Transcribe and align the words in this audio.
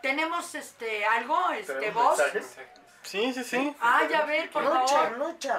Tenemos 0.00 0.54
este 0.54 1.04
algo, 1.04 1.50
este 1.50 1.74
¿Tenemos 1.74 2.04
voz. 2.18 2.22
Sí, 3.02 3.32
sí, 3.32 3.44
sí. 3.44 3.76
Ah, 3.80 4.02
ya 4.10 4.24
ver, 4.24 4.50
por 4.50 4.62
Muchos, 4.64 4.90
favor. 4.90 5.18
muchos. 5.18 5.56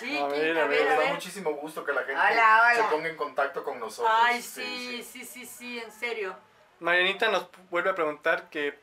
Sí, 0.00 0.18
A 0.18 0.26
ver, 0.26 0.58
a 0.58 0.64
a 0.64 0.66
ver, 0.66 0.68
ver, 0.68 0.80
a 0.80 0.90
Nos 0.90 0.98
da 0.98 1.04
ver. 1.04 1.12
muchísimo 1.14 1.52
gusto 1.54 1.84
que 1.84 1.92
la 1.92 2.00
gente 2.02 2.14
Hola, 2.20 2.62
hola. 2.62 2.74
se 2.74 2.82
ponga 2.94 3.08
en 3.08 3.16
contacto 3.16 3.62
con 3.62 3.78
nosotros. 3.78 4.12
Ay, 4.20 4.42
sí, 4.42 5.06
sí, 5.08 5.24
sí, 5.24 5.46
sí, 5.46 5.78
en 5.78 5.92
serio. 5.92 6.36
Marianita 6.80 7.28
nos 7.30 7.48
vuelve 7.70 7.90
a 7.90 7.94
preguntar 7.94 8.50
que 8.50 8.78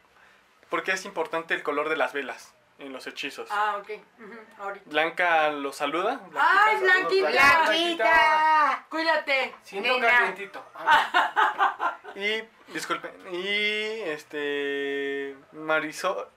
por 0.70 0.84
qué 0.84 0.94
es 0.94 1.06
importante 1.06 1.54
el 1.54 1.64
color 1.64 1.90
de 1.90 1.98
las 1.98 2.14
velas 2.14 2.54
en 2.80 2.94
los 2.94 3.06
hechizos. 3.08 3.50
Ah, 3.52 3.78
ok. 3.80 3.90
ahorita. 4.60 4.90
Blanca 4.90 5.50
lo 5.50 5.72
saluda. 5.74 6.20
Ay, 6.36 6.78
Blanquita, 6.78 7.30
Blanquita. 7.30 7.64
¡Blanquita! 7.66 8.86
Cuídate. 8.90 9.56
Siento 9.64 9.94
Nena. 9.94 10.08
calientito. 10.08 10.64
Y, 12.16 12.42
disculpen, 12.74 13.12
y 13.32 14.02
este 14.10 15.38
Marisol, 15.52 16.28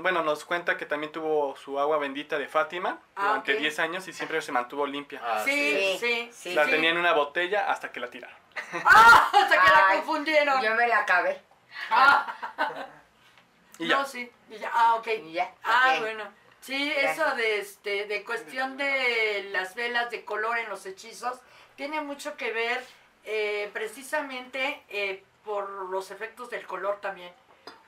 bueno, 0.00 0.24
nos 0.24 0.44
cuenta 0.44 0.76
que 0.76 0.84
también 0.84 1.12
tuvo 1.12 1.54
su 1.54 1.78
agua 1.78 1.98
bendita 1.98 2.38
de 2.40 2.48
Fátima 2.48 2.98
Ah, 3.14 3.28
durante 3.28 3.52
ok. 3.54 3.60
10 3.60 3.78
años 3.78 4.08
y 4.08 4.12
siempre 4.12 4.42
se 4.42 4.50
mantuvo 4.50 4.84
limpia. 4.84 5.20
Ah, 5.24 5.40
Sí, 5.44 5.50
sí, 5.52 5.98
sí. 6.00 6.30
sí. 6.32 6.54
la 6.54 6.64
sí. 6.64 6.72
tenía 6.72 6.90
en 6.90 6.98
una 6.98 7.12
botella 7.12 7.70
hasta 7.70 7.92
que 7.92 8.00
la 8.00 8.10
tiraron. 8.10 8.36
¡Ah! 8.84 9.30
Hasta 9.32 9.62
que 9.62 9.70
la 9.70 9.92
confundieron. 9.94 10.60
Yo 10.60 10.74
me 10.74 10.88
la 10.88 10.98
acabé. 10.98 11.40
Ah, 11.88 12.26
Y 13.78 13.88
ya. 13.88 13.96
no, 13.98 14.04
sí. 14.06 14.30
y 14.50 14.58
ya. 14.58 14.70
Ah, 14.74 14.94
ok. 14.96 15.06
Y 15.24 15.32
ya, 15.32 15.52
Ah, 15.64 15.96
bueno. 16.00 16.24
Sí, 16.60 16.90
Gracias. 16.92 17.18
eso 17.26 17.36
de 17.36 17.58
este, 17.58 18.06
de 18.06 18.22
cuestión 18.24 18.76
de 18.76 19.48
las 19.50 19.74
velas 19.74 20.10
de 20.10 20.24
color 20.24 20.58
en 20.58 20.68
los 20.68 20.86
hechizos, 20.86 21.38
tiene 21.76 22.00
mucho 22.00 22.36
que 22.36 22.52
ver 22.52 22.84
eh, 23.24 23.68
precisamente 23.72 24.82
eh, 24.88 25.24
por 25.44 25.68
los 25.90 26.10
efectos 26.12 26.50
del 26.50 26.64
color 26.66 27.00
también. 27.00 27.32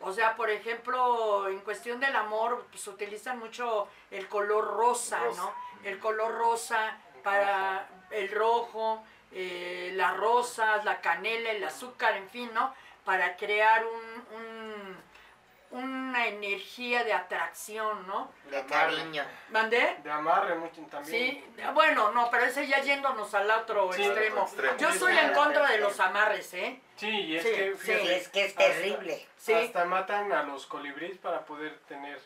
O 0.00 0.12
sea, 0.12 0.34
por 0.36 0.50
ejemplo, 0.50 1.48
en 1.48 1.61
cuestión 1.61 2.00
del 2.00 2.14
amor, 2.16 2.66
pues 2.70 2.87
utilizan 2.89 3.39
mucho 3.39 3.89
el 4.11 4.28
color 4.28 4.64
rosa, 4.77 5.19
Rosa. 5.20 5.42
¿no? 5.42 5.55
El 5.84 5.98
color 6.00 6.34
rosa 6.37 6.98
para 7.22 7.89
el 8.11 8.28
rojo, 8.31 9.03
eh, 9.33 9.92
las 9.94 10.16
rosas, 10.16 10.84
la 10.84 11.00
canela, 11.00 11.50
el 11.53 11.62
azúcar, 11.64 12.16
en 12.16 12.28
fin, 12.28 12.50
¿no? 12.53 12.75
Para 13.05 13.37
crear 13.37 13.84
un, 13.87 14.37
un- 14.37 14.73
una 15.75 16.27
energía 16.28 17.03
de 17.03 17.12
atracción, 17.12 18.06
¿no? 18.06 18.30
De 18.50 18.64
cariño. 18.67 19.25
¿Mandé? 19.50 19.97
De 20.05 20.11
amarre 20.11 20.55
mucho 20.55 20.81
también. 20.91 21.44
Sí, 21.56 21.62
bueno, 21.75 22.12
no, 22.12 22.31
pero 22.31 22.44
ese 22.44 22.66
ya 22.69 22.78
yéndonos 22.81 23.34
al 23.34 23.50
otro 23.50 23.92
Sí, 23.92 24.05
extremo. 24.05 24.42
extremo. 24.42 24.77
Yo 24.78 24.92
sí, 24.92 25.05
en 25.19 25.33
contra 25.33 25.69
de 25.69 25.78
los 25.78 25.98
amarres, 25.98 26.55
¿eh? 26.55 26.81
Sí, 26.97 27.08
y 27.11 27.36
es 27.36 27.42
Sí, 27.42 27.50
que 27.50 27.75
sí. 27.77 27.92
Es 27.92 28.28
que 28.28 28.44
es 28.44 28.50
hasta- 28.50 28.64
terrible. 28.64 29.27
Sí. 29.36 29.53
Hasta 29.53 29.84
matan 29.84 30.33
a 30.33 30.44
los 30.44 30.66
colibríes 30.66 31.19
para 31.19 31.44
poder 31.44 31.77
tener 31.88 32.20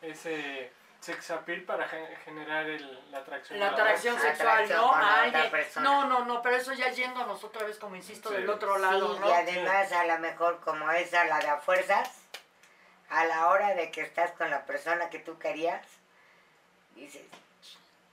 ese 0.00 0.72
sex 1.00 1.30
appeal 1.30 1.62
para 1.62 1.88
ge- 1.88 2.16
generar 2.24 2.66
el- 2.66 3.10
la 3.10 3.18
atracción. 3.18 3.58
La 3.60 3.68
atracción 3.70 4.18
sexual, 4.20 4.48
atracción 4.48 4.80
¿no? 4.80 4.98
la 4.98 5.20
Ay, 5.22 5.32
no, 5.80 6.06
no, 6.06 6.24
no, 6.24 6.42
pero 6.42 6.56
eso 6.56 6.72
ya 6.72 6.90
yéndonos 6.90 7.42
otra 7.42 7.64
vez, 7.66 7.78
como 7.78 7.96
insisto, 7.96 8.28
Sí. 8.28 8.36
del 8.36 8.48
otro 8.48 8.78
lado, 8.78 9.14
sí, 9.14 9.20
¿no? 9.20 9.28
y 9.28 9.32
además 9.32 9.90
a 9.92 10.04
lo 10.04 10.18
mejor 10.20 10.60
como 10.60 10.90
es 10.92 11.12
a 11.14 11.24
la 11.24 11.38
de 11.40 11.48
a 11.48 11.56
fuerzas, 11.58 12.21
a 13.12 13.24
la 13.26 13.48
hora 13.48 13.74
de 13.74 13.90
que 13.90 14.00
estás 14.02 14.30
con 14.32 14.48
la 14.50 14.64
persona 14.64 15.10
que 15.10 15.18
tú 15.18 15.38
querías, 15.38 15.86
dices, 16.94 17.22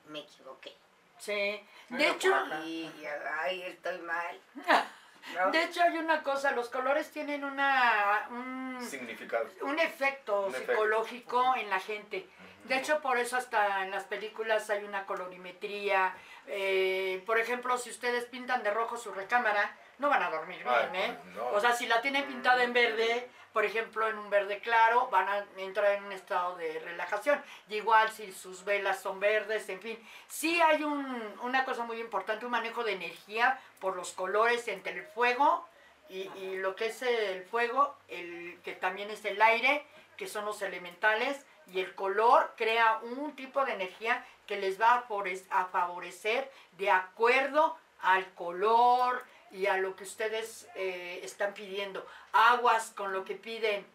me 0.08 0.20
equivoqué. 0.20 0.76
Sí. 1.20 1.62
De 1.90 2.08
hecho. 2.10 2.34
Y, 2.66 2.92
ay, 3.40 3.62
estoy 3.64 3.98
mal. 4.00 4.40
¿no? 5.36 5.52
de 5.52 5.64
hecho 5.64 5.82
hay 5.84 5.98
una 5.98 6.24
cosa, 6.24 6.52
los 6.52 6.70
colores 6.70 7.12
tienen 7.12 7.44
una 7.44 8.28
un, 8.32 8.80
Significado. 8.90 9.46
un 9.62 9.78
efecto 9.80 10.42
Un 10.44 10.56
efecto. 10.56 10.72
psicológico 10.74 11.56
en 11.56 11.70
la 11.70 11.80
gente. 11.80 12.28
De 12.66 12.78
hecho, 12.78 13.02
por 13.02 13.18
eso 13.18 13.38
hasta 13.38 13.84
en 13.84 13.92
las 13.92 14.04
películas 14.04 14.70
hay 14.70 14.84
una 14.84 15.06
colorimetría. 15.06 16.14
eh, 16.48 17.24
por 17.26 17.40
ejemplo, 17.40 17.78
si 17.78 17.90
ustedes 17.90 18.26
pintan 18.26 18.64
de 18.64 18.72
rojo 18.72 18.98
su 18.98 19.12
recámara, 19.12 19.76
no 19.98 20.10
van 20.10 20.24
a 20.24 20.30
dormir 20.30 20.64
Ay, 20.68 20.90
bien, 20.92 21.12
¿eh? 21.12 21.18
no. 21.36 21.48
O 21.48 21.60
sea, 21.60 21.74
si 21.74 21.88
la 21.88 22.02
tienen 22.02 22.26
pintada 22.26 22.64
en 22.64 22.74
verde, 22.74 23.30
por 23.60 23.66
ejemplo, 23.66 24.08
en 24.08 24.18
un 24.18 24.30
verde 24.30 24.60
claro, 24.60 25.10
van 25.10 25.28
a 25.28 25.46
entrar 25.58 25.92
en 25.92 26.06
un 26.06 26.14
estado 26.14 26.56
de 26.56 26.80
relajación. 26.80 27.44
Y 27.68 27.76
igual 27.76 28.10
si 28.10 28.32
sus 28.32 28.64
velas 28.64 29.02
son 29.02 29.20
verdes, 29.20 29.68
en 29.68 29.82
fin. 29.82 30.00
Sí 30.30 30.62
hay 30.62 30.82
un- 30.86 31.38
una 31.44 31.66
cosa 31.66 31.84
muy 31.84 32.00
importante, 32.00 32.46
un 32.46 32.52
manejo 32.52 32.86
de 32.86 32.94
energía 32.94 33.60
por 33.82 33.98
los 33.98 34.14
colores 34.14 34.66
entre 34.70 34.94
el 34.94 35.04
fuego 35.08 35.68
y, 36.08 36.22
y 36.38 36.56
lo 36.56 36.74
que 36.78 36.86
es 36.86 37.02
el 37.02 37.44
fuego, 37.44 37.98
el 38.08 38.58
que 38.64 38.72
también 38.76 39.12
es 39.12 39.26
el 39.26 39.42
aire, 39.42 39.86
que 40.16 40.30
son 40.30 40.46
los 40.46 40.62
elementales, 40.62 41.46
y 41.68 41.82
el 41.82 41.94
color 41.96 42.54
crea 42.56 43.00
un 43.02 43.36
tipo 43.36 43.66
de 43.66 43.74
energía 43.74 44.26
que 44.48 44.56
les 44.56 44.80
va 44.80 45.04
a 45.52 45.66
favorecer 45.66 46.50
de 46.78 46.92
acuerdo 46.92 47.78
al 48.04 48.26
color 48.36 49.22
y 49.52 49.66
a 49.68 49.78
lo 49.78 49.96
que 49.96 50.04
ustedes 50.04 50.68
eh, 50.76 51.20
están 51.24 51.54
pidiendo. 51.54 52.06
Aguas 52.32 52.92
con 52.96 53.14
lo 53.14 53.24
que 53.26 53.36
piden, 53.36 53.86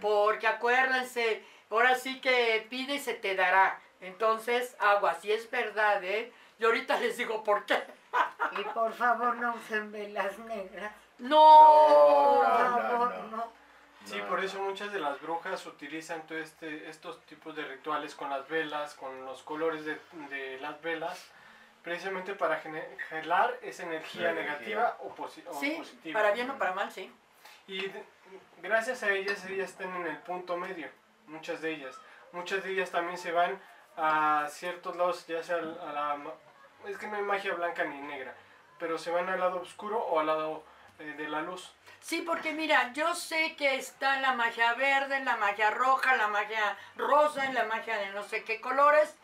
porque 0.00 0.46
acuérdense, 0.46 1.44
ahora 1.70 1.94
sí 1.96 2.20
que 2.20 2.66
pide 2.70 2.94
y 2.94 2.98
se 2.98 3.14
te 3.14 3.34
dará. 3.34 3.80
Entonces, 4.00 4.76
aguas, 4.78 5.24
y 5.24 5.32
es 5.32 5.50
verdad, 5.50 6.02
¿eh? 6.04 6.32
Y 6.58 6.64
ahorita 6.64 6.98
les 7.00 7.16
digo 7.16 7.42
por 7.44 7.66
qué. 7.66 7.82
Y 8.58 8.62
por 8.72 8.92
favor 8.92 9.36
no 9.36 9.54
usen 9.54 9.92
velas 9.92 10.38
negras. 10.40 10.92
No, 11.18 12.38
Por 12.38 12.48
no, 12.48 12.78
favor, 12.78 13.14
no. 13.30 13.36
no. 13.36 13.52
Sí, 14.04 14.18
por 14.28 14.42
eso 14.42 14.58
muchas 14.60 14.92
de 14.92 15.00
las 15.00 15.20
brujas 15.20 15.66
utilizan 15.66 16.26
todo 16.26 16.38
este, 16.38 16.88
estos 16.88 17.20
tipos 17.26 17.54
de 17.54 17.64
rituales 17.64 18.14
con 18.14 18.30
las 18.30 18.48
velas, 18.48 18.94
con 18.94 19.26
los 19.26 19.42
colores 19.42 19.84
de, 19.84 20.00
de 20.30 20.58
las 20.60 20.80
velas, 20.80 21.22
precisamente 21.82 22.34
para 22.34 22.60
gelar 23.08 23.56
esa 23.62 23.82
energía 23.84 24.32
negativa 24.32 24.96
o, 25.00 25.14
posi- 25.14 25.44
o 25.46 25.54
Sí, 25.54 25.70
positiva. 25.78 26.20
para 26.20 26.32
bien 26.34 26.50
o 26.50 26.58
para 26.58 26.72
mal, 26.72 26.90
sí. 26.90 27.12
Y 27.66 27.90
gracias 28.62 29.02
a 29.02 29.10
ellas, 29.10 29.44
ellas 29.46 29.70
están 29.70 29.94
en 29.96 30.06
el 30.06 30.18
punto 30.18 30.56
medio, 30.56 30.88
muchas 31.26 31.60
de 31.60 31.72
ellas. 31.72 31.94
Muchas 32.32 32.62
de 32.62 32.70
ellas 32.72 32.90
también 32.90 33.16
se 33.18 33.32
van 33.32 33.60
a 33.96 34.46
ciertos 34.50 34.96
lados, 34.96 35.26
ya 35.26 35.42
sea 35.42 35.56
a 35.56 35.60
la... 35.92 36.14
ma- 36.16 36.34
Es 36.86 36.96
que 36.98 37.06
no 37.06 37.16
hay 37.16 37.22
magia 37.22 37.54
blanca 37.54 37.84
ni 37.84 38.00
negra, 38.00 38.34
pero 38.78 38.98
se 38.98 39.10
van 39.10 39.28
al 39.28 39.40
lado 39.40 39.60
oscuro 39.60 39.98
o 39.98 40.20
al 40.20 40.26
lado 40.26 40.64
eh, 40.98 41.14
de 41.16 41.28
la 41.28 41.40
luz. 41.42 41.72
Sí, 42.00 42.22
porque 42.22 42.52
mira, 42.52 42.92
yo 42.92 43.14
sé 43.14 43.56
que 43.56 43.74
está 43.76 44.20
la 44.20 44.32
magia 44.34 44.74
verde, 44.74 45.20
la 45.24 45.36
magia 45.36 45.70
roja, 45.70 46.16
la 46.16 46.28
magia 46.28 46.76
rosa, 46.96 47.50
la 47.52 47.64
magia 47.64 47.96
de 47.98 48.10
no 48.10 48.22
sé 48.22 48.44
qué 48.44 48.60
colores. 48.60 49.14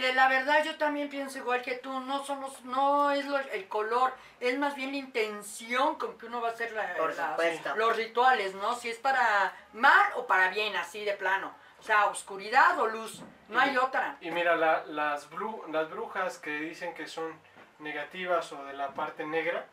Que 0.00 0.14
la 0.14 0.28
verdad 0.28 0.64
yo 0.64 0.76
también 0.78 1.10
pienso 1.10 1.36
igual 1.38 1.60
que 1.60 1.74
tú, 1.74 2.00
no 2.00 2.24
son 2.24 2.40
los, 2.40 2.64
no 2.64 3.10
es 3.10 3.26
lo- 3.26 3.38
el 3.38 3.68
color, 3.68 4.14
es 4.40 4.58
más 4.58 4.74
bien 4.74 4.92
la 4.92 4.96
intención 4.96 5.96
con 5.96 6.16
que 6.16 6.24
uno 6.24 6.40
va 6.40 6.48
a 6.48 6.52
hacer 6.52 6.72
la- 6.72 6.94
Por 6.96 7.14
las- 7.14 7.76
los 7.76 7.96
rituales, 7.96 8.54
¿no? 8.54 8.74
Si 8.76 8.88
es 8.88 8.96
para 8.96 9.52
mal 9.74 10.10
o 10.16 10.26
para 10.26 10.48
bien, 10.48 10.74
así 10.76 11.04
de 11.04 11.12
plano. 11.12 11.54
O 11.78 11.82
sea, 11.82 12.06
oscuridad 12.06 12.78
o 12.80 12.86
luz, 12.86 13.22
no 13.48 13.60
hay 13.60 13.76
otra. 13.76 14.16
Y 14.22 14.30
mira, 14.30 14.56
la- 14.56 14.84
las, 14.86 15.30
bru- 15.30 15.66
las 15.70 15.90
brujas 15.90 16.38
que 16.38 16.50
dicen 16.50 16.94
que 16.94 17.06
son 17.06 17.38
negativas 17.78 18.50
o 18.52 18.64
de 18.64 18.72
la 18.72 18.94
parte 18.94 19.26
negra, 19.26 19.66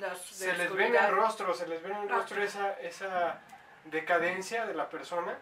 Las- 0.00 0.24
se 0.24 0.54
les 0.54 0.72
ve 0.74 0.86
en 0.86 0.96
el 0.96 1.10
rostro, 1.10 1.52
se 1.52 1.66
les 1.66 1.82
ve 1.82 1.90
en 1.90 1.96
el 1.98 2.08
Ah. 2.12 2.16
rostro 2.16 2.42
esa, 2.42 2.72
esa 2.80 3.40
decadencia 3.84 4.64
de 4.64 4.72
la 4.72 4.88
persona, 4.88 5.36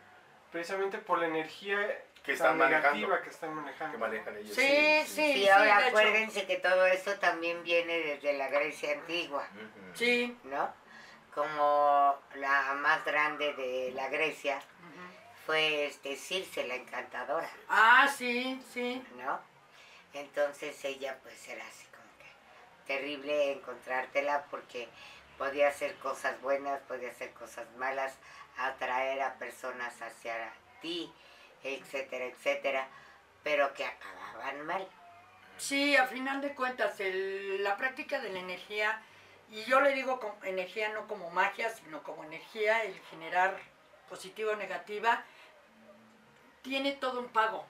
precisamente 0.51 0.99
por 0.99 1.19
la 1.21 1.27
energía 1.27 1.78
Que 2.24 2.32
están 2.32 2.56
manejando. 2.56 3.22
que 3.22 3.28
están 3.30 3.54
manejando. 3.54 3.92
que 3.92 3.98
manejan 3.98 4.36
ellos. 4.38 4.54
Sí, 4.56 5.02
sí, 5.04 5.06
Sí, 5.06 5.32
sí, 5.34 5.48
ahora 5.48 5.78
hecho. 5.80 5.88
acuérdense 5.88 6.46
que 6.46 6.56
todo 6.56 6.86
eso 6.86 7.14
también 7.18 7.62
viene 7.62 7.98
desde 7.98 8.32
la 8.32 8.48
Grecia 8.48 8.92
antigua, 8.92 9.46
Ujú. 9.54 9.94
Sí. 9.97 10.38
¿no? 10.44 10.72
Como 11.34 12.18
la 12.36 12.74
más 12.74 13.04
grande 13.04 13.53
de 13.54 13.92
la 13.94 14.09
Grecia 14.09 14.56
Ujú. 14.56 15.44
fue 15.47 15.86
este 15.86 16.16
Circe, 16.16 16.66
la 16.66 16.76
encantadora, 16.76 17.50
Ah, 17.68 18.09
sí, 18.16 18.59
sí. 18.72 19.04
¿no? 19.18 19.38
Entonces 20.15 20.82
ella 20.84 21.18
pues 21.22 21.47
era 21.48 21.66
así 21.66 21.84
como 21.86 22.04
que 22.18 22.86
terrible 22.86 23.53
encontrártela 23.53 24.44
porque 24.50 24.88
podía 25.36 25.68
hacer 25.68 25.94
cosas 25.97 26.41
buenas, 26.41 26.80
podía 26.82 27.10
hacer 27.10 27.32
cosas 27.32 27.66
malas, 27.77 28.15
atraer 28.56 29.20
a 29.20 29.34
personas 29.34 30.00
hacia 30.00 30.53
ti, 30.80 31.12
etcétera, 31.65 32.27
etcétera, 32.27 32.89
pero 33.43 33.72
que 33.75 33.84
acababan 33.84 34.65
mal. 34.66 34.87
Sí, 35.57 35.97
a 35.97 36.07
final 36.07 36.41
de 36.41 36.55
cuentas, 36.55 36.99
el- 37.01 37.63
la 37.63 37.77
práctica 37.77 38.21
de 38.21 38.31
la 38.31 38.41
energía, 38.41 39.01
y 39.51 39.65
yo 39.65 39.81
le 39.81 39.93
digo 39.93 40.21
como 40.21 40.37
energía 40.45 40.89
no 40.91 41.07
como 41.07 41.31
magia, 41.31 41.71
sino 41.71 42.03
como 42.03 42.25
energía, 42.25 42.83
el 42.83 42.99
generar 43.11 43.57
positiva 44.09 44.53
o 44.53 44.57
negativa, 44.57 45.22
tiene 46.63 46.93
todo 46.93 47.21
un 47.21 47.28
pago. 47.28 47.66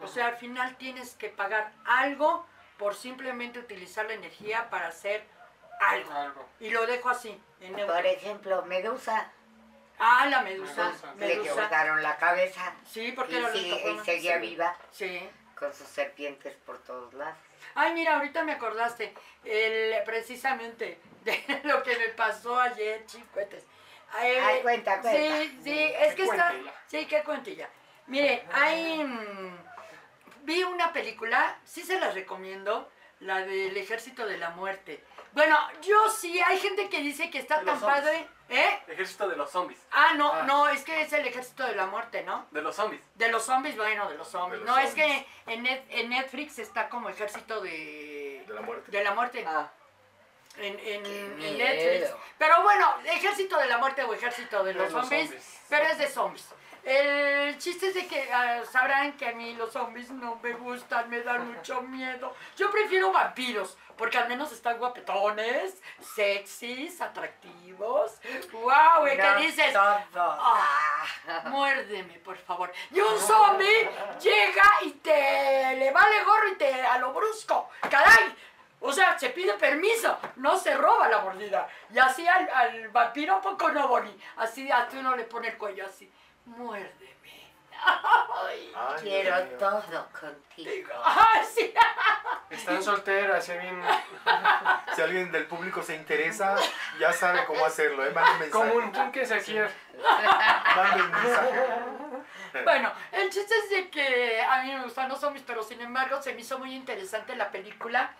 O 0.00 0.08
sea, 0.08 0.28
al 0.28 0.36
final 0.36 0.76
tienes 0.76 1.14
que 1.14 1.28
pagar 1.28 1.72
algo 1.84 2.46
por 2.78 2.94
simplemente 2.94 3.58
utilizar 3.58 4.06
la 4.06 4.14
energía 4.14 4.70
para 4.70 4.88
hacer 4.88 5.22
algo. 5.80 6.12
Algo. 6.12 6.48
Y 6.58 6.70
lo 6.70 6.86
dejo 6.86 7.10
así, 7.10 7.38
en 7.60 7.74
neutro. 7.76 7.94
Por 7.94 8.06
ejemplo, 8.06 8.62
Medusa, 8.64 9.30
Ah, 10.00 10.26
la 10.26 10.40
medusa. 10.42 10.84
Medusa. 10.88 11.14
le 11.18 11.26
Medusa. 11.26 11.52
cortaron 11.54 12.02
la 12.02 12.16
cabeza 12.16 12.72
Sí, 12.90 13.12
porque 13.12 13.36
y, 13.36 13.40
lo 13.40 13.54
y 13.54 14.04
seguía 14.04 14.34
Sí. 14.34 14.40
viva 14.40 14.76
Sí. 14.90 15.28
con 15.54 15.72
sus 15.74 15.86
serpientes 15.86 16.54
por 16.66 16.78
todos 16.82 17.12
lados. 17.14 17.36
Ay, 17.74 17.92
mira, 17.92 18.16
ahorita 18.16 18.42
me 18.42 18.52
acordaste, 18.52 19.14
el, 19.44 20.02
precisamente, 20.04 20.98
de 21.24 21.60
lo 21.64 21.82
que 21.82 21.96
me 21.98 22.08
pasó 22.08 22.58
ayer, 22.58 23.04
chicuetes. 23.06 23.62
Eh, 24.22 24.40
Ay, 24.40 24.60
cuenta, 24.62 25.00
cuenta. 25.00 25.38
Sí, 25.38 25.60
sí, 25.62 25.78
es 25.78 26.14
que 26.16 26.24
está... 26.24 26.52
ya. 26.52 26.74
Sí, 26.88 27.06
qué 27.06 27.22
cuentilla. 27.22 27.68
Mire, 28.08 28.44
hay... 28.52 29.04
mm, 29.04 29.56
vi 30.42 30.64
una 30.64 30.92
película, 30.92 31.56
sí 31.64 31.82
se 31.82 32.00
las 32.00 32.14
recomiendo, 32.14 32.90
la 33.20 33.38
del 33.42 33.76
Ejército 33.76 34.26
de 34.26 34.38
la 34.38 34.50
Muerte. 34.50 35.04
Bueno, 35.32 35.56
yo 35.82 36.08
sí, 36.10 36.40
hay 36.40 36.58
gente 36.58 36.88
que 36.88 37.00
dice 37.02 37.30
que 37.30 37.38
está 37.38 37.60
tan 37.62 37.78
zombies. 37.78 38.26
¿Eh? 38.50 38.82
Ejército 38.88 39.28
de 39.28 39.36
los 39.36 39.50
zombies. 39.50 39.78
Ah, 39.92 40.12
no, 40.16 40.32
Ah. 40.34 40.42
no, 40.42 40.68
es 40.68 40.82
que 40.84 41.00
es 41.02 41.12
el 41.12 41.26
Ejército 41.26 41.64
de 41.64 41.74
la 41.74 41.86
Muerte, 41.86 42.22
¿no? 42.24 42.46
De 42.50 42.60
los 42.60 42.76
zombies. 42.76 43.00
De 43.14 43.28
los 43.28 43.42
zombies, 43.44 43.76
bueno, 43.76 44.08
de 44.10 44.16
los 44.16 44.28
zombies. 44.28 44.60
De 44.60 44.66
no, 44.66 44.76
es 44.78 44.92
que 44.94 45.26
en, 45.46 45.62
Net- 45.64 45.84
en 45.88 46.10
Netflix 46.10 46.58
está 46.58 46.88
como 46.88 47.08
Ejército 47.08 47.60
de... 47.62 48.44
De 48.46 48.54
la 48.54 48.60
muerte. 48.60 48.90
De 48.90 49.02
la 49.04 49.12
muerte. 49.14 49.44
Ah, 49.46 49.70
En, 50.58 50.78
en. 50.80 51.02
Netflix. 51.58 52.12
Pero 52.36 52.62
bueno, 52.62 52.94
Ejército 53.04 53.56
de 53.58 53.66
la 53.66 53.78
Muerte 53.78 54.02
o 54.02 54.12
Ejército 54.12 54.64
de 54.64 54.72
De 54.74 54.78
los, 54.80 54.92
los 54.92 55.02
zombies, 55.02 55.26
zombies. 55.28 55.60
pero 55.68 55.84
es 55.86 55.98
de 55.98 56.08
zombies. 56.08 56.48
El 56.82 57.58
chiste 57.58 57.88
es 57.88 57.94
de 57.94 58.06
que 58.06 58.32
ah, 58.32 58.62
sabrán 58.70 59.12
que 59.12 59.28
a 59.28 59.32
mí 59.32 59.54
los 59.54 59.72
zombies 59.72 60.10
no 60.10 60.38
me 60.42 60.52
gustan, 60.52 61.10
me 61.10 61.20
dan 61.20 61.54
mucho 61.54 61.82
miedo. 61.82 62.34
Yo 62.56 62.70
prefiero 62.70 63.12
vampiros, 63.12 63.76
porque 63.96 64.16
al 64.16 64.28
menos 64.28 64.50
están 64.52 64.78
guapetones, 64.78 65.82
sexys, 66.00 67.00
atractivos. 67.00 68.12
¡Wow! 68.52 69.06
¿Y 69.12 69.16
no 69.16 69.22
qué 69.22 69.42
dices? 69.42 69.74
Ah. 69.76 71.04
Muérdeme, 71.46 72.14
por 72.20 72.38
favor. 72.38 72.72
Y 72.90 73.00
un 73.00 73.18
zombie 73.18 73.90
llega 74.20 74.64
y 74.82 74.92
te 74.92 75.76
le 75.76 75.90
vale 75.90 76.24
gorro 76.24 76.48
y 76.48 76.54
te 76.56 76.82
a 76.82 76.98
lo 76.98 77.12
brusco. 77.12 77.68
¡Caray! 77.90 78.34
O 78.82 78.90
sea, 78.90 79.18
se 79.18 79.28
pide 79.28 79.52
permiso, 79.54 80.18
no 80.36 80.56
se 80.56 80.74
roba 80.74 81.06
la 81.08 81.20
mordida. 81.20 81.68
Y 81.92 81.98
así 81.98 82.26
al, 82.26 82.48
al 82.48 82.88
vampiro 82.88 83.38
poco 83.42 83.70
no, 83.70 83.86
Bonnie. 83.86 84.18
Así 84.36 84.70
a 84.70 84.88
uno 84.94 85.14
le 85.14 85.24
pone 85.24 85.48
el 85.48 85.58
cuello 85.58 85.84
así. 85.84 86.10
Muérdeme. 86.56 87.10
Ay, 87.82 88.72
Ay, 88.76 89.00
Quiero 89.02 89.36
Dios 89.36 89.48
mío. 89.48 89.58
todo 89.58 90.08
contigo. 90.20 90.92
ay, 91.04 91.40
sí. 91.54 91.72
Están 92.50 92.82
solteras, 92.82 93.44
se 93.44 93.58
bien. 93.58 93.80
Si 94.94 95.02
alguien 95.02 95.30
del 95.30 95.46
público 95.46 95.82
se 95.82 95.94
interesa, 95.94 96.56
ya 96.98 97.12
sabe 97.12 97.44
cómo 97.46 97.64
hacerlo, 97.64 98.04
¿eh? 98.04 98.10
Manden 98.10 98.40
mensaje. 98.40 98.50
Como 98.50 98.74
un 98.84 98.92
trinque 98.92 99.24
Saquier. 99.24 99.70
Manden 100.76 101.10
mensaje. 101.10 101.60
Bueno, 102.64 102.92
el 103.12 103.30
chiste 103.30 103.54
es 103.54 103.70
de 103.70 103.90
que 103.90 104.42
a 104.42 104.64
mí 104.64 104.72
me 104.74 104.82
gustan 104.82 105.08
los 105.08 105.20
zombies, 105.20 105.44
pero 105.46 105.62
sin 105.62 105.80
embargo 105.80 106.20
se 106.20 106.34
me 106.34 106.40
hizo 106.40 106.58
muy 106.58 106.74
interesante 106.74 107.36
la 107.36 107.52
película 107.52 108.12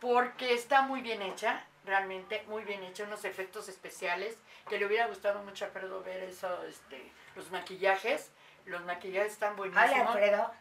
porque 0.00 0.54
está 0.54 0.82
muy 0.82 1.02
bien 1.02 1.22
hecha, 1.22 1.64
realmente 1.84 2.42
muy 2.48 2.64
bien 2.64 2.82
hecha, 2.82 3.04
unos 3.04 3.24
efectos 3.24 3.68
especiales 3.68 4.36
que 4.68 4.78
le 4.80 4.86
hubiera 4.86 5.06
gustado 5.06 5.38
mucho 5.44 5.64
a 5.64 5.68
Alfredo 5.68 6.02
ver 6.02 6.24
eso, 6.24 6.64
este, 6.64 7.12
los 7.36 7.50
maquillajes, 7.50 8.32
los 8.64 8.82
maquillajes 8.84 9.32
están 9.32 9.54
buenísimos. 9.54 9.90
Hola, 9.90 10.10
Alfredo. 10.10 10.52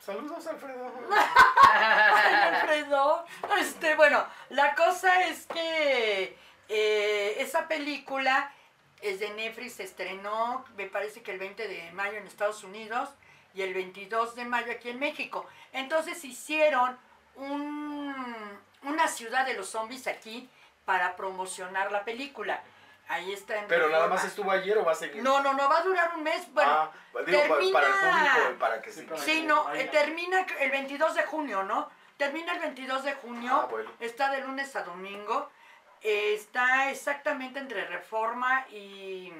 Saludos, 0.00 0.46
Alfredo. 0.46 0.90
Ay, 1.72 2.34
Alfredo. 2.34 3.26
Este, 3.58 3.94
bueno, 3.96 4.24
la 4.50 4.74
cosa 4.74 5.22
es 5.24 5.46
que 5.46 6.38
eh, 6.68 7.34
esa 7.38 7.68
película 7.68 8.50
es 9.02 9.20
de 9.20 9.28
Netflix, 9.34 9.74
se 9.74 9.82
estrenó, 9.82 10.64
me 10.76 10.86
parece 10.86 11.22
que 11.22 11.32
el 11.32 11.38
20 11.38 11.68
de 11.68 11.92
mayo 11.92 12.16
en 12.16 12.26
Estados 12.26 12.64
Unidos 12.64 13.10
y 13.52 13.60
el 13.62 13.74
22 13.74 14.34
de 14.34 14.44
mayo 14.46 14.72
aquí 14.72 14.88
en 14.88 14.98
México. 14.98 15.46
Entonces 15.72 16.24
hicieron 16.24 16.98
un- 17.36 18.58
una 18.82 19.08
ciudad 19.08 19.44
de 19.44 19.54
los 19.54 19.68
zombies 19.68 20.06
aquí 20.06 20.48
para 20.86 21.16
promocionar 21.16 21.92
la 21.92 22.04
película. 22.04 22.62
Ahí 23.08 23.32
está 23.32 23.58
en 23.58 23.66
Pero 23.66 23.90
nada 23.90 24.08
más 24.08 24.24
estuvo 24.24 24.50
ayer 24.50 24.78
o 24.78 24.84
va 24.84 24.92
a 24.92 24.94
seguir. 24.94 25.22
No, 25.22 25.42
no, 25.42 25.52
no, 25.52 25.68
va 25.68 25.78
a 25.78 25.82
durar 25.82 26.12
un 26.16 26.22
mes. 26.22 26.50
Bueno, 26.52 26.70
ah, 26.72 26.90
digo, 27.26 27.40
termina- 27.42 27.72
para 27.72 27.86
el 27.88 27.92
público, 27.94 28.58
para 28.58 28.82
que 28.82 28.90
Sí, 28.92 29.00
sí. 29.00 29.06
para- 29.06 29.20
Sí, 29.20 29.42
no, 29.42 29.72
eh, 29.74 29.84
termina 29.92 30.46
el 30.60 30.70
22 30.70 31.14
de 31.14 31.22
junio, 31.24 31.62
¿no? 31.64 31.90
Termina 32.16 32.52
el 32.54 32.60
22 32.60 33.04
de 33.04 33.12
junio, 33.14 33.52
Ah, 33.64 33.66
bueno. 33.70 33.90
está 34.00 34.30
de 34.30 34.40
lunes 34.40 34.74
a 34.76 34.82
domingo, 34.84 35.50
eh, 36.00 36.34
está 36.34 36.90
exactamente 36.90 37.58
entre 37.58 37.84
Reforma 37.86 38.66
y, 38.70 39.32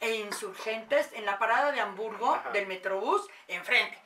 e 0.00 0.14
Insurgentes, 0.16 1.10
en 1.12 1.24
la 1.26 1.38
parada 1.38 1.70
de 1.72 1.80
Hamburgo 1.80 2.34
Ajá. 2.34 2.50
del 2.50 2.66
Metrobús, 2.66 3.26
enfrente. 3.48 3.98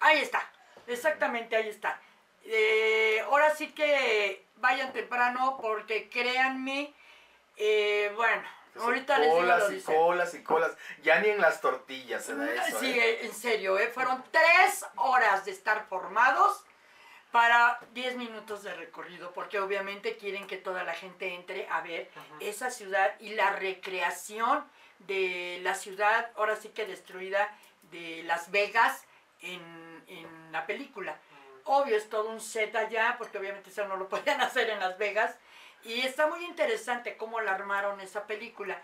Ahí 0.00 0.20
está, 0.20 0.42
exactamente 0.86 1.56
ahí 1.56 1.68
está. 1.68 2.00
Eh, 2.44 3.20
ahora 3.26 3.54
sí 3.54 3.68
que 3.72 4.44
vayan 4.56 4.92
temprano 4.92 5.58
porque 5.60 6.08
créanme, 6.08 6.92
eh, 7.62 8.10
bueno, 8.16 8.42
ahorita 8.80 9.18
les 9.18 9.26
digo 9.26 9.40
colas 9.40 9.70
y 9.70 9.74
dice. 9.74 9.94
colas 9.94 10.34
y 10.34 10.42
colas. 10.42 10.72
Ya 11.02 11.20
ni 11.20 11.28
en 11.28 11.40
las 11.42 11.60
tortillas 11.60 12.24
se 12.24 12.34
da 12.34 12.52
eso. 12.54 12.80
Sí, 12.80 12.98
¿eh? 12.98 13.26
en 13.26 13.34
serio, 13.34 13.78
¿eh? 13.78 13.88
fueron 13.88 14.24
tres 14.30 14.86
horas 14.96 15.44
de 15.44 15.50
estar 15.50 15.86
formados 15.86 16.64
para 17.32 17.78
10 17.92 18.16
minutos 18.16 18.62
de 18.62 18.74
recorrido, 18.74 19.32
porque 19.32 19.60
obviamente 19.60 20.16
quieren 20.16 20.46
que 20.46 20.56
toda 20.56 20.84
la 20.84 20.94
gente 20.94 21.34
entre 21.34 21.68
a 21.68 21.82
ver 21.82 22.10
esa 22.40 22.70
ciudad 22.70 23.14
y 23.20 23.34
la 23.34 23.50
recreación 23.50 24.64
de 25.00 25.60
la 25.62 25.74
ciudad, 25.74 26.30
ahora 26.36 26.56
sí 26.56 26.70
que 26.70 26.86
destruida, 26.86 27.54
de 27.90 28.22
Las 28.24 28.50
Vegas 28.50 29.04
en, 29.42 30.02
en 30.06 30.52
la 30.52 30.66
película. 30.66 31.18
Obvio, 31.64 31.96
es 31.96 32.08
todo 32.08 32.30
un 32.30 32.40
set 32.40 32.74
allá, 32.74 33.16
porque 33.18 33.36
obviamente 33.36 33.68
eso 33.68 33.86
no 33.86 33.96
lo 33.96 34.08
podían 34.08 34.40
hacer 34.40 34.70
en 34.70 34.80
Las 34.80 34.96
Vegas. 34.96 35.36
Y 35.84 36.00
está 36.02 36.26
muy 36.26 36.44
interesante 36.44 37.16
cómo 37.16 37.40
la 37.40 37.52
armaron 37.52 38.00
esa 38.00 38.26
película. 38.26 38.80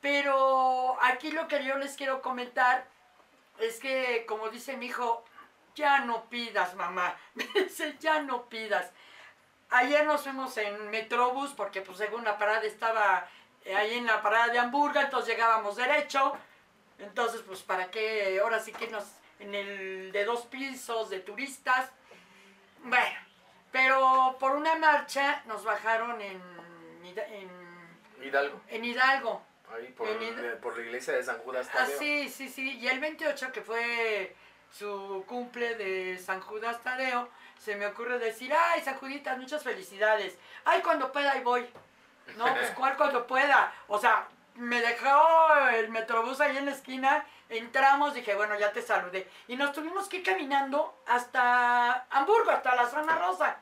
Pero 0.00 0.96
aquí 1.02 1.32
lo 1.32 1.48
que 1.48 1.64
yo 1.64 1.76
les 1.76 1.96
quiero 1.96 2.22
comentar 2.22 2.86
es 3.58 3.80
que, 3.80 4.24
como 4.26 4.48
dice 4.48 4.76
mi 4.76 4.86
hijo, 4.86 5.24
ya 5.74 6.00
no 6.00 6.24
pidas, 6.26 6.74
mamá. 6.74 7.16
Dice, 7.54 7.96
ya 8.00 8.20
no 8.20 8.48
pidas. 8.48 8.90
Ayer 9.70 10.06
nos 10.06 10.22
fuimos 10.22 10.56
en 10.56 10.90
Metrobús 10.90 11.50
porque 11.52 11.82
pues 11.82 11.98
según 11.98 12.24
la 12.24 12.38
parada 12.38 12.62
estaba 12.62 13.28
eh, 13.64 13.76
ahí 13.76 13.98
en 13.98 14.06
la 14.06 14.22
parada 14.22 14.48
de 14.48 14.58
Hamburgo, 14.58 14.98
entonces 15.00 15.34
llegábamos 15.34 15.76
derecho. 15.76 16.36
Entonces, 16.98 17.42
pues 17.46 17.62
para 17.62 17.90
qué, 17.90 18.40
ahora 18.42 18.60
sí 18.60 18.72
que 18.72 18.88
nos, 18.88 19.04
en 19.38 19.54
el 19.54 20.12
de 20.12 20.24
dos 20.24 20.46
pisos 20.46 21.10
de 21.10 21.20
turistas. 21.20 21.90
Bueno, 22.82 23.27
pero 23.72 24.36
por 24.40 24.52
una 24.52 24.74
marcha 24.76 25.42
nos 25.46 25.64
bajaron 25.64 26.20
en, 26.20 26.40
en, 27.04 27.50
Hidalgo. 28.22 28.60
en 28.68 28.84
Hidalgo. 28.84 29.42
Ahí 29.74 29.86
por, 29.88 30.08
En 30.08 30.18
Hid- 30.20 30.56
por 30.60 30.76
la 30.78 30.82
iglesia 30.84 31.12
de 31.14 31.22
San 31.22 31.38
Judas 31.38 31.68
Ah, 31.72 31.78
Tadeo. 31.78 31.98
sí, 31.98 32.28
sí, 32.30 32.48
sí. 32.48 32.78
Y 32.78 32.88
el 32.88 33.00
28, 33.00 33.52
que 33.52 33.60
fue 33.60 34.34
su 34.72 35.24
cumple 35.26 35.74
de 35.74 36.18
San 36.18 36.40
Judas 36.40 36.82
Tadeo, 36.82 37.28
se 37.58 37.76
me 37.76 37.86
ocurre 37.86 38.18
decir, 38.18 38.52
ay, 38.54 38.80
San 38.82 38.96
Juditas, 38.96 39.36
muchas 39.38 39.62
felicidades. 39.62 40.38
Ay, 40.64 40.80
cuando 40.82 41.12
pueda, 41.12 41.32
ahí 41.32 41.42
voy. 41.42 41.68
No, 42.36 42.44
pues 42.54 42.70
cuál 42.76 42.96
cuando 42.96 43.26
pueda. 43.26 43.72
O 43.88 43.98
sea, 43.98 44.26
me 44.58 44.80
dejó 44.80 45.56
el 45.74 45.88
metrobús 45.90 46.40
ahí 46.40 46.56
en 46.56 46.66
la 46.66 46.72
esquina, 46.72 47.24
entramos, 47.48 48.14
dije, 48.14 48.34
bueno, 48.34 48.58
ya 48.58 48.72
te 48.72 48.82
saludé. 48.82 49.28
Y 49.46 49.56
nos 49.56 49.72
tuvimos 49.72 50.08
que 50.08 50.18
ir 50.18 50.22
caminando 50.24 51.00
hasta 51.06 52.06
Hamburgo, 52.10 52.50
hasta 52.50 52.74
la 52.74 52.86
zona 52.88 53.16
rosa, 53.16 53.56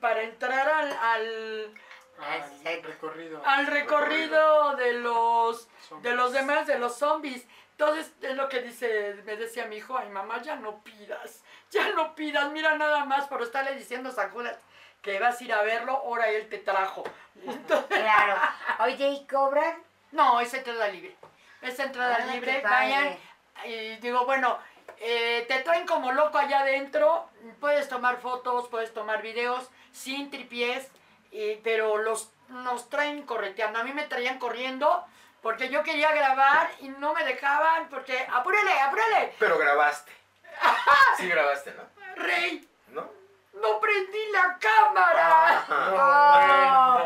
para 0.00 0.22
entrar 0.22 0.68
al, 0.68 0.92
al, 0.92 1.74
Al 2.18 2.84
recorrido. 2.84 3.42
al 3.44 3.66
recorrido 3.66 4.76
de 4.76 4.92
los 4.94 5.68
de 6.02 6.14
los 6.14 6.32
demás, 6.32 6.66
de 6.66 6.78
los 6.78 6.96
zombies. 6.98 7.46
Entonces, 7.72 8.12
es 8.20 8.36
lo 8.36 8.48
que 8.48 8.60
dice, 8.60 9.14
me 9.24 9.36
decía 9.36 9.64
mi 9.66 9.76
hijo, 9.76 9.96
ay 9.96 10.08
mamá, 10.10 10.42
ya 10.42 10.56
no 10.56 10.82
pidas, 10.84 11.42
ya 11.70 11.88
no 11.92 12.14
pidas, 12.14 12.50
mira 12.52 12.76
nada 12.76 13.04
más 13.06 13.26
por 13.26 13.40
estarle 13.42 13.74
diciendo 13.74 14.10
a 14.10 14.12
San 14.12 14.30
Judas 14.30 14.58
que 15.00 15.18
vas 15.18 15.40
a 15.40 15.44
ir 15.44 15.52
a 15.54 15.62
verlo, 15.62 15.92
ahora 15.92 16.28
él 16.28 16.46
te 16.50 16.58
trajo. 16.58 17.04
Entonces, 17.42 17.86
Claro. 18.00 18.36
Oye, 18.80 19.08
¿y 19.08 19.26
cobran? 19.26 19.82
No, 20.12 20.40
es 20.40 20.52
entrada 20.54 20.88
libre. 20.88 21.16
Es 21.62 21.78
entrada 21.78 22.18
Ah, 22.20 22.26
libre, 22.32 22.60
vayan. 22.62 23.18
Y 23.66 23.96
digo, 23.96 24.24
bueno, 24.24 24.58
eh, 24.98 25.44
te 25.48 25.60
traen 25.60 25.86
como 25.86 26.12
loco 26.12 26.38
allá 26.38 26.60
adentro, 26.60 27.28
puedes 27.60 27.88
tomar 27.88 28.18
fotos, 28.20 28.68
puedes 28.68 28.92
tomar 28.94 29.20
videos 29.22 29.68
sin 29.92 30.30
tripiés, 30.30 30.88
y- 31.30 31.56
pero 31.56 31.98
los 31.98 32.30
nos 32.48 32.88
traen 32.90 33.22
correteando. 33.22 33.78
A 33.78 33.84
mí 33.84 33.92
me 33.92 34.04
traían 34.04 34.38
corriendo 34.38 35.04
porque 35.42 35.68
yo 35.68 35.82
quería 35.82 36.10
grabar 36.12 36.70
y 36.80 36.88
no 36.88 37.12
me 37.14 37.24
dejaban 37.24 37.88
porque, 37.88 38.26
apúrele, 38.32 38.72
apúrele, 38.80 39.34
Pero 39.38 39.56
grabaste. 39.58 40.12
Sí 41.18 41.28
grabaste, 41.28 41.72
¿no? 41.72 41.82
rey, 42.16 42.68
¿No? 42.88 43.08
no 43.54 43.78
prendí 43.80 44.18
la 44.32 44.58
cámara. 44.58 45.64
Ah. 45.68 46.98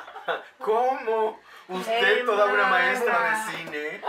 ¿Cómo? 0.58 1.40
Usted, 1.68 2.24
toda 2.24 2.46
una 2.46 2.66
maestra 2.66 3.30
de 3.30 3.52
cine. 3.52 4.00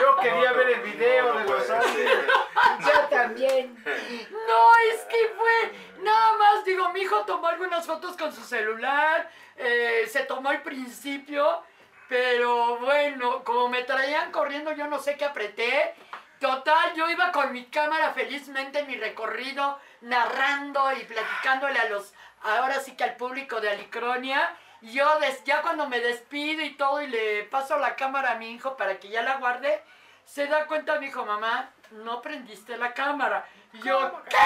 Yo 0.00 0.16
quería 0.18 0.50
No, 0.52 0.56
ver 0.56 0.70
el 0.70 0.80
video 0.82 1.32
no 1.34 1.38
de 1.40 1.44
los. 1.46 1.66
Yo 1.66 3.00
también. 3.10 3.74
No, 3.84 4.92
es 4.92 5.00
que 5.02 5.32
fue 5.36 5.72
nada 6.02 6.36
más, 6.36 6.64
digo, 6.64 6.88
mi 6.90 7.00
hijo 7.00 7.24
tomó 7.24 7.48
algunas 7.48 7.86
fotos 7.86 8.16
con 8.16 8.32
su 8.32 8.42
celular, 8.44 9.28
eh, 9.56 10.08
se 10.08 10.20
tomó 10.20 10.50
al 10.50 10.62
principio, 10.62 11.64
pero 12.08 12.76
bueno, 12.78 13.42
como 13.42 13.68
me 13.68 13.82
traían 13.82 14.30
corriendo, 14.30 14.72
yo 14.72 14.86
no 14.86 15.00
sé 15.00 15.16
qué 15.16 15.24
apreté. 15.24 15.94
Total, 16.38 16.94
yo 16.94 17.08
iba 17.08 17.32
con 17.32 17.52
mi 17.52 17.66
cámara 17.66 18.12
felizmente 18.12 18.80
en 18.80 18.86
mi 18.88 18.96
recorrido, 18.96 19.78
narrando 20.02 20.92
y 20.92 21.04
platicándole 21.04 21.78
a 21.78 21.88
los, 21.88 22.12
ahora 22.42 22.80
sí 22.80 22.96
que 22.96 23.04
al 23.04 23.16
público 23.16 23.60
de 23.60 23.70
Alicronia. 23.70 24.56
Y 24.82 24.92
Yo 24.94 25.18
des- 25.20 25.44
ya 25.44 25.62
cuando 25.62 25.88
me 25.88 26.00
despido 26.00 26.62
y 26.62 26.74
todo 26.74 27.00
y 27.02 27.06
le 27.06 27.44
paso 27.44 27.78
la 27.78 27.94
cámara 27.96 28.32
a 28.32 28.34
mi 28.36 28.50
hijo 28.50 28.76
para 28.76 28.98
que 28.98 29.08
ya 29.08 29.22
la 29.22 29.36
guarde, 29.36 29.82
se 30.24 30.46
da 30.46 30.66
cuenta 30.66 30.98
mi 30.98 31.06
hijo, 31.06 31.24
mamá, 31.24 31.70
no 31.92 32.20
prendiste 32.20 32.76
la 32.76 32.92
cámara. 32.92 33.46
Y 33.72 33.80
yo, 33.82 34.22
¿qué? 34.28 34.36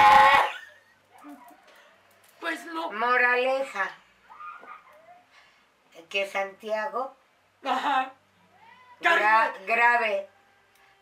Pues 2.41 2.65
no. 2.67 2.91
Moraleja. 2.93 3.91
Que 6.11 6.27
Santiago 6.27 7.17
Ajá. 7.65 8.13
gra- 9.01 9.53
grave. 9.67 10.29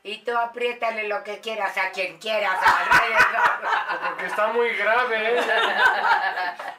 Y 0.06 0.18
tú 0.18 0.36
apriétale 0.36 1.08
lo 1.08 1.24
que 1.24 1.40
quieras 1.40 1.74
a 1.78 1.90
quien 1.90 2.18
quieras 2.18 2.60
alrededor. 2.62 4.00
Porque 4.10 4.26
está 4.26 4.48
muy 4.48 4.68
grave, 4.76 5.38
¿eh? 5.38 5.42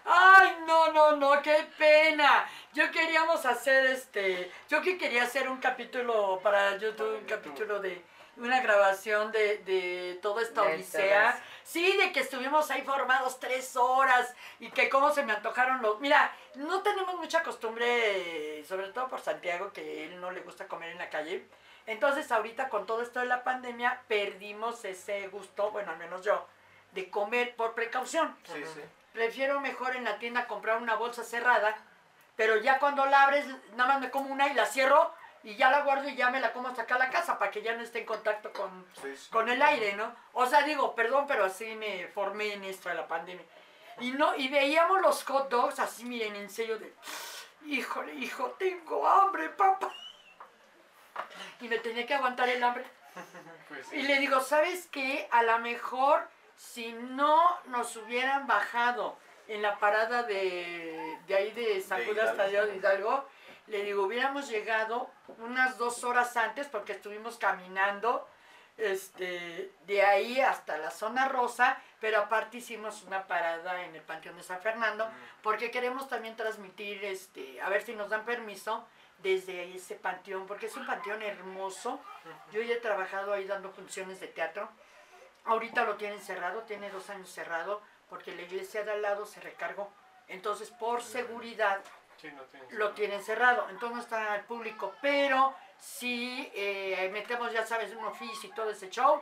Ay, 0.06 0.58
no, 0.68 0.92
no, 0.92 1.16
no, 1.16 1.42
qué 1.42 1.66
pena. 1.76 2.46
Yo 2.74 2.92
queríamos 2.92 3.44
hacer 3.48 3.88
este, 3.88 4.52
yo 4.70 4.80
que 4.84 5.00
quería 5.00 5.24
hacer 5.24 5.50
un 5.50 5.58
capítulo 5.58 6.40
para 6.44 6.78
YouTube, 6.78 7.18
un 7.18 7.26
capítulo 7.26 7.80
de 7.80 8.00
una 8.38 8.62
grabación 8.62 9.32
de, 9.32 9.58
de 9.60 10.20
toda 10.22 10.44
esta 10.44 10.62
De 10.62 10.76
odisea. 10.76 11.32
todas. 11.32 11.42
Sí, 11.64 11.98
de 11.98 12.12
que 12.12 12.20
estuvimos 12.20 12.70
ahí 12.70 12.84
formados 12.84 13.40
tres 13.40 13.76
horas 13.76 14.36
y 14.60 14.70
que 14.70 14.88
cómo 14.88 15.12
se 15.12 15.24
me 15.24 15.34
antojaron 15.34 15.82
los... 15.82 16.00
Mira, 16.00 16.32
no 16.56 16.84
tenemos 16.84 17.16
mucha 17.16 17.42
costumbre, 17.42 18.64
sobre 18.68 18.90
todo 18.90 19.08
por 19.08 19.20
Santiago, 19.20 19.72
que 19.74 20.04
él 20.06 20.22
no 20.22 20.30
le 20.30 20.42
gusta 20.42 20.68
comer 20.68 20.92
en 20.92 21.00
la 21.00 21.10
calle. 21.10 21.44
Entonces 21.88 22.32
ahorita 22.32 22.70
con 22.70 22.86
todo 22.86 23.02
esto 23.02 23.20
de 23.20 23.28
la 23.28 23.44
pandemia 23.44 24.02
perdimos 24.08 24.84
ese 24.86 25.28
gusto, 25.28 25.72
bueno, 25.72 25.92
al 25.92 25.98
menos 25.98 26.24
yo, 26.24 26.46
de 26.92 27.10
comer 27.10 27.56
por 27.56 27.74
precaución. 27.74 28.36
Sí, 28.46 28.64
sí. 28.74 28.82
Prefiero 29.14 29.60
mejor 29.60 29.96
en 29.96 30.04
la 30.04 30.18
tienda 30.18 30.48
comprar 30.48 30.78
una 30.82 30.96
bolsa 30.96 31.24
cerrada, 31.24 31.78
pero 32.36 32.58
ya 32.58 32.80
cuando 32.80 33.06
la 33.06 33.24
abres, 33.24 33.46
nada 33.76 33.94
más 33.94 34.02
me 34.02 34.10
como 34.10 34.30
una 34.32 34.48
y 34.48 34.54
la 34.54 34.66
cierro 34.66 35.14
y 35.44 35.56
ya 35.56 35.70
la 35.70 35.82
guardo 35.82 36.10
y 36.10 36.16
ya 36.16 36.32
me 36.32 36.40
la 36.40 36.54
como 36.54 36.70
hasta 36.70 36.82
acá 36.82 36.96
a 36.96 37.00
la 37.00 37.10
casa 37.12 37.38
para 37.38 37.52
que 37.52 37.62
ya 37.62 37.76
no 37.76 37.84
esté 37.84 38.00
en 38.00 38.06
contacto 38.06 38.52
con, 38.52 38.86
Sí, 39.02 39.16
sí. 39.16 39.30
con 39.30 39.48
el 39.48 39.62
aire, 39.62 39.94
¿no? 39.94 40.14
O 40.34 40.46
sea, 40.48 40.64
digo, 40.64 40.96
perdón, 40.96 41.26
pero 41.28 41.46
así 41.46 41.76
me 41.76 42.08
formé 42.08 42.54
en 42.54 42.64
esto 42.64 42.90
de 42.90 42.96
la 42.96 43.08
pandemia. 43.08 43.46
Y 44.00 44.12
no, 44.12 44.36
y 44.36 44.48
veíamos 44.50 45.02
los 45.02 45.24
hot 45.24 45.50
dogs 45.50 45.80
así, 45.80 46.04
miren, 46.04 46.36
en 46.36 46.50
serio 46.50 46.80
de, 46.80 46.94
híjole, 47.66 48.16
hijo, 48.16 48.56
tengo 48.58 49.08
hambre, 49.08 49.50
papá. 49.50 49.94
Y 51.62 51.68
me 51.68 51.80
tenía 51.80 52.06
que 52.06 52.14
aguantar 52.14 52.50
el 52.50 52.64
hambre. 52.64 52.86
Pues 53.68 53.92
Y 53.94 54.04
le 54.04 54.20
digo, 54.20 54.42
¿sabes 54.42 54.88
qué? 54.92 55.28
A 55.32 55.42
lo 55.42 55.58
mejor 55.58 56.30
si 56.56 56.94
no 56.94 57.42
nos 57.66 57.96
hubieran 57.98 58.46
bajado 58.46 59.18
en 59.48 59.64
la 59.64 59.80
parada 59.80 60.22
de, 60.22 61.18
de 61.28 61.36
ahí 61.36 61.52
de 61.52 61.82
San 61.82 62.00
De 62.00 62.06
Judas. 62.06 62.38
Tadeo 62.38 62.68
de 62.68 62.76
Hidalgo, 62.76 63.28
le 63.68 63.84
digo, 63.84 64.04
hubiéramos 64.04 64.48
llegado 64.50 65.10
unas 65.40 65.78
dos 65.78 66.04
horas 66.04 66.38
antes 66.38 66.68
porque 66.68 66.94
estuvimos 66.94 67.38
caminando 67.38 68.28
este, 68.78 69.72
de 69.88 70.02
ahí 70.04 70.40
hasta 70.40 70.78
la 70.78 70.92
zona 70.92 71.28
rosa, 71.28 71.82
pero 72.00 72.20
aparte 72.20 72.58
hicimos 72.58 73.04
una 73.04 73.26
parada 73.26 73.84
en 73.84 73.96
el 73.96 74.02
Panteón 74.02 74.38
de 74.38 74.44
San 74.44 74.62
Fernando 74.62 75.10
porque 75.42 75.72
queremos 75.72 76.08
también 76.10 76.36
transmitir, 76.36 77.04
este, 77.06 77.62
a 77.62 77.70
ver 77.70 77.82
si 77.82 77.96
nos 77.96 78.10
dan 78.10 78.26
permiso 78.26 78.86
desde 79.26 79.76
ese 79.76 79.96
panteón, 79.96 80.46
porque 80.46 80.68
es 80.68 80.76
un 80.78 80.86
panteón 80.86 81.24
hermoso. 81.24 82.00
Yo 82.52 82.62
ya 82.62 82.76
he 82.76 82.80
trabajado 82.80 83.34
ahí 83.34 83.46
dando 83.46 83.72
funciones 83.72 84.20
de 84.20 84.28
teatro. 84.28 84.70
Ahorita 85.46 85.84
lo 85.84 85.96
tienen 85.96 86.22
cerrado, 86.22 86.62
tiene 86.62 86.92
dos 86.92 87.10
años 87.10 87.30
cerrado, 87.32 87.82
porque 88.08 88.36
la 88.36 88.44
iglesia 88.44 88.84
de 88.84 88.92
al 88.92 89.02
lado 89.02 89.26
se 89.26 89.40
recargó. 89.42 89.92
Entonces, 90.28 90.70
por 90.70 91.02
seguridad, 91.02 91.82
Sí, 92.18 92.30
no 92.32 92.44
tienes. 92.44 92.72
lo 92.74 92.92
tienen 92.92 93.24
cerrado. 93.24 93.68
Entonces 93.70 93.96
no 93.98 94.02
está 94.04 94.34
al 94.34 94.44
público. 94.46 94.94
Pero 95.02 95.56
si 95.80 96.52
eh, 96.54 97.10
metemos, 97.12 97.52
ya 97.52 97.66
sabes, 97.66 97.94
un 97.96 98.06
oficio 98.06 98.50
y 98.50 98.54
todo 98.54 98.70
ese 98.70 98.90
show, 98.92 99.20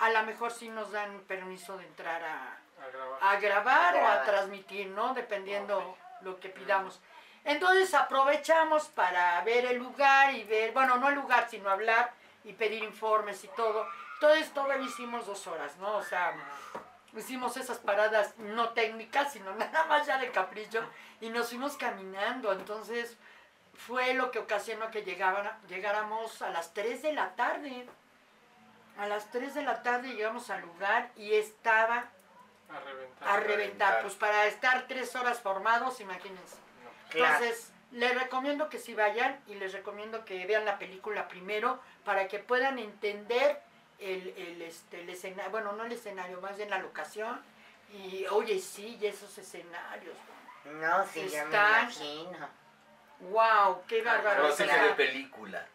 a 0.00 0.10
lo 0.10 0.22
mejor 0.24 0.52
sí 0.52 0.68
nos 0.68 0.92
dan 0.92 1.20
permiso 1.22 1.78
de 1.78 1.86
entrar 1.86 2.22
a, 2.22 2.58
A 2.82 2.90
grabar. 2.92 3.18
a 3.22 3.40
grabar 3.40 3.94
o 3.96 4.06
a 4.06 4.22
transmitir, 4.22 4.88
¿no? 4.88 5.14
Dependiendo 5.14 5.96
lo 6.20 6.38
que 6.40 6.50
pidamos. 6.50 7.00
Entonces 7.46 7.94
aprovechamos 7.94 8.88
para 8.88 9.40
ver 9.42 9.64
el 9.66 9.78
lugar 9.78 10.34
y 10.34 10.42
ver, 10.44 10.72
bueno, 10.72 10.96
no 10.96 11.08
el 11.08 11.14
lugar, 11.14 11.48
sino 11.48 11.70
hablar 11.70 12.12
y 12.44 12.52
pedir 12.52 12.82
informes 12.82 13.44
y 13.44 13.48
todo. 13.48 13.86
Todo 14.20 14.34
esto 14.34 14.66
lo 14.66 14.82
hicimos 14.82 15.26
dos 15.26 15.46
horas, 15.46 15.76
¿no? 15.76 15.96
O 15.96 16.02
sea, 16.02 16.34
hicimos 17.16 17.56
esas 17.56 17.78
paradas 17.78 18.36
no 18.38 18.70
técnicas, 18.70 19.32
sino 19.32 19.54
nada 19.54 19.84
más 19.86 20.06
ya 20.06 20.18
de 20.18 20.32
capricho 20.32 20.84
y 21.20 21.28
nos 21.30 21.48
fuimos 21.50 21.76
caminando. 21.76 22.52
Entonces 22.52 23.16
fue 23.74 24.14
lo 24.14 24.32
que 24.32 24.40
ocasionó 24.40 24.90
que 24.90 25.02
llegaban, 25.02 25.48
llegáramos 25.68 26.42
a 26.42 26.50
las 26.50 26.74
3 26.74 27.00
de 27.02 27.12
la 27.12 27.36
tarde. 27.36 27.86
A 28.98 29.06
las 29.06 29.30
3 29.30 29.54
de 29.54 29.62
la 29.62 29.84
tarde 29.84 30.14
llegamos 30.14 30.50
al 30.50 30.62
lugar 30.62 31.10
y 31.14 31.34
estaba 31.34 32.06
A 32.68 32.80
reventar. 32.80 33.28
a 33.28 33.36
reventar. 33.36 33.42
reventar. 33.46 34.02
Pues 34.02 34.14
para 34.14 34.46
estar 34.46 34.88
tres 34.88 35.14
horas 35.14 35.38
formados, 35.40 36.00
imagínense. 36.00 36.65
Claro. 37.10 37.44
Entonces, 37.44 37.72
les 37.92 38.18
recomiendo 38.20 38.68
que 38.68 38.78
sí 38.78 38.94
vayan 38.94 39.40
y 39.46 39.54
les 39.54 39.72
recomiendo 39.72 40.24
que 40.24 40.44
vean 40.46 40.64
la 40.64 40.78
película 40.78 41.28
primero 41.28 41.80
para 42.04 42.28
que 42.28 42.38
puedan 42.38 42.78
entender 42.78 43.60
el, 43.98 44.34
el, 44.36 44.62
este, 44.62 45.00
el 45.00 45.10
escenario, 45.10 45.50
bueno, 45.50 45.72
no 45.72 45.84
el 45.84 45.92
escenario, 45.92 46.40
más 46.40 46.56
bien 46.56 46.70
la 46.70 46.78
locación. 46.78 47.40
Y 47.92 48.26
oye, 48.26 48.58
sí, 48.58 48.98
y 49.00 49.06
esos 49.06 49.38
escenarios. 49.38 50.16
No, 50.64 51.06
sí, 51.06 51.28
ya 51.28 51.44
me 51.44 51.56
imagino. 51.56 52.48
¡Wow! 53.20 53.82
¡Qué 53.86 54.02
bárbaro! 54.02 54.52
Sí 54.52 54.64
que 54.64 54.78
de 54.78 54.90
película. 54.90 55.66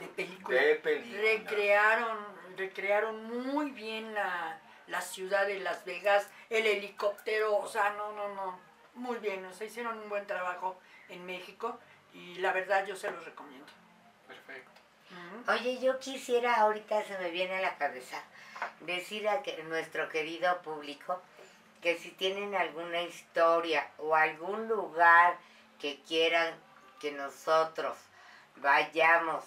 de 0.00 0.08
película. 0.08 0.60
De 0.60 0.74
película. 0.74 1.20
recrearon, 1.22 2.18
recrearon 2.56 3.46
muy 3.46 3.70
bien 3.70 4.12
la, 4.12 4.58
la 4.88 5.00
ciudad 5.00 5.46
de 5.46 5.60
Las 5.60 5.84
Vegas, 5.84 6.28
el 6.50 6.66
helicóptero, 6.66 7.56
o 7.56 7.68
sea, 7.68 7.90
no, 7.90 8.12
no, 8.12 8.34
no, 8.34 8.58
muy 8.96 9.18
bien, 9.18 9.44
o 9.44 9.52
sea, 9.52 9.66
hicieron 9.66 9.98
un 9.98 10.08
buen 10.08 10.26
trabajo 10.26 10.78
en 11.08 11.24
México 11.26 11.78
y 12.12 12.36
la 12.36 12.52
verdad 12.52 12.86
yo 12.86 12.96
se 12.96 13.10
los 13.10 13.24
recomiendo. 13.24 13.66
Perfecto. 14.26 14.70
Oye, 15.48 15.78
yo 15.80 15.98
quisiera, 16.00 16.56
ahorita 16.56 17.04
se 17.04 17.16
me 17.18 17.30
viene 17.30 17.56
a 17.56 17.60
la 17.60 17.76
cabeza, 17.76 18.20
decir 18.80 19.28
a 19.28 19.42
que 19.42 19.62
nuestro 19.64 20.08
querido 20.08 20.60
público 20.62 21.22
que 21.82 21.96
si 21.98 22.10
tienen 22.10 22.54
alguna 22.54 23.02
historia 23.02 23.88
o 23.98 24.16
algún 24.16 24.66
lugar 24.66 25.36
que 25.80 26.00
quieran 26.08 26.54
que 27.00 27.12
nosotros 27.12 27.96
vayamos 28.56 29.44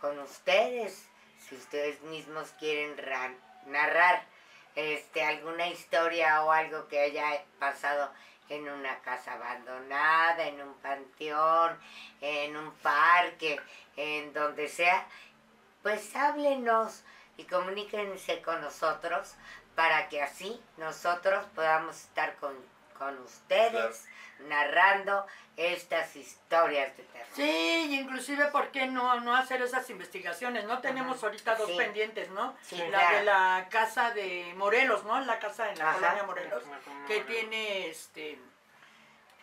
con 0.00 0.18
ustedes, 0.20 1.06
si 1.46 1.56
ustedes 1.56 2.00
mismos 2.02 2.50
quieren 2.58 2.96
ra- 2.96 3.34
narrar 3.66 4.22
este 4.74 5.22
alguna 5.22 5.68
historia 5.68 6.42
o 6.44 6.52
algo 6.52 6.88
que 6.88 7.00
haya 7.00 7.44
pasado 7.58 8.10
en 8.54 8.68
una 8.68 8.98
casa 9.00 9.34
abandonada, 9.34 10.46
en 10.46 10.60
un 10.60 10.74
panteón, 10.74 11.78
en 12.20 12.56
un 12.56 12.72
parque, 12.76 13.60
en 13.96 14.32
donde 14.32 14.68
sea, 14.68 15.06
pues 15.82 16.14
háblenos 16.14 17.02
y 17.36 17.44
comuníquense 17.44 18.42
con 18.42 18.60
nosotros 18.60 19.34
para 19.74 20.08
que 20.08 20.22
así 20.22 20.60
nosotros 20.76 21.44
podamos 21.54 21.96
estar 21.96 22.36
con, 22.36 22.54
con 22.98 23.18
ustedes 23.22 24.06
narrando 24.48 25.26
estas 25.56 26.14
historias 26.16 26.96
de 26.96 27.02
terror. 27.04 27.28
Sí, 27.34 27.86
y 27.90 27.98
inclusive, 28.00 28.46
¿por 28.46 28.70
qué 28.70 28.86
no, 28.86 29.20
no 29.20 29.34
hacer 29.36 29.60
esas 29.62 29.88
investigaciones? 29.90 30.64
No 30.64 30.80
tenemos 30.80 31.22
ahorita 31.22 31.54
dos 31.56 31.68
Sí. 31.68 31.76
pendientes, 31.76 32.30
¿no? 32.30 32.56
Sí, 32.62 32.76
la 32.78 32.88
claro. 32.98 33.16
de 33.18 33.24
la 33.24 33.66
casa 33.70 34.10
de 34.12 34.52
Morelos, 34.56 35.04
¿no? 35.04 35.20
La 35.20 35.38
casa 35.38 35.70
en 35.70 35.78
la 35.78 35.90
Ajá. 35.90 35.98
colonia 36.00 36.22
Morelos, 36.24 36.62
que 37.06 37.20
tiene 37.20 37.88
este 37.88 38.38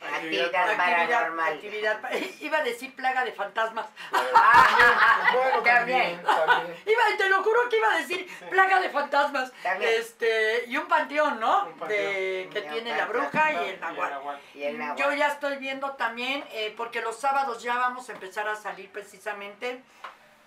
Actividad 0.01 0.77
paranormal. 0.77 1.53
actividad 1.53 1.99
iba 2.39 2.57
a 2.57 2.63
decir 2.63 2.95
plaga 2.95 3.25
de 3.25 3.33
fantasmas. 3.33 3.87
Bueno, 5.31 5.61
también, 5.61 6.21
También. 6.23 6.77
Iba, 6.85 7.17
te 7.17 7.29
lo 7.29 7.43
juro 7.43 7.69
que 7.69 7.77
iba 7.77 7.93
a 7.93 7.97
decir 7.97 8.27
plaga 8.49 8.79
de 8.79 8.89
fantasmas. 8.89 9.51
También. 9.61 9.91
Este, 9.99 10.65
y 10.67 10.75
un 10.77 10.87
panteón, 10.87 11.39
¿no? 11.39 11.67
Un 11.67 11.77
panteón. 11.77 11.89
De, 11.89 12.49
que 12.51 12.61
un 12.61 12.69
tiene 12.69 12.97
la 12.97 13.05
bruja 13.05 13.53
y 13.53 13.55
Ah, 13.55 13.63
el 13.67 13.79
nahual. 13.79 14.39
Y 14.55 14.63
el. 14.63 14.95
Yo 14.95 15.13
ya 15.13 15.27
estoy 15.27 15.57
viendo 15.57 15.91
también, 15.91 16.43
eh, 16.51 16.73
porque 16.75 17.01
los 17.01 17.19
sábados 17.19 17.61
ya 17.61 17.75
vamos 17.75 18.09
a 18.09 18.13
empezar 18.13 18.47
a 18.47 18.55
salir 18.55 18.91
precisamente. 18.91 19.83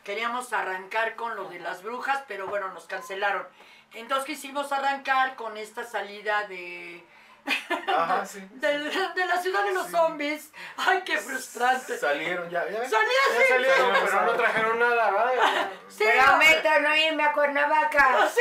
Queríamos 0.02 0.52
arrancar 0.52 1.14
con 1.14 1.36
lo 1.36 1.48
de 1.48 1.60
las 1.60 1.82
brujas, 1.82 2.24
pero 2.26 2.48
bueno, 2.48 2.68
nos 2.72 2.86
cancelaron. 2.86 3.46
Entonces 3.94 4.26
quisimos 4.26 4.72
arrancar 4.72 5.36
con 5.36 5.56
esta 5.56 5.84
salida 5.84 6.48
de, 6.48 7.04
Ajá, 7.94 8.24
sí. 8.24 8.40
de, 8.52 8.78
de 8.78 9.26
la 9.26 9.36
ciudad 9.36 9.64
de 9.64 9.72
los 9.72 9.88
zombies. 9.88 10.50
Ay, 10.76 11.02
qué 11.04 11.18
frustrante. 11.18 11.98
Salieron 11.98 12.48
ya. 12.50 12.68
ya 12.68 12.88
salieron, 12.88 13.92
pero 14.04 14.22
no 14.22 14.32
trajeron 14.32 14.78
nada, 14.78 15.10
¿verdad? 15.10 15.68
Sí, 15.88 16.04
Prometo 16.04 16.80
no 16.80 16.96
irme 16.96 17.24
a 17.24 17.32
Cuernavaca. 17.32 18.28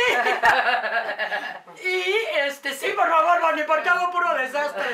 Sí. 1.75 1.88
Y 1.88 2.15
este, 2.39 2.74
sí, 2.74 2.89
por 2.96 3.10
favor, 3.10 3.41
Bonnie, 3.41 3.63
porque 3.63 3.89
hago 3.89 4.12
puro 4.12 4.34
desastre. 4.36 4.86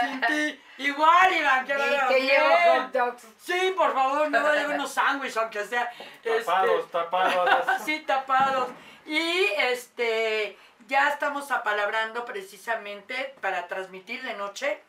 Sin 0.00 0.20
ti. 0.22 0.60
Igual, 0.78 1.32
Iván, 1.34 1.66
que 1.66 1.72
Y 1.72 1.76
vaya 1.76 2.08
te 2.08 2.20
llevo 2.20 2.48
hot 2.66 2.92
dogs. 2.92 3.26
Sí, 3.38 3.74
por 3.76 3.92
favor, 3.92 4.28
me 4.30 4.40
voy 4.40 4.50
a 4.50 4.54
llevar 4.54 4.74
unos 4.74 4.92
sándwiches, 4.92 5.36
aunque 5.36 5.64
sea. 5.64 5.90
Tapados, 6.24 6.80
este, 6.80 6.90
tapados. 6.92 7.68
así 7.68 8.00
tapados. 8.06 8.68
Y 9.06 9.44
este, 9.58 10.56
ya 10.86 11.08
estamos 11.08 11.50
apalabrando 11.50 12.24
precisamente 12.24 13.34
para 13.40 13.68
transmitir 13.68 14.22
de 14.22 14.34
noche 14.34 14.80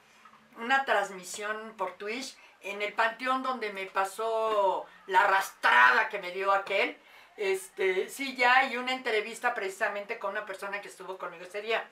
una 0.58 0.86
transmisión 0.86 1.74
por 1.78 1.94
Twitch 1.94 2.36
en 2.62 2.82
el 2.82 2.94
panteón 2.94 3.44
donde 3.44 3.74
me 3.74 3.86
pasó 3.88 4.86
la 5.08 5.22
arrastrada 5.22 6.10
que 6.10 6.20
me 6.20 6.32
dio 6.32 6.52
aquel. 6.52 6.98
Este, 7.36 8.10
sí, 8.10 8.36
ya, 8.36 8.66
y 8.66 8.78
una 8.78 8.94
entrevista 8.94 9.54
precisamente 9.54 10.20
con 10.20 10.32
una 10.32 10.46
persona 10.46 10.82
que 10.82 10.88
estuvo 10.88 11.18
conmigo 11.18 11.44
ese 11.44 11.62
día. 11.62 11.84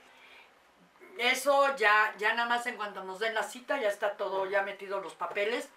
Eso 1.18 1.76
ya, 1.76 2.14
ya 2.16 2.32
nada 2.34 2.48
más 2.48 2.66
en 2.66 2.76
cuanto 2.76 3.04
nos 3.04 3.18
den 3.18 3.34
la 3.34 3.42
cita, 3.42 3.78
ya 3.78 3.88
está 3.88 4.16
todo 4.16 4.46
ya 4.46 4.62
metido 4.62 5.00
los 5.00 5.14
papeles. 5.14 5.68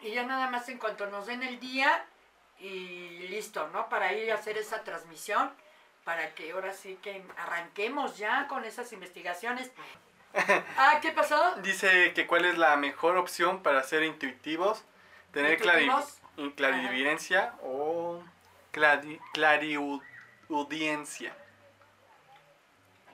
Y 0.00 0.12
ya 0.12 0.24
nada 0.24 0.48
más 0.50 0.68
en 0.68 0.78
cuanto 0.78 1.06
nos 1.06 1.26
den 1.26 1.42
el 1.42 1.58
día 1.58 2.04
y 2.58 3.28
listo, 3.28 3.68
¿no? 3.68 3.88
Para 3.88 4.12
ir 4.12 4.30
a 4.30 4.36
hacer 4.36 4.56
esa 4.56 4.84
transmisión, 4.84 5.52
para 6.06 6.32
que 6.36 6.52
ahora 6.52 6.72
sí 6.72 6.96
que 7.02 7.20
arranquemos 7.36 8.16
ya 8.16 8.46
con 8.46 8.64
esas 8.64 8.90
investigaciones. 8.94 9.70
Ah, 10.76 10.98
¿qué 11.00 11.12
pasó? 11.12 11.54
Dice 11.62 12.12
que 12.12 12.26
cuál 12.26 12.44
es 12.44 12.58
la 12.58 12.76
mejor 12.76 13.16
opción 13.16 13.62
para 13.62 13.82
ser 13.82 14.02
intuitivos, 14.02 14.84
tener 15.32 15.54
¿Intuitivos? 15.54 16.18
in- 16.36 16.50
clarividencia 16.52 17.54
o 17.62 18.22
clari- 18.70 19.18
clariaudiencia. 19.32 21.34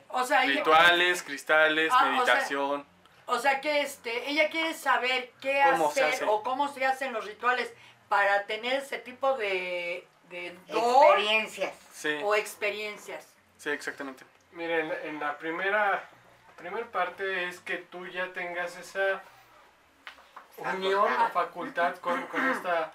O 0.09 0.25
sea, 0.25 0.45
ella- 0.45 0.55
Rituales, 0.57 1.23
cristales, 1.23 1.93
Ah, 1.93 1.97
o 1.97 2.01
sea, 2.01 2.11
meditación. 2.11 2.87
O 3.27 3.39
sea 3.39 3.61
que 3.61 3.83
este, 3.83 4.29
ella 4.29 4.51
quiere 4.51 4.75
saber 4.75 5.31
qué 5.41 5.63
¿Cómo 5.71 5.93
se 5.93 6.03
hacer 6.03 6.15
hace? 6.15 6.25
o 6.25 6.43
cómo 6.43 6.75
se 6.75 6.85
hacen 6.85 7.13
los 7.13 7.25
rituales 7.25 7.73
para 8.09 8.47
tener 8.47 8.83
ese 8.83 8.99
tipo 8.99 9.35
de, 9.39 10.09
de 10.33 10.57
Experiencias. 10.67 11.75
Sí, 11.93 12.21
o 12.25 12.35
experiencias. 12.35 13.29
sí, 13.59 13.71
exactamente. 13.71 14.25
Miren, 14.53 14.93
en 15.05 15.21
la 15.21 15.39
primera, 15.39 16.09
primer 16.57 16.87
parte 16.87 17.49
es 17.49 17.61
que 17.61 17.77
tú 17.77 18.07
ya 18.07 18.33
tengas 18.33 18.77
esa 18.77 19.23
unión 20.57 21.11
o 21.13 21.29
facultad 21.29 21.97
con, 21.97 22.27
con 22.27 22.49
esta 22.51 22.93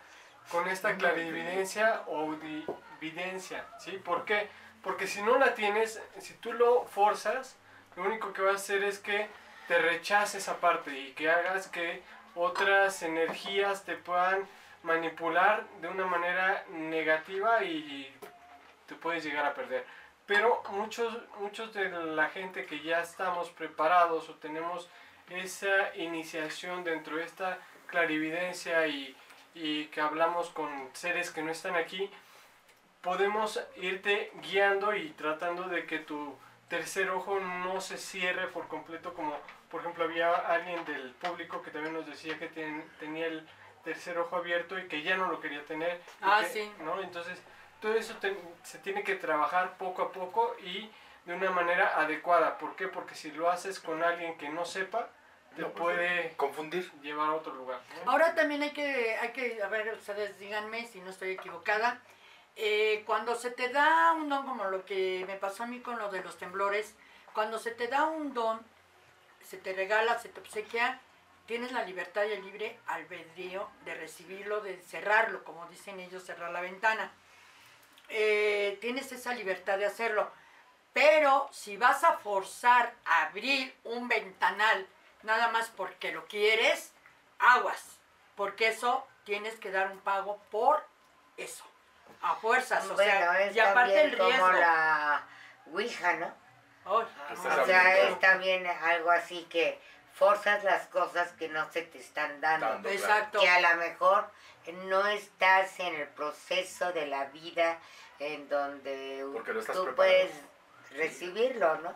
con 0.51 0.67
esta 0.67 0.95
clarividencia 0.95 2.03
o 2.07 2.21
audividencia, 2.21 3.65
¿sí? 3.79 3.91
¿Por 3.97 4.23
qué? 4.25 4.47
Porque 4.81 5.07
si 5.07 5.21
no 5.21 5.37
la 5.37 5.53
tienes, 5.53 6.01
si 6.19 6.33
tú 6.35 6.53
lo 6.53 6.85
forzas, 6.85 7.55
lo 7.95 8.03
único 8.03 8.31
que 8.31 8.41
va 8.41 8.51
a 8.51 8.55
hacer 8.55 8.83
es 8.83 8.99
que 8.99 9.27
te 9.67 9.77
rechace 9.79 10.37
esa 10.37 10.57
parte 10.57 10.97
y 10.97 11.11
que 11.11 11.29
hagas 11.29 11.67
que 11.67 12.01
otras 12.35 13.01
energías 13.03 13.83
te 13.83 13.95
puedan 13.95 14.47
manipular 14.87 15.65
de 15.81 15.87
una 15.89 16.05
manera 16.05 16.63
negativa 16.71 17.63
y 17.63 18.11
te 18.87 18.95
puedes 18.95 19.23
llegar 19.23 19.45
a 19.45 19.53
perder. 19.53 19.85
Pero 20.25 20.63
muchos, 20.71 21.17
muchos 21.39 21.73
de 21.73 21.89
la 21.89 22.29
gente 22.29 22.65
que 22.65 22.79
ya 22.81 23.01
estamos 23.01 23.49
preparados 23.51 24.29
o 24.29 24.35
tenemos 24.35 24.89
esa 25.29 25.93
iniciación 25.95 26.83
dentro 26.83 27.17
de 27.17 27.23
esta 27.25 27.59
clarividencia 27.87 28.87
y, 28.87 29.15
y 29.55 29.85
que 29.87 30.01
hablamos 30.01 30.49
con 30.51 30.69
seres 30.93 31.31
que 31.31 31.41
no 31.41 31.51
están 31.51 31.75
aquí, 31.75 32.09
podemos 33.01 33.61
irte 33.77 34.31
guiando 34.41 34.95
y 34.95 35.09
tratando 35.11 35.63
de 35.67 35.85
que 35.85 35.99
tu 35.99 36.35
tercer 36.69 37.09
ojo 37.09 37.39
no 37.39 37.79
se 37.81 37.97
cierre 37.97 38.47
por 38.47 38.67
completo 38.67 39.13
como 39.13 39.37
por 39.69 39.81
ejemplo 39.81 40.03
había 40.03 40.33
alguien 40.33 40.83
del 40.85 41.11
público 41.13 41.61
que 41.61 41.71
también 41.71 41.93
nos 41.93 42.05
decía 42.05 42.37
que 42.37 42.47
ten- 42.47 42.83
tenía 42.99 43.27
el 43.27 43.47
tercer 43.83 44.17
ojo 44.17 44.35
abierto 44.35 44.77
y 44.77 44.87
que 44.87 45.01
ya 45.01 45.17
no 45.17 45.27
lo 45.27 45.39
quería 45.39 45.63
tener. 45.65 46.01
Ah, 46.21 46.41
que- 46.41 46.49
sí. 46.49 46.71
¿no? 46.79 47.01
Entonces 47.01 47.39
todo 47.81 47.93
eso 47.95 48.15
te- 48.17 48.37
se 48.63 48.79
tiene 48.79 49.03
que 49.03 49.15
trabajar 49.15 49.77
poco 49.77 50.01
a 50.03 50.11
poco 50.11 50.55
y 50.63 50.89
de 51.25 51.33
una 51.35 51.51
manera 51.51 51.99
adecuada. 51.99 52.57
¿Por 52.57 52.75
qué? 52.75 52.87
Porque 52.87 53.15
si 53.15 53.31
lo 53.31 53.49
haces 53.49 53.79
con 53.79 54.01
alguien 54.03 54.37
que 54.37 54.49
no 54.49 54.65
sepa, 54.65 55.09
te 55.55 55.61
No, 55.63 55.69
pues, 55.71 55.95
puede 55.97 56.33
Confundir. 56.37 56.91
llevar 57.01 57.29
a 57.29 57.33
otro 57.33 57.53
lugar. 57.53 57.79
¿no? 58.05 58.11
Ahora 58.11 58.35
también 58.35 58.61
hay 58.63 58.71
que, 58.71 59.15
hay 59.17 59.29
que, 59.31 59.61
a 59.61 59.67
ver, 59.67 59.93
ustedes 59.93 60.37
díganme 60.39 60.85
si 60.87 61.01
no 61.01 61.09
estoy 61.09 61.31
equivocada. 61.31 61.99
Eh, 62.55 63.03
cuando 63.05 63.35
se 63.35 63.51
te 63.51 63.69
da 63.69 64.13
un 64.13 64.29
don, 64.29 64.45
como 64.45 64.65
lo 64.65 64.83
que 64.85 65.23
me 65.27 65.35
pasó 65.35 65.63
a 65.63 65.67
mí 65.67 65.79
con 65.79 65.99
lo 65.99 66.09
de 66.09 66.23
los 66.23 66.37
temblores, 66.37 66.95
cuando 67.33 67.59
se 67.59 67.71
te 67.71 67.87
da 67.87 68.05
un 68.05 68.33
don, 68.33 68.59
se 69.43 69.57
te 69.57 69.73
regala, 69.73 70.17
se 70.19 70.29
te 70.29 70.39
obsequia, 70.39 70.99
tienes 71.47 71.71
la 71.71 71.83
libertad 71.83 72.23
y 72.25 72.33
el 72.33 72.45
libre 72.45 72.77
albedrío 72.87 73.69
de 73.85 73.95
recibirlo, 73.95 74.61
de 74.61 74.77
cerrarlo, 74.81 75.43
como 75.43 75.65
dicen 75.67 75.99
ellos, 75.99 76.23
cerrar 76.23 76.51
la 76.51 76.61
ventana. 76.61 77.11
Eh, 78.09 78.77
tienes 78.81 79.11
esa 79.11 79.33
libertad 79.33 79.77
de 79.77 79.85
hacerlo. 79.85 80.31
Pero 80.93 81.47
si 81.51 81.77
vas 81.77 82.03
a 82.03 82.13
forzar 82.17 82.93
a 83.05 83.23
abrir 83.23 83.75
un 83.83 84.07
ventanal 84.07 84.87
nada 85.23 85.47
más 85.49 85.69
porque 85.69 86.11
lo 86.11 86.25
quieres, 86.27 86.93
aguas. 87.39 87.97
Porque 88.35 88.67
eso 88.69 89.07
tienes 89.23 89.55
que 89.55 89.71
dar 89.71 89.91
un 89.91 89.99
pago 89.99 90.37
por 90.51 90.85
eso. 91.37 91.65
A 92.21 92.35
fuerzas. 92.35 92.85
O 92.85 92.93
Bueno, 92.93 93.11
sea, 93.11 93.41
es 93.45 93.55
y 93.55 93.59
aparte 93.59 94.01
el 94.01 94.11
riesgo. 94.11 94.27
como 94.29 94.51
la 94.53 95.23
Ouija, 95.71 96.13
¿no? 96.13 96.33
Esa 97.31 97.61
O 97.61 97.65
sea, 97.65 97.97
es 98.07 98.19
también 98.19 98.65
algo 98.65 99.11
así 99.11 99.43
que 99.49 99.79
forzas 100.17 100.63
las 100.63 100.87
cosas 100.87 101.31
que 101.33 101.47
no 101.49 101.71
se 101.71 101.83
te 101.83 101.99
están 101.99 102.41
dando. 102.41 102.67
Dando. 102.67 102.89
Exacto. 102.89 103.39
Que 103.39 103.49
a 103.49 103.61
lo 103.61 103.75
mejor 103.79 104.29
no 104.85 105.05
estás 105.07 105.79
en 105.79 105.95
el 105.95 106.07
proceso 106.09 106.91
de 106.91 107.05
la 107.07 107.25
vida 107.25 107.79
en 108.19 108.49
donde 108.49 109.23
tú 109.73 109.95
puedes 109.95 110.31
recibirlo, 110.91 111.77
¿no? 111.79 111.95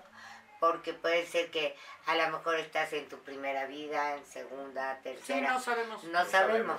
Porque 0.59 0.93
puede 0.93 1.25
ser 1.25 1.49
que 1.49 1.75
a 2.05 2.15
lo 2.15 2.29
mejor 2.37 2.55
estás 2.59 2.93
en 2.93 3.09
tu 3.09 3.17
primera 3.23 3.65
vida, 3.65 4.15
en 4.15 4.25
segunda, 4.25 4.95
Sí, 4.97 5.01
tercera. 5.03 5.53
no 5.53 5.59
sabemos. 5.59 6.03
No 6.03 6.11
No 6.23 6.25
sabemos. 6.29 6.31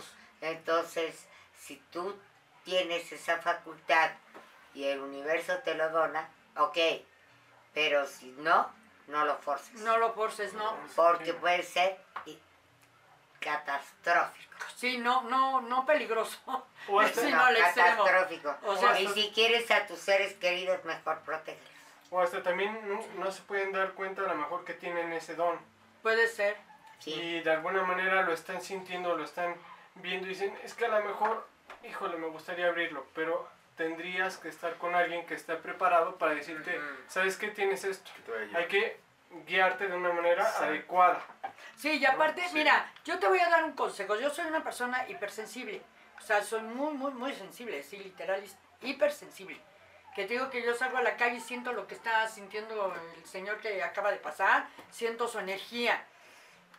sabemos. 0.04 0.14
Entonces, 0.40 1.26
si 1.58 1.76
tú 1.90 2.16
tienes 2.64 3.10
esa 3.10 3.38
facultad 3.38 4.10
y 4.74 4.84
el 4.84 5.00
universo 5.00 5.58
te 5.64 5.74
lo 5.74 5.90
dona, 5.90 6.28
ok. 6.56 6.78
Pero 7.74 8.06
si 8.06 8.26
no, 8.38 8.72
no 9.08 9.24
lo 9.24 9.36
forces. 9.38 9.80
No 9.80 9.98
lo 9.98 10.12
forces, 10.14 10.52
no. 10.54 10.76
Porque 10.96 11.34
puede 11.34 11.62
ser 11.62 11.98
catastrófico. 13.40 14.52
Sí, 14.76 14.98
no, 14.98 15.22
no, 15.22 15.60
no 15.62 15.84
peligroso. 15.84 16.38
O 16.88 17.00
hasta- 17.00 17.20
Sí, 17.22 17.30
no, 17.30 17.44
al 17.44 17.56
catastrófico. 17.58 18.56
O 18.64 18.76
sea, 18.76 19.00
y 19.00 19.08
si 19.08 19.30
quieres 19.32 19.70
a 19.70 19.86
tus 19.86 19.98
seres 19.98 20.34
queridos, 20.34 20.84
mejor 20.84 21.18
protégelos. 21.20 21.68
O 22.10 22.20
hasta 22.20 22.42
también 22.42 22.78
no, 22.88 23.00
no 23.24 23.32
se 23.32 23.42
pueden 23.42 23.72
dar 23.72 23.92
cuenta 23.92 24.22
a 24.22 24.26
lo 24.28 24.34
mejor 24.34 24.64
que 24.64 24.74
tienen 24.74 25.12
ese 25.12 25.34
don. 25.34 25.58
Puede 26.02 26.28
ser. 26.28 26.56
Sí. 26.98 27.12
Y 27.14 27.40
de 27.40 27.50
alguna 27.50 27.82
manera 27.82 28.22
lo 28.22 28.32
están 28.32 28.60
sintiendo, 28.60 29.16
lo 29.16 29.24
están 29.24 29.56
viendo 29.96 30.26
y 30.26 30.30
dicen, 30.30 30.56
es 30.62 30.74
que 30.74 30.84
a 30.84 30.88
lo 30.88 31.02
mejor, 31.04 31.46
híjole, 31.82 32.16
me 32.18 32.28
gustaría 32.28 32.68
abrirlo, 32.68 33.06
pero 33.14 33.48
tendrías 33.82 34.36
que 34.38 34.48
estar 34.48 34.76
con 34.76 34.94
alguien 34.94 35.26
que 35.26 35.34
está 35.34 35.58
preparado 35.58 36.16
para 36.16 36.34
decirte, 36.34 36.78
Ujú. 36.78 36.86
¿sabes 37.08 37.36
qué 37.36 37.48
tienes 37.48 37.82
esto? 37.84 38.08
Que. 38.24 38.56
Hay 38.56 38.66
que 38.66 39.00
guiarte 39.46 39.88
de 39.88 39.96
una 39.96 40.12
manera 40.12 40.44
Sí. 40.44 40.62
adecuada. 40.64 41.20
Sí, 41.76 41.98
y 41.98 42.06
aparte, 42.06 42.42
Sí. 42.48 42.54
mira, 42.54 42.92
yo 43.04 43.18
te 43.18 43.26
voy 43.26 43.40
a 43.40 43.48
dar 43.48 43.64
un 43.64 43.72
consejo. 43.72 44.14
Yo 44.20 44.30
soy 44.30 44.46
una 44.46 44.62
persona 44.62 45.08
hipersensible. 45.08 45.82
O 46.18 46.20
sea, 46.20 46.44
soy 46.44 46.62
muy, 46.62 46.92
muy, 46.94 47.10
muy 47.12 47.34
sensible. 47.34 47.82
Sí, 47.82 47.96
literal, 47.98 48.40
hipersensible. 48.82 49.60
Que 50.14 50.26
te 50.26 50.34
digo 50.34 50.48
que 50.50 50.62
yo 50.62 50.74
salgo 50.74 50.98
a 50.98 51.02
la 51.02 51.16
calle 51.16 51.36
y 51.36 51.40
siento 51.40 51.72
lo 51.72 51.86
que 51.88 51.94
está 51.94 52.28
sintiendo 52.28 52.94
el 53.16 53.26
señor 53.26 53.58
que 53.58 53.82
acaba 53.82 54.12
de 54.12 54.18
pasar. 54.18 54.66
Siento 54.90 55.26
su 55.26 55.38
energía. 55.40 56.04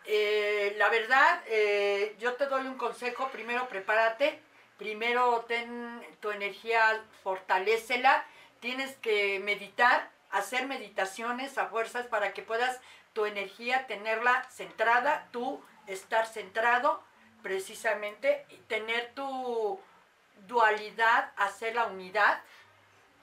eh, 0.06 0.76
la 0.78 0.90
verdad, 0.90 1.42
eh, 1.48 2.18
yo 2.20 2.34
te 2.34 2.48
doy 2.48 2.68
un 2.68 2.78
consejo. 2.78 3.30
Primero, 3.30 3.70
prepárate. 3.70 4.38
Primero, 4.84 5.46
ten 5.48 6.06
tu 6.20 6.32
energía, 6.32 7.06
fortalécela. 7.24 8.26
Tienes 8.60 8.98
que 8.98 9.40
meditar, 9.40 10.12
hacer 10.30 10.68
meditaciones 10.68 11.58
a 11.58 11.68
fuerzas 11.68 12.06
para 12.08 12.34
que 12.34 12.42
puedas 12.42 12.82
tu 13.14 13.26
energía 13.26 13.88
tenerla 13.88 14.44
centrada, 14.50 15.30
tú 15.32 15.64
estar 15.88 16.28
centrado 16.28 17.02
precisamente, 17.42 18.46
tener 18.68 19.14
tu 19.16 19.80
dualidad, 20.48 21.32
hacer 21.38 21.76
la 21.76 21.86
unidad. 21.86 22.42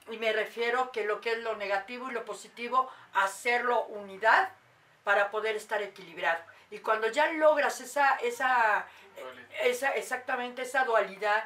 Y 0.09 0.17
me 0.17 0.33
refiero 0.33 0.91
que 0.91 1.05
lo 1.05 1.21
que 1.21 1.33
es 1.33 1.43
lo 1.43 1.57
negativo 1.57 2.09
y 2.09 2.13
lo 2.13 2.25
positivo, 2.25 2.89
hacerlo 3.13 3.83
unidad 3.83 4.49
para 5.03 5.29
poder 5.29 5.55
estar 5.55 5.83
equilibrado. 5.83 6.43
Y 6.71 6.79
cuando 6.79 7.07
ya 7.09 7.31
logras 7.33 7.81
esa, 7.81 8.15
esa, 8.15 8.87
esa, 9.63 9.89
exactamente 9.91 10.61
esa 10.63 10.83
dualidad, 10.85 11.45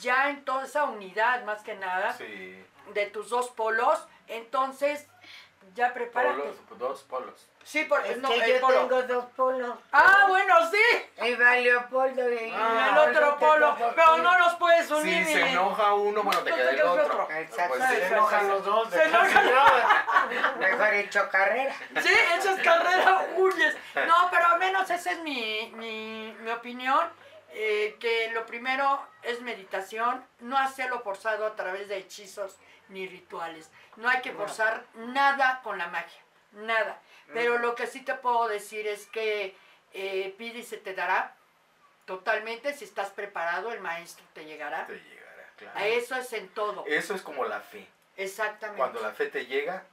ya 0.00 0.28
en 0.30 0.44
toda 0.44 0.64
esa 0.64 0.84
unidad 0.84 1.44
más 1.44 1.62
que 1.62 1.74
nada 1.74 2.12
Sí. 2.12 2.64
de 2.92 3.06
tus 3.06 3.30
dos 3.30 3.48
polos, 3.50 4.06
entonces 4.28 5.06
ya 5.74 5.92
prepárate. 5.92 6.38
Polos, 6.38 6.56
dos 6.78 7.02
polos. 7.04 7.46
Sí, 7.64 7.84
porque 7.88 8.12
Es 8.12 8.18
no, 8.18 8.28
que 8.28 8.48
yo 8.48 8.60
polo. 8.60 8.78
tengo 8.86 9.02
dos 9.02 9.24
polos. 9.34 9.76
Ah, 9.90 10.26
bueno, 10.28 10.54
sí. 10.70 11.26
Iba 11.26 11.56
Leopoldo 11.56 12.32
y 12.32 12.52
Ah, 12.54 12.90
el 12.92 12.98
otro 13.10 13.36
polo. 13.38 13.76
Pero 13.96 14.18
no 14.18 14.38
los 14.38 14.54
puedes 14.54 14.88
unir. 14.92 15.26
Si 15.26 15.32
se 15.32 15.50
enoja 15.50 15.92
uno, 15.94 16.22
bueno, 16.22 16.42
te 16.44 16.50
No 16.50 16.56
queda 16.56 16.70
el 16.70 16.82
otro. 16.82 17.04
otro. 17.24 17.36
Exacto. 17.36 17.74
Pues. 17.76 17.88
Se 17.90 18.06
enojan 18.06 18.48
los 18.48 18.64
dos. 18.64 18.88
Se 18.90 19.02
enojan. 19.02 19.32
casi 19.32 19.50
nada. 19.50 20.05
Mejor 20.58 20.94
he 20.94 21.00
hecho 21.00 21.28
carrera. 21.30 21.74
Sí, 22.02 22.12
echas 22.38 22.60
carrera, 22.60 23.26
huyes. 23.36 23.76
No, 24.06 24.28
pero 24.30 24.46
al 24.46 24.58
menos 24.58 24.88
esa 24.90 25.12
es 25.12 25.20
mi, 25.20 25.70
mi, 25.74 26.34
mi 26.40 26.50
opinión. 26.50 27.08
eh, 27.58 27.96
que 28.00 28.30
lo 28.32 28.44
primero 28.44 29.06
es 29.22 29.40
meditación, 29.40 30.22
no 30.40 30.58
hacerlo 30.58 31.00
forzado 31.00 31.46
a 31.46 31.56
través 31.56 31.88
de 31.88 31.96
hechizos 31.96 32.56
ni 32.88 33.06
rituales. 33.08 33.70
No 33.96 34.08
hay 34.10 34.20
que 34.20 34.32
forzar 34.32 34.84
nada 34.94 35.60
con 35.62 35.78
la 35.78 35.86
magia, 35.88 36.20
nada. 36.52 37.00
Pero 37.32 37.56
lo 37.58 37.74
que 37.74 37.86
sí 37.86 38.02
te 38.02 38.12
puedo 38.14 38.46
decir 38.48 38.86
es 38.86 39.06
que 39.06 39.56
eh, 39.94 40.34
pide 40.36 40.58
y 40.58 40.62
se 40.64 40.76
te 40.76 40.92
dará 40.92 41.34
totalmente. 42.04 42.74
Si 42.74 42.84
estás 42.84 43.10
preparado, 43.10 43.72
el 43.72 43.80
maestro 43.80 44.24
te 44.34 44.44
llegará. 44.44 44.86
Te 44.86 45.00
llegará, 45.00 45.48
claro. 45.56 45.80
Eso 45.80 46.14
es 46.16 46.32
en 46.34 46.48
todo. 46.50 46.84
Eso 46.86 47.14
es 47.14 47.22
como 47.22 47.44
la 47.46 47.60
fe. 47.60 47.88
Exactamente. 48.16 48.78
Cuando 48.78 49.00
la 49.00 49.12
fe 49.12 49.26
te 49.26 49.46
llega, 49.46 49.84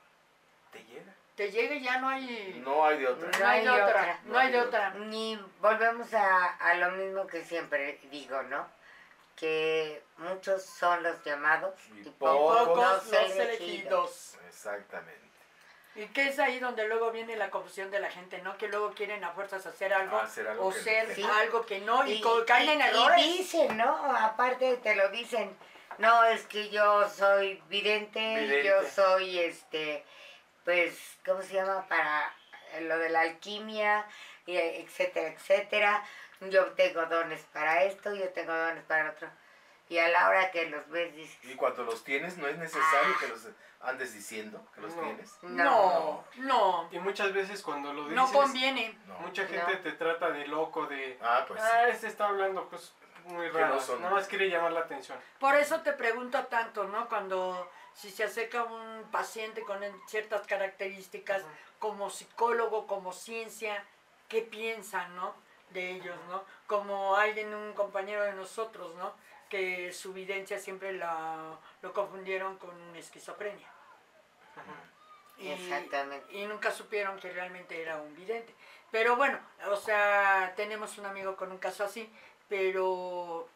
te 0.73 0.83
llega. 0.83 1.13
te 1.35 1.51
llegue 1.51 1.81
ya 1.81 1.97
no 1.99 2.09
hay, 2.09 2.61
No 2.65 2.83
hay 2.85 2.97
de 2.99 3.07
otra. 3.07 3.29
no 3.39 3.47
hay 3.47 3.63
de 3.63 3.69
otra. 3.69 4.19
No 4.25 4.37
hay 4.39 4.51
de 4.51 4.61
otra. 4.61 4.89
Ni 4.91 5.39
volvemos 5.61 6.13
a, 6.13 6.55
a 6.57 6.73
lo 6.75 6.91
mismo 6.91 7.25
que 7.27 7.43
siempre 7.43 7.99
digo, 8.11 8.41
¿no? 8.43 8.67
Que 9.35 10.03
muchos 10.17 10.63
son 10.63 11.01
los 11.03 11.23
llamados 11.23 11.73
Y 11.95 12.01
y 12.07 12.11
pocos 12.11 12.67
pocos 12.67 12.77
los 12.85 13.05
los 13.05 13.13
elegidos. 13.13 13.39
elegidos. 13.49 14.35
Exactamente. 14.47 15.21
Y 15.95 16.07
que 16.07 16.27
es 16.27 16.39
ahí 16.39 16.59
donde 16.59 16.87
luego 16.87 17.11
viene 17.11 17.35
la 17.35 17.49
confusión 17.51 17.91
de 17.91 17.99
la 17.99 18.09
gente, 18.09 18.39
¿no? 18.41 18.57
Que 18.57 18.67
luego 18.67 18.93
quieren 18.93 19.23
a 19.23 19.31
fuerzas 19.31 19.65
hacer 19.67 19.93
algo, 19.93 20.17
Hacer 20.19 20.47
algo 20.47 20.65
o 20.67 20.71
ser. 20.71 21.13
Sí. 21.15 21.23
algo 21.23 21.65
que 21.65 21.81
no 21.81 22.05
y, 22.07 22.13
Y, 22.13 22.21
co- 22.21 22.43
caen 22.45 22.69
en 22.69 22.79
y- 22.79 22.83
y 22.83 22.87
errores. 22.87 23.25
dicen, 23.37 23.77
¿no? 23.77 23.95
Aparte 24.15 24.77
te 24.77 24.95
lo 24.95 25.09
dicen, 25.09 25.55
no, 25.99 26.23
es 26.25 26.45
que 26.47 26.69
yo 26.69 27.07
soy 27.09 27.61
vidente, 27.69 28.19
Vidente. 28.19 28.63
yo 28.63 28.83
soy, 28.89 29.37
este, 29.39 30.03
pues, 30.63 31.17
¿cómo 31.25 31.41
se 31.41 31.53
llama? 31.53 31.85
Para 31.87 32.33
lo 32.81 32.97
de 32.97 33.09
la 33.09 33.21
alquimia, 33.21 34.05
y 34.45 34.57
etcétera, 34.57 35.29
etcétera. 35.29 36.03
Yo 36.41 36.65
tengo 36.73 37.05
dones 37.05 37.41
para 37.53 37.83
esto, 37.83 38.13
yo 38.13 38.29
tengo 38.29 38.53
dones 38.53 38.83
para 38.85 39.11
otro. 39.11 39.29
Y 39.89 39.97
a 39.99 40.07
la 40.09 40.27
hora 40.29 40.51
que 40.51 40.65
los 40.69 40.87
ves, 40.89 41.15
dices, 41.15 41.37
Y 41.43 41.55
cuando 41.55 41.83
los 41.83 42.03
tienes, 42.03 42.37
no 42.37 42.47
es 42.47 42.57
necesario 42.57 43.17
que 43.19 43.27
los 43.27 43.47
andes 43.81 44.13
diciendo 44.13 44.65
que 44.73 44.81
los 44.81 44.95
No. 44.95 45.01
tienes. 45.03 45.37
No, 45.43 46.23
no, 46.37 46.89
Y 46.91 46.99
muchas 46.99 47.33
veces 47.33 47.61
cuando 47.61 47.93
lo 47.93 48.03
dices, 48.03 48.15
no 48.15 48.31
conviene. 48.31 48.97
Mucha 49.19 49.45
gente 49.45 49.73
No. 49.75 49.79
te 49.81 49.91
trata 49.91 50.31
de 50.31 50.47
loco, 50.47 50.87
de... 50.87 51.17
Ah, 51.21 51.45
pues 51.47 51.61
ah, 51.61 51.83
sí. 51.85 51.91
este 51.91 52.07
está 52.07 52.27
hablando 52.27 52.67
cosas 52.69 52.93
muy 53.25 53.47
raras. 53.49 53.87
Nada 53.99 54.09
más 54.09 54.27
quiere 54.27 54.49
llamar 54.49 54.71
la 54.71 54.81
atención. 54.81 55.17
Por 55.39 55.55
eso 55.55 55.81
te 55.81 55.93
pregunto 55.93 56.43
tanto, 56.47 56.85
¿no? 56.85 57.07
Cuando 57.07 57.69
si 57.95 58.09
se 58.09 58.23
acerca 58.23 58.63
un 58.63 59.03
paciente 59.11 59.61
con 59.63 59.79
ciertas 60.07 60.45
características, 60.47 61.43
como 61.79 62.09
psicólogo, 62.09 62.87
como 62.87 63.13
ciencia, 63.13 63.85
¿qué 64.29 64.41
piensan, 64.41 65.15
no? 65.15 65.33
De 65.69 65.91
ellos, 65.91 66.17
¿no? 66.29 66.43
Como 66.67 67.15
alguien, 67.15 67.53
un 67.53 67.73
compañero 67.73 68.23
de 68.23 68.33
nosotros, 68.33 68.95
¿no? 68.95 69.13
Que 69.49 69.91
su 69.93 70.13
videncia 70.13 70.59
siempre 70.59 70.93
la, 70.93 71.57
lo 71.81 71.93
confundieron 71.93 72.57
con 72.57 72.95
esquizofrenia. 72.95 73.67
Y- 75.37 75.49
Exactamente. 75.49 76.31
Y 76.37 76.45
nunca 76.45 76.71
supieron 76.71 77.19
que 77.19 77.31
realmente 77.31 77.81
era 77.81 77.97
un 77.97 78.15
vidente. 78.15 78.53
Pero 78.91 79.15
bueno, 79.15 79.39
o 79.69 79.75
sea, 79.75 80.53
tenemos 80.55 80.97
un 80.97 81.05
amigo 81.07 81.35
con 81.35 81.51
un 81.51 81.57
caso 81.57 81.83
así, 81.83 82.11
pero 82.47 83.47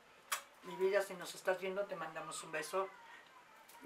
mi 0.63 0.75
vida, 0.75 1.01
si 1.01 1.13
nos 1.13 1.35
estás 1.35 1.59
viendo, 1.59 1.85
te 1.85 1.95
mandamos 1.95 2.41
un 2.43 2.51
beso 2.51 2.89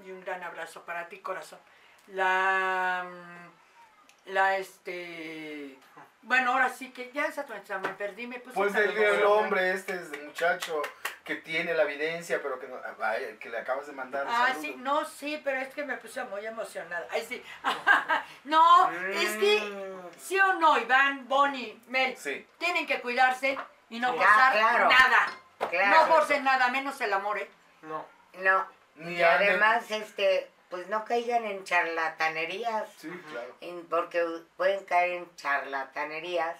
y 0.05 0.11
un 0.11 0.21
gran 0.23 0.43
abrazo 0.43 0.83
para 0.85 1.07
ti, 1.09 1.19
corazón. 1.19 1.59
La, 2.07 3.05
mm, 3.07 4.31
la, 4.31 4.57
este, 4.57 5.77
bueno, 6.23 6.51
ahora 6.53 6.69
sí 6.69 6.91
que 6.91 7.11
ya 7.11 7.25
esa 7.25 7.45
me 7.79 7.89
perdí, 7.89 8.27
me 8.27 8.39
puse 8.39 8.55
Pues 8.55 8.73
tan 8.73 8.83
el, 8.83 8.97
el 8.97 9.23
hombre 9.25 9.71
este, 9.71 9.93
el 9.93 10.25
muchacho 10.25 10.81
que 11.23 11.35
tiene 11.35 11.73
la 11.73 11.83
evidencia, 11.83 12.41
pero 12.41 12.59
que, 12.59 12.67
no, 12.67 12.77
ay, 13.01 13.37
que 13.39 13.49
le 13.49 13.59
acabas 13.59 13.85
de 13.87 13.93
mandar 13.93 14.25
Ah, 14.27 14.53
sí, 14.59 14.75
no, 14.79 15.05
sí, 15.05 15.39
pero 15.43 15.59
es 15.59 15.73
que 15.73 15.83
me 15.85 15.97
puse 15.97 16.23
muy 16.25 16.45
emocionada. 16.45 17.07
Ay, 17.11 17.23
sí. 17.27 17.43
no, 18.45 18.89
es 18.91 19.37
que, 19.37 19.61
Mm. 19.61 20.09
sí 20.19 20.39
o 20.39 20.53
no, 20.53 20.77
Iván, 20.79 21.27
Bonnie, 21.27 21.79
Mel, 21.87 22.17
Sí. 22.17 22.45
tienen 22.57 22.87
que 22.87 23.01
cuidarse 23.01 23.57
y 23.89 23.99
no 23.99 24.11
Sí. 24.11 24.17
forzar 24.17 24.53
Ah, 24.57 24.59
claro. 24.59 24.89
nada. 24.89 25.27
Claro. 25.69 25.89
No 26.07 26.15
forcen 26.15 26.43
nada, 26.43 26.69
menos 26.69 26.99
el 27.01 27.13
amor, 27.13 27.37
¿eh? 27.37 27.49
No. 27.83 28.05
No. 28.39 28.67
Ni 29.01 29.15
Y 29.15 29.21
anden- 29.23 29.49
además, 29.49 29.89
este, 29.91 30.49
pues 30.69 30.87
no 30.87 31.03
caigan 31.05 31.45
en 31.45 31.63
charlatanerías. 31.63 32.89
Sí, 32.97 33.09
claro. 33.31 33.55
en- 33.61 33.85
porque 33.87 34.23
pueden 34.57 34.83
caer 34.85 35.11
en 35.13 35.35
charlatanerías 35.35 36.57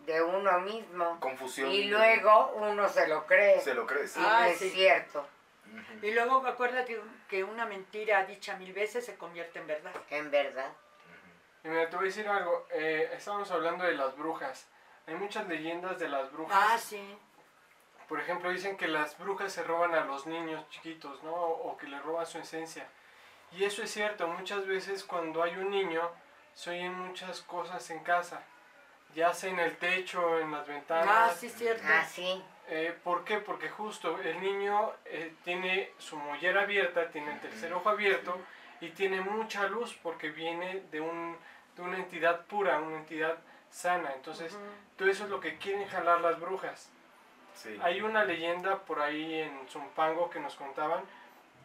de 0.00 0.22
uno 0.22 0.60
mismo 0.60 1.18
Confusión. 1.20 1.70
y 1.70 1.84
luego 1.84 2.52
uno 2.56 2.88
se 2.88 3.06
lo 3.06 3.26
cree 3.26 3.60
Se 3.60 3.74
lo 3.74 3.86
crees. 3.86 4.16
y 4.16 4.20
Ah, 4.20 4.40
no 4.40 4.46
es 4.46 4.58
sí. 4.58 4.70
cierto. 4.70 5.26
Y 6.02 6.10
luego 6.12 6.46
acuérdate 6.46 7.00
que 7.28 7.42
una 7.42 7.66
mentira 7.66 8.24
dicha 8.24 8.56
mil 8.56 8.72
veces 8.72 9.04
se 9.06 9.16
convierte 9.16 9.58
en 9.58 9.66
verdad. 9.66 9.92
en 10.10 10.30
verdad 10.30 10.70
Y 11.64 11.68
mira, 11.68 11.88
te 11.88 11.96
voy 11.96 12.04
a 12.04 12.08
decir 12.08 12.28
algo. 12.28 12.66
Eh, 12.70 13.10
estábamos 13.16 13.50
hablando 13.50 13.84
de 13.84 13.92
las 13.92 14.14
brujas. 14.16 14.66
Hay 15.06 15.14
muchas 15.14 15.48
leyendas 15.48 15.98
de 15.98 16.08
las 16.08 16.30
brujas. 16.32 16.56
Ah, 16.60 16.78
sí. 16.78 17.18
Por 18.08 18.20
ejemplo, 18.20 18.50
dicen 18.50 18.76
que 18.76 18.86
las 18.86 19.16
brujas 19.18 19.52
se 19.52 19.62
roban 19.62 19.94
a 19.94 20.04
los 20.04 20.26
niños 20.26 20.68
chiquitos, 20.70 21.22
¿no? 21.22 21.32
O 21.32 21.76
que 21.76 21.86
le 21.86 21.98
roban 22.00 22.26
su 22.26 22.38
esencia. 22.38 22.86
Y 23.52 23.64
eso 23.64 23.82
es 23.82 23.90
cierto. 23.90 24.26
Muchas 24.28 24.66
veces 24.66 25.04
cuando 25.04 25.42
hay 25.42 25.56
un 25.56 25.70
niño, 25.70 26.10
se 26.54 26.70
oyen 26.70 26.94
muchas 26.94 27.40
cosas 27.42 27.88
en 27.90 28.02
casa. 28.02 28.42
Ya 29.14 29.32
sea 29.32 29.50
en 29.50 29.58
el 29.60 29.76
techo, 29.76 30.38
en 30.40 30.50
las 30.50 30.66
ventanas. 30.66 31.08
Ah, 31.08 31.34
sí, 31.34 31.48
cierto. 31.48 31.84
así 31.88 32.42
Eh, 32.68 32.96
¿Por 33.04 33.24
qué? 33.24 33.38
Porque 33.38 33.68
justo 33.68 34.18
el 34.20 34.40
niño 34.40 34.92
eh, 35.04 35.34
tiene 35.44 35.92
su 35.98 36.16
mollera 36.16 36.62
abierta, 36.62 37.10
tiene 37.10 37.32
el 37.32 37.40
tercer 37.40 37.72
ojo 37.74 37.90
abierto 37.90 38.36
y 38.80 38.90
tiene 38.90 39.20
mucha 39.20 39.68
luz 39.68 39.96
porque 40.02 40.30
viene 40.30 40.82
de, 40.90 41.00
un, 41.00 41.36
de 41.76 41.82
una 41.82 41.98
entidad 41.98 42.44
pura, 42.46 42.78
una 42.78 42.96
entidad 42.96 43.38
sana. 43.70 44.12
Entonces, 44.14 44.56
todo 44.96 45.08
eso 45.08 45.24
es 45.24 45.30
lo 45.30 45.40
que 45.40 45.58
quieren 45.58 45.86
jalar 45.86 46.20
las 46.20 46.40
brujas. 46.40 46.90
Sí. 47.54 47.78
Hay 47.82 48.02
una 48.02 48.24
leyenda 48.24 48.78
por 48.80 49.00
ahí 49.00 49.40
en 49.40 49.68
Zumpango 49.68 50.28
que 50.30 50.40
nos 50.40 50.54
contaban 50.56 51.02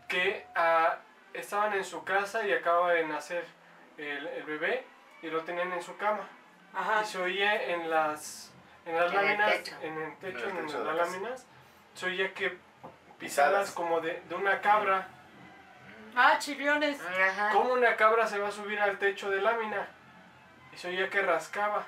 que 0.07 0.45
ah, 0.55 0.97
estaban 1.33 1.73
en 1.73 1.83
su 1.85 2.03
casa 2.03 2.45
y 2.45 2.51
acaba 2.53 2.93
de 2.93 3.05
nacer 3.05 3.45
el, 3.97 4.27
el 4.27 4.43
bebé 4.43 4.85
y 5.21 5.27
lo 5.27 5.43
tenían 5.43 5.71
en 5.71 5.81
su 5.83 5.95
cama. 5.97 6.27
Ajá. 6.73 7.01
Y 7.01 7.05
se 7.05 7.21
oía 7.21 7.63
en 7.73 7.89
las, 7.89 8.51
en 8.85 8.95
las 8.95 9.11
En 9.11 9.15
láminas, 9.17 9.51
en 9.81 10.01
el 10.01 10.17
techo, 10.17 10.47
En 10.49 10.57
el 10.57 10.65
techo 10.65 10.83
las 10.83 10.95
la 10.95 11.03
láminas, 11.05 11.45
se 11.93 12.05
oía 12.05 12.33
que 12.33 12.49
Pisadas. 12.49 13.69
pisadas 13.69 13.71
como 13.71 13.99
de, 14.01 14.21
de 14.29 14.35
una 14.35 14.61
cabra. 14.61 15.07
Ah, 16.15 16.37
chirriones. 16.39 16.99
Ajá. 17.01 17.49
¿Cómo 17.51 17.73
una 17.73 17.95
cabra 17.95 18.25
se 18.27 18.39
va 18.39 18.47
a 18.47 18.51
subir 18.51 18.79
al 18.79 18.97
techo 18.97 19.29
de 19.29 19.41
lámina? 19.41 19.87
Y 20.73 20.77
se 20.77 20.87
oía 20.89 21.09
que 21.09 21.21
rascaba. 21.21 21.85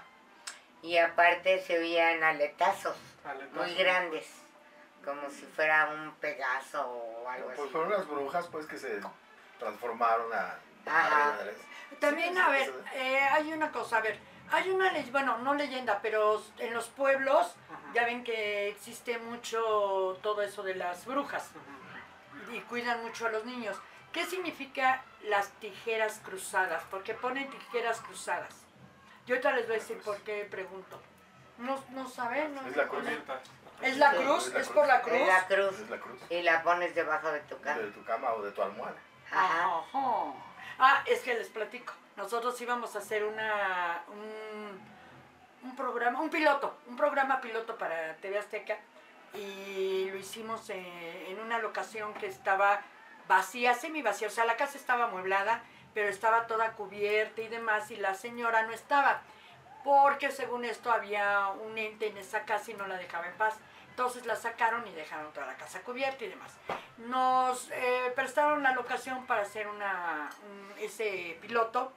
y 0.84 0.98
aparte 0.98 1.60
se 1.62 1.78
oían 1.80 2.24
aletazos 2.24 2.96
Aletazo. 2.96 3.11
Muy 3.54 3.74
grandes 3.76 4.28
como 5.06 5.30
si 5.30 5.44
fuera 5.48 5.88
un 5.88 6.12
pegaso 6.16 6.86
o 6.88 7.28
algo 7.28 7.48
Pues 7.48 7.60
así 7.60 7.70
fueron 7.70 7.92
las 7.92 8.08
brujas 8.08 8.48
pues 8.52 8.66
que 8.68 8.78
se 8.78 9.00
transformaron 9.60 10.32
a... 10.34 10.56
Ajá. 10.86 11.30
a- 11.36 12.00
También, 12.00 12.38
a 12.38 12.50
ver, 12.50 12.74
eh, 12.94 13.20
hay 13.20 13.52
una 13.54 13.72
cosa, 13.72 13.98
a 13.98 14.02
ver, 14.02 14.20
Hay 14.52 14.70
una 14.70 14.92
leyenda, 14.92 15.12
bueno, 15.12 15.38
no 15.40 15.54
leyenda, 15.54 16.00
pero 16.02 16.44
en 16.60 16.74
los 16.74 16.88
pueblos 16.90 17.56
ya 17.94 18.06
ven 18.06 18.24
que 18.24 18.68
existe 18.70 19.18
mucho 19.20 20.20
todo 20.22 20.42
eso 20.42 20.62
de 20.64 20.76
las 20.76 21.06
brujas 21.06 21.50
y 22.52 22.60
cuidan 22.62 23.02
mucho 23.02 23.28
a 23.28 23.30
los 23.30 23.46
niños. 23.46 23.78
¿Qué 24.12 24.26
significa 24.26 25.04
las 25.24 25.50
tijeras 25.62 26.20
cruzadas? 26.24 26.84
Porque 26.92 27.14
ponen 27.14 27.50
tijeras 27.50 28.02
cruzadas. 28.02 28.54
Yo 29.26 29.36
ahorita 29.36 29.52
les 29.54 29.68
voy 29.68 29.78
a 29.78 29.80
decir 29.80 29.98
por 30.02 30.18
qué 30.24 30.46
pregunto. 30.52 31.02
No, 31.62 31.84
no 31.91 32.08
saben, 32.10 32.56
¿no? 32.56 32.62
Es 32.67 32.76
la 32.76 32.88
cruz. 32.88 33.04
¿Es 33.82 33.97
la 33.97 34.12
cruz? 34.12 34.47
es 34.47 34.54
la 34.54 34.60
¿Es 34.60 34.67
cruz. 34.67 34.76
por 34.76 34.88
la 34.88 35.02
cruz? 35.02 35.15
Es 35.15 35.28
la 35.28 35.47
cruz. 35.47 35.80
Es 35.80 35.89
la 35.89 36.00
cruz. 36.00 36.21
Y 36.30 36.41
la 36.41 36.63
pones 36.63 36.93
debajo 36.95 37.32
de 37.32 37.39
tu 37.41 37.60
cama. 37.62 37.80
De 37.82 37.91
tu 37.91 38.04
cama 38.04 38.34
o 38.34 38.41
de 38.43 38.52
tu 38.52 38.62
almohada. 38.62 38.95
Ajá. 39.32 39.65
Ajá. 39.93 40.34
Ah, 40.80 41.04
es 41.06 41.21
que 41.21 41.34
les 41.36 41.47
platico. 41.50 41.93
Nosotros 42.17 42.60
íbamos 42.62 42.95
a 42.95 43.00
hacer 43.00 43.24
una 43.24 44.04
un, 44.08 44.82
un 45.69 45.76
programa, 45.76 46.19
un 46.19 46.30
piloto, 46.30 46.78
un 46.88 46.97
programa 46.97 47.39
piloto 47.41 47.78
para 47.78 48.15
TV 48.17 48.38
Azteca 48.38 48.78
y 49.34 50.10
lo 50.12 50.17
hicimos 50.17 50.69
eh, 50.69 51.30
en 51.30 51.39
una 51.39 51.60
locación 51.60 52.13
que 52.15 52.28
estaba 52.28 52.82
vacía, 53.28 53.74
semi 53.74 54.02
vacía, 54.02 54.28
o 54.28 54.32
sea, 54.32 54.43
la 54.45 54.58
casa 54.58 54.78
estaba 54.78 55.06
amueblada, 55.06 55.63
pero 55.93 56.10
estaba 56.10 56.47
toda 56.47 56.74
cubierta 56.74 57.41
y 57.41 57.47
demás 57.47 57.89
y 57.91 57.95
la 57.95 58.13
señora 58.13 58.63
no 58.63 58.74
estaba 58.74 59.21
porque 59.84 60.32
según 60.32 60.65
esto 60.65 60.91
había 60.91 61.48
un 61.50 61.78
ente 61.78 62.08
en 62.08 62.17
esa 62.17 62.44
casa 62.46 62.72
y 62.72 62.74
no 62.76 62.88
la 62.88 62.98
dejaba 62.98 63.28
en 63.28 63.34
paz. 63.34 63.58
Entonces 63.89 64.26
la 64.26 64.36
sacaron 64.36 64.88
y 64.88 64.91
dejaron 64.91 65.32
toda 65.34 65.48
la 65.48 65.56
casa 65.58 65.82
cubierta 65.82 66.24
y 66.24 66.30
demás. 66.30 66.54
Nos 66.98 67.70
eh, 67.72 68.12
prestaron 68.15 68.63
la 68.63 68.72
locación 68.74 69.26
para 69.28 69.41
hacer 69.41 69.67
una, 69.67 70.30
un- 70.50 70.74
ese 70.80 71.38
piloto 71.41 71.91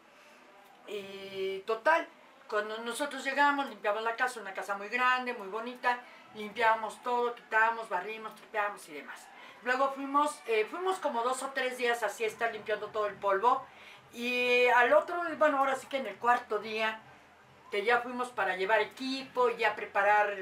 y 0.87 1.61
total, 1.61 2.07
cuando 2.49 2.77
nosotros 2.79 3.25
llegamos, 3.25 3.68
limpiamos 3.68 4.03
la 4.03 4.16
casa, 4.16 4.40
una 4.40 4.53
casa 4.53 4.77
muy 4.77 4.88
grande, 4.88 5.33
muy 5.35 5.49
bonita, 5.49 5.99
limpiábamos 6.35 7.03
todo, 7.03 7.35
quitábamos, 7.35 7.88
barrimos, 7.88 8.35
tripeábamos 8.35 8.87
y 8.88 8.94
demás. 8.94 9.27
Luego 9.62 9.92
fuimos, 9.92 10.38
eh, 10.47 10.66
fuimos 10.70 10.99
como 10.99 11.23
dos 11.23 11.42
o 11.42 11.49
tres 11.51 11.79
días 11.79 12.03
así 12.03 12.25
estar 12.25 12.53
limpiando 12.53 12.88
todo 12.88 13.07
el 13.07 13.14
polvo 13.14 13.64
y 14.12 14.66
al 14.68 14.92
otro, 14.92 15.23
bueno, 15.38 15.59
ahora 15.59 15.75
sí 15.77 15.87
que 15.87 15.97
en 15.99 16.07
el 16.07 16.16
cuarto 16.16 16.59
día, 16.59 17.01
que 17.75 17.85
ya 17.85 18.03
fuimos 18.03 18.29
para 18.29 18.55
llevar 18.55 18.81
equipo 18.81 19.51
ya 19.51 19.75
preparar, 19.75 20.33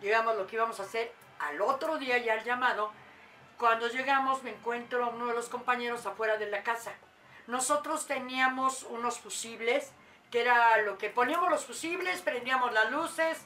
digamos, 0.00 0.36
lo 0.36 0.46
que 0.46 0.54
íbamos 0.54 0.78
a 0.78 0.84
hacer, 0.84 1.12
al 1.40 1.60
otro 1.60 1.98
día 1.98 2.18
ya 2.18 2.34
el 2.34 2.44
llamado, 2.44 2.92
cuando 3.58 3.88
llegamos 3.88 4.44
me 4.44 4.50
encuentro 4.50 5.04
a 5.04 5.08
uno 5.08 5.26
de 5.26 5.34
los 5.34 5.48
compañeros 5.48 6.06
afuera 6.06 6.36
de 6.36 6.46
la 6.46 6.62
casa. 6.62 6.92
Nosotros 7.48 8.06
teníamos 8.06 8.84
unos 8.84 9.18
fusibles, 9.18 9.90
que 10.30 10.42
era 10.42 10.80
lo 10.82 10.98
que 10.98 11.10
poníamos 11.10 11.50
los 11.50 11.64
fusibles, 11.66 12.22
prendíamos 12.22 12.72
las 12.72 12.92
luces, 12.92 13.44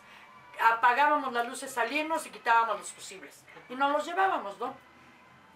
apagábamos 0.71 1.33
las 1.33 1.49
luces, 1.49 1.73
salirnos 1.73 2.27
y 2.27 2.31
quitábamos 2.31 2.81
los 2.81 2.92
fusibles. 2.92 3.47
Y 3.71 3.77
nos 3.77 3.92
los 3.92 4.05
llevábamos, 4.05 4.59
¿no? 4.59 4.75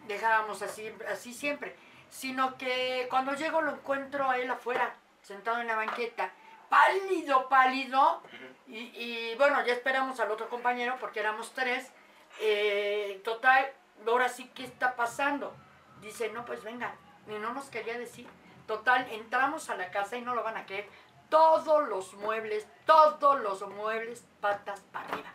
Dejábamos 0.08 0.62
así, 0.62 0.90
así 1.12 1.34
siempre. 1.34 1.76
Sino 2.08 2.56
que 2.56 3.06
cuando 3.10 3.34
llego 3.34 3.60
lo 3.60 3.72
encuentro 3.72 4.30
a 4.30 4.38
él 4.38 4.50
afuera, 4.50 4.94
sentado 5.20 5.60
en 5.60 5.66
la 5.66 5.76
banqueta, 5.76 6.32
pálido, 6.68 7.48
pálido. 7.48 8.22
Y, 8.66 8.78
y, 8.78 9.34
bueno, 9.36 9.64
ya 9.64 9.72
esperamos 9.72 10.18
al 10.20 10.30
otro 10.30 10.48
compañero 10.48 10.96
porque 11.00 11.20
éramos 11.20 11.52
tres. 11.52 11.90
Eh, 12.40 13.20
total, 13.24 13.70
ahora 14.06 14.28
sí, 14.28 14.50
¿qué 14.54 14.64
está 14.64 14.96
pasando? 14.96 15.54
Dice, 16.00 16.30
no, 16.30 16.44
pues 16.44 16.62
venga. 16.62 16.94
Y 17.28 17.32
no 17.38 17.52
nos 17.52 17.68
quería 17.68 17.98
decir. 17.98 18.28
Total, 18.66 19.06
entramos 19.12 19.70
a 19.70 19.76
la 19.76 19.90
casa 19.90 20.16
y 20.16 20.22
no 20.22 20.34
lo 20.34 20.42
van 20.42 20.56
a 20.56 20.66
creer. 20.66 20.88
Todos 21.28 21.88
los 21.88 22.14
muebles, 22.14 22.66
todos 22.84 23.40
los 23.40 23.66
muebles, 23.68 24.24
patas 24.40 24.80
para 24.92 25.08
arriba. 25.08 25.30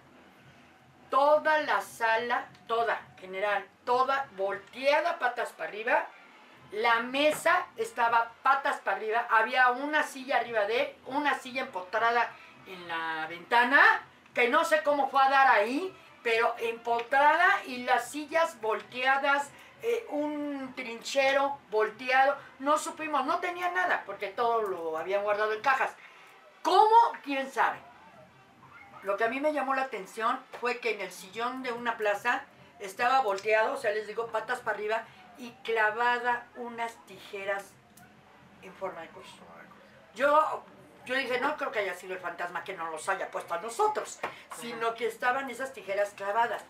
Toda 1.10 1.60
la 1.60 1.82
sala, 1.82 2.48
toda, 2.68 3.02
general, 3.20 3.66
toda 3.86 4.28
volteada 4.38 5.20
patas 5.20 5.52
para 5.52 5.70
arriba. 5.70 6.08
La 6.72 7.02
mesa 7.02 7.66
estaba 7.76 8.32
patas 8.44 8.80
para 8.80 8.98
arriba. 8.98 9.28
Había 9.30 9.72
una 9.72 10.04
silla 10.04 10.38
arriba 10.38 10.66
de 10.66 10.82
él, 10.82 10.96
una 11.08 11.38
silla 11.38 11.64
empotrada 11.64 12.32
en 12.66 12.88
la 12.88 13.28
ventana, 13.28 13.82
que 14.34 14.48
no 14.48 14.64
sé 14.64 14.82
cómo 14.84 15.10
fue 15.10 15.22
a 15.22 15.30
dar 15.30 15.48
ahí, 15.48 15.94
pero 16.24 16.56
empotrada 16.60 17.64
y 17.66 17.84
las 17.84 18.10
sillas 18.10 18.60
volteadas, 18.62 19.50
eh, 19.82 20.06
un 20.12 20.74
trinchero 20.76 21.60
volteado. 21.70 22.38
No 22.60 22.78
supimos, 22.78 23.26
no 23.26 23.40
tenía 23.40 23.70
nada, 23.72 24.04
porque 24.06 24.28
todo 24.28 24.62
lo 24.62 24.98
habían 24.98 25.24
guardado 25.24 25.52
en 25.52 25.62
cajas. 25.62 25.92
¿Cómo? 26.62 26.96
¿Quién 27.24 27.52
sabe? 27.52 27.80
Lo 29.04 29.18
que 29.18 29.24
a 29.24 29.30
mí 29.30 29.40
me 29.40 29.52
llamó 29.52 29.74
la 29.74 29.84
atención 29.84 30.40
fue 30.62 30.80
que 30.80 30.94
en 30.94 31.02
el 31.02 31.12
sillón 31.12 31.64
de 31.64 31.72
una 31.72 31.98
plaza 31.98 32.44
estaba 32.80 33.22
volteado, 33.22 33.74
o 33.74 33.78
sea, 33.78 33.92
les 33.92 34.08
digo, 34.08 34.28
patas 34.28 34.60
para 34.60 34.78
arriba, 34.78 35.04
y 35.42 35.50
clavada 35.64 36.46
unas 36.56 36.94
tijeras 37.08 37.66
en 38.62 38.72
forma 38.76 39.02
de 39.02 39.08
cruz. 39.08 39.26
Yo, 40.14 40.64
yo 41.06 41.16
dije, 41.16 41.40
no 41.40 41.58
creo 41.58 41.72
que 41.72 41.80
haya 41.80 41.96
sido 41.96 42.14
el 42.14 42.20
fantasma 42.20 42.64
que 42.64 42.74
nos 42.76 42.92
los 42.92 43.10
haya 43.10 43.32
puesto 43.32 43.56
a 43.56 43.60
nosotros, 43.60 44.20
sino 44.56 44.94
que 44.94 45.08
estaban 45.08 45.50
esas 45.50 45.74
tijeras 45.74 46.12
clavadas. 46.12 46.64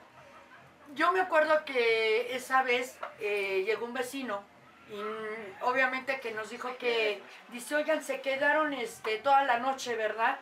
Yo 0.94 1.12
me 1.12 1.20
acuerdo 1.20 1.66
que 1.66 2.34
esa 2.34 2.64
vez 2.64 2.98
eh, 3.20 3.64
llegó 3.66 3.86
un 3.86 3.94
vecino 3.94 4.42
y 4.90 4.96
mm, 4.96 5.64
obviamente 5.64 6.22
que 6.22 6.32
nos 6.32 6.50
dijo 6.50 6.78
que, 6.78 7.22
dice, 7.50 7.76
oigan, 7.76 8.02
se 8.02 8.22
quedaron 8.22 8.72
este, 8.74 9.18
toda 9.18 9.44
la 9.44 9.60
noche, 9.60 9.96
¿verdad? 9.98 10.40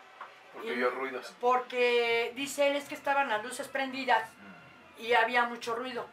Porque 0.54 0.74
Y- 0.74 0.84
ruidos. 0.84 1.34
Porque 1.42 2.32
dice 2.36 2.68
él 2.68 2.76
es 2.76 2.86
que 2.86 2.96
estaban 2.96 3.28
las 3.30 3.44
luces 3.44 3.68
prendidas 3.68 4.30
y 5.00 5.14
había 5.14 5.46
mucho 5.46 5.76
ruido. 5.76 6.06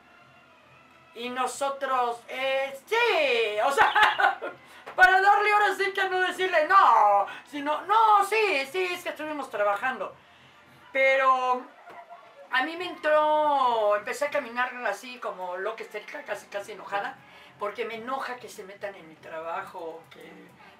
Y 1.16 1.30
nosotros, 1.30 2.20
eh, 2.28 2.78
sí, 2.84 3.58
o 3.64 3.72
sea, 3.72 4.38
para 4.94 5.20
darle 5.20 5.50
ahora 5.50 5.74
sí 5.74 5.90
que 5.94 6.08
no 6.10 6.20
decirle 6.20 6.68
no, 6.68 7.26
sino, 7.50 7.80
no, 7.86 8.22
sí, 8.28 8.66
sí, 8.70 8.84
es 8.84 9.02
que 9.02 9.08
estuvimos 9.08 9.48
trabajando. 9.48 10.14
Pero 10.92 11.62
a 12.50 12.62
mí 12.64 12.76
me 12.76 12.86
entró, 12.86 13.96
empecé 13.96 14.26
a 14.26 14.30
caminar 14.30 14.74
así 14.86 15.18
como 15.18 15.56
loca, 15.56 15.82
histérica, 15.82 16.22
casi, 16.22 16.48
casi 16.48 16.72
enojada, 16.72 17.16
porque 17.58 17.86
me 17.86 17.94
enoja 17.94 18.36
que 18.36 18.50
se 18.50 18.64
metan 18.64 18.94
en 18.94 19.08
mi 19.08 19.14
trabajo, 19.14 20.02
que 20.10 20.30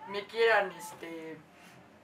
me 0.08 0.26
quieran, 0.26 0.70
este, 0.72 1.38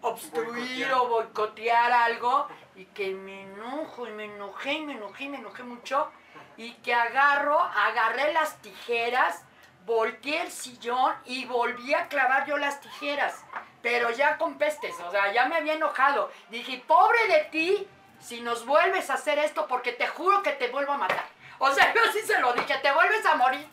obstruir 0.00 0.88
Boicotear. 0.88 0.94
o 0.94 1.08
boicotear 1.08 1.92
algo, 1.92 2.48
y 2.76 2.86
que 2.86 3.12
me 3.12 3.42
enojo, 3.42 4.06
y 4.06 4.12
me 4.12 4.24
enojé, 4.24 4.72
y 4.72 4.86
me 4.86 4.92
enojé, 4.92 5.24
y 5.24 5.28
me 5.28 5.36
enojé 5.36 5.62
mucho, 5.64 6.10
y 6.56 6.72
que 6.74 6.94
agarro, 6.94 7.58
agarré 7.58 8.32
las 8.32 8.56
tijeras, 8.62 9.44
volteé 9.86 10.42
el 10.42 10.52
sillón 10.52 11.14
y 11.24 11.44
volví 11.44 11.94
a 11.94 12.08
clavar 12.08 12.46
yo 12.46 12.56
las 12.56 12.80
tijeras, 12.80 13.44
pero 13.80 14.10
ya 14.10 14.38
con 14.38 14.58
pestes, 14.58 14.94
o 15.00 15.10
sea, 15.10 15.32
ya 15.32 15.46
me 15.46 15.56
había 15.56 15.74
enojado. 15.74 16.30
Dije, 16.50 16.82
pobre 16.86 17.26
de 17.28 17.44
ti, 17.50 17.88
si 18.20 18.40
nos 18.40 18.64
vuelves 18.64 19.10
a 19.10 19.14
hacer 19.14 19.38
esto, 19.38 19.66
porque 19.66 19.92
te 19.92 20.06
juro 20.06 20.42
que 20.42 20.52
te 20.52 20.68
vuelvo 20.68 20.92
a 20.92 20.98
matar. 20.98 21.24
O 21.58 21.70
sea, 21.72 21.92
yo 21.94 22.00
sí 22.12 22.20
se 22.20 22.40
lo 22.40 22.52
dije, 22.52 22.76
te 22.82 22.92
vuelves 22.92 23.24
a 23.26 23.34
morir. 23.34 23.66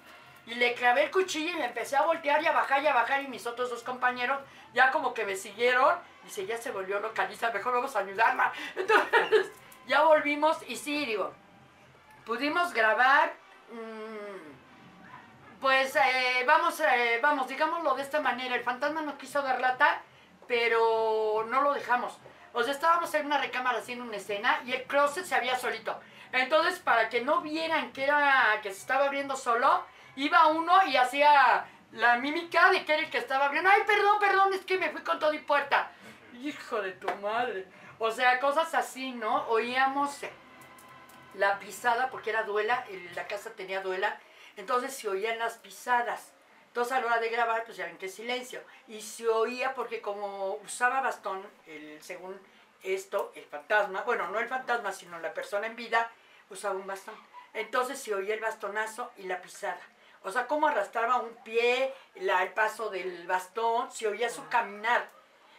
Y 0.45 0.55
le 0.55 0.73
clavé 0.73 1.03
el 1.03 1.11
cuchillo 1.11 1.51
y 1.51 1.59
le 1.59 1.65
empecé 1.65 1.95
a 1.95 2.01
voltear 2.01 2.41
y 2.41 2.47
a 2.47 2.51
bajar 2.51 2.81
y 2.81 2.87
a 2.87 2.93
bajar 2.93 3.21
y 3.21 3.27
mis 3.27 3.45
otros 3.45 3.69
dos 3.69 3.83
compañeros 3.83 4.39
ya 4.73 4.91
como 4.91 5.13
que 5.13 5.25
me 5.25 5.35
siguieron. 5.35 5.95
Dice, 6.23 6.45
ya 6.45 6.57
se 6.57 6.71
volvió 6.71 6.99
localiza, 6.99 7.51
mejor 7.51 7.73
vamos 7.73 7.95
a 7.95 7.99
ayudarla. 7.99 8.51
Entonces, 8.75 9.51
ya 9.87 10.01
volvimos 10.01 10.57
y 10.67 10.75
sí, 10.75 11.05
digo, 11.05 11.33
pudimos 12.29 12.71
grabar, 12.75 13.33
mm, 13.71 15.59
pues 15.59 15.95
eh, 15.95 16.43
vamos, 16.45 16.79
eh, 16.79 17.19
vamos, 17.23 17.47
digámoslo 17.47 17.95
de 17.95 18.03
esta 18.03 18.21
manera, 18.21 18.53
el 18.53 18.61
fantasma 18.61 19.01
no 19.01 19.17
quiso 19.17 19.41
dar 19.41 19.59
lata, 19.59 20.03
pero 20.47 21.43
no 21.49 21.63
lo 21.63 21.73
dejamos. 21.73 22.19
O 22.53 22.61
sea, 22.61 22.71
estábamos 22.71 23.11
en 23.15 23.25
una 23.25 23.39
recámara 23.39 23.79
haciendo 23.79 24.05
una 24.05 24.17
escena 24.17 24.61
y 24.63 24.73
el 24.73 24.83
closet 24.83 25.25
se 25.25 25.33
abría 25.33 25.57
solito. 25.57 25.99
Entonces, 26.31 26.77
para 26.77 27.09
que 27.09 27.21
no 27.21 27.41
vieran 27.41 27.91
que 27.93 28.03
era 28.03 28.59
que 28.61 28.73
se 28.73 28.81
estaba 28.81 29.05
abriendo 29.05 29.35
solo, 29.35 29.83
iba 30.15 30.45
uno 30.49 30.85
y 30.85 30.97
hacía 30.97 31.65
la 31.93 32.17
mímica 32.17 32.69
de 32.69 32.85
que 32.85 32.93
era 32.93 33.01
el 33.01 33.09
que 33.09 33.17
estaba 33.17 33.47
abriendo. 33.47 33.71
Ay, 33.71 33.81
perdón, 33.87 34.19
perdón, 34.19 34.53
es 34.53 34.63
que 34.65 34.77
me 34.77 34.91
fui 34.91 35.01
con 35.01 35.17
todo 35.17 35.33
y 35.33 35.39
puerta. 35.39 35.91
Hijo 36.39 36.79
de 36.79 36.91
tu 36.91 37.07
madre. 37.23 37.65
O 37.97 38.11
sea, 38.11 38.39
cosas 38.39 38.75
así, 38.75 39.13
¿no? 39.13 39.47
Oíamos 39.47 40.23
la 41.35 41.59
pisada, 41.59 42.09
porque 42.09 42.29
era 42.31 42.43
duela, 42.43 42.85
el- 42.89 43.13
la 43.15 43.27
casa 43.27 43.51
tenía 43.51 43.81
duela, 43.81 44.19
entonces 44.57 44.95
se 44.95 45.07
oían 45.07 45.39
las 45.39 45.57
pisadas. 45.57 46.31
Entonces 46.67 46.93
a 46.93 46.99
la 47.01 47.07
hora 47.07 47.19
de 47.19 47.29
grabar, 47.29 47.63
pues 47.65 47.77
ya 47.77 47.85
ven 47.85 47.97
que 47.97 48.09
silencio. 48.09 48.61
Y 48.87 49.01
se 49.01 49.27
oía 49.27 49.73
porque 49.73 50.01
como 50.01 50.55
usaba 50.55 51.01
bastón, 51.01 51.45
el, 51.65 52.01
según 52.03 52.39
esto, 52.83 53.31
el 53.35 53.45
fantasma, 53.45 54.01
bueno, 54.03 54.27
no 54.29 54.39
el 54.39 54.47
fantasma, 54.47 54.91
sino 54.91 55.19
la 55.19 55.33
persona 55.33 55.67
en 55.67 55.75
vida, 55.75 56.09
usaba 56.49 56.75
un 56.75 56.87
bastón. 56.87 57.15
Entonces 57.53 57.99
se 58.01 58.13
oía 58.13 58.33
el 58.35 58.39
bastonazo 58.39 59.11
y 59.17 59.23
la 59.23 59.41
pisada. 59.41 59.81
O 60.21 60.31
sea, 60.31 60.47
cómo 60.47 60.67
arrastraba 60.67 61.17
un 61.17 61.33
pie, 61.43 61.93
la- 62.15 62.43
el 62.43 62.53
paso 62.53 62.89
del 62.89 63.25
bastón, 63.25 63.91
se 63.91 64.07
oía 64.07 64.29
su 64.29 64.47
caminar. 64.49 65.09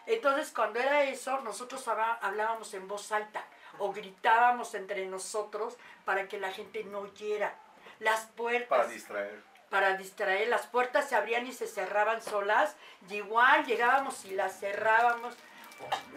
Entonces, 0.06 0.52
cuando 0.54 0.78
era 0.80 1.04
eso, 1.04 1.40
nosotros 1.40 1.86
hablábamos 1.88 2.72
en 2.74 2.86
voz 2.88 3.10
alta 3.12 3.44
o 3.80 3.92
gritábamos 3.92 4.74
entre 4.74 5.06
nosotros 5.06 5.76
para 6.04 6.28
que 6.28 6.38
la 6.38 6.52
gente 6.52 6.84
no 6.84 7.00
oyera. 7.00 7.54
Las 7.98 8.26
puertas 8.26 8.68
Para 8.68 8.86
distraer. 8.86 9.42
para 9.68 9.96
distraer. 9.96 10.48
Las 10.48 10.66
puertas 10.66 11.08
se 11.08 11.16
abrían 11.16 11.46
y 11.46 11.52
se 11.52 11.66
cerraban 11.66 12.22
solas. 12.22 12.76
Y 13.08 13.16
igual 13.16 13.64
llegábamos 13.66 14.24
y 14.24 14.30
las 14.32 14.58
cerrábamos. 14.60 15.36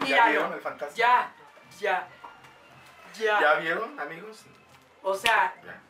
¿Ya 0.06 0.28
vieron 0.28 0.52
el 0.52 0.60
fantasma? 0.60 0.94
Ya, 0.96 1.32
ya, 1.80 2.06
ya. 3.18 3.40
¿Ya 3.40 3.54
vieron, 3.54 3.98
amigos? 3.98 4.44
O 5.02 5.14
sea, 5.14 5.54
Ya. 5.64 5.80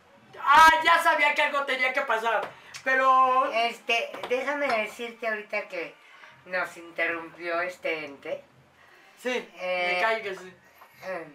ah, 0.41 0.71
ya 0.85 0.99
sabía 1.03 1.35
que 1.35 1.43
algo 1.43 1.65
tenía 1.65 1.93
que 1.93 2.03
pasar. 2.03 2.49
Pero, 2.83 3.51
Este, 3.53 4.11
déjame 4.29 4.67
decirte 4.67 5.27
ahorita 5.27 5.69
que 5.69 5.95
nos 6.47 6.77
interrumpió 6.77 7.61
este 7.63 8.05
ente. 8.05 8.45
sí, 9.19 9.49
Eh, 9.57 9.93
me 9.95 10.01
cae 10.03 10.23
que 10.23 10.35
sí. 10.37 10.55
Eh, 11.05 11.27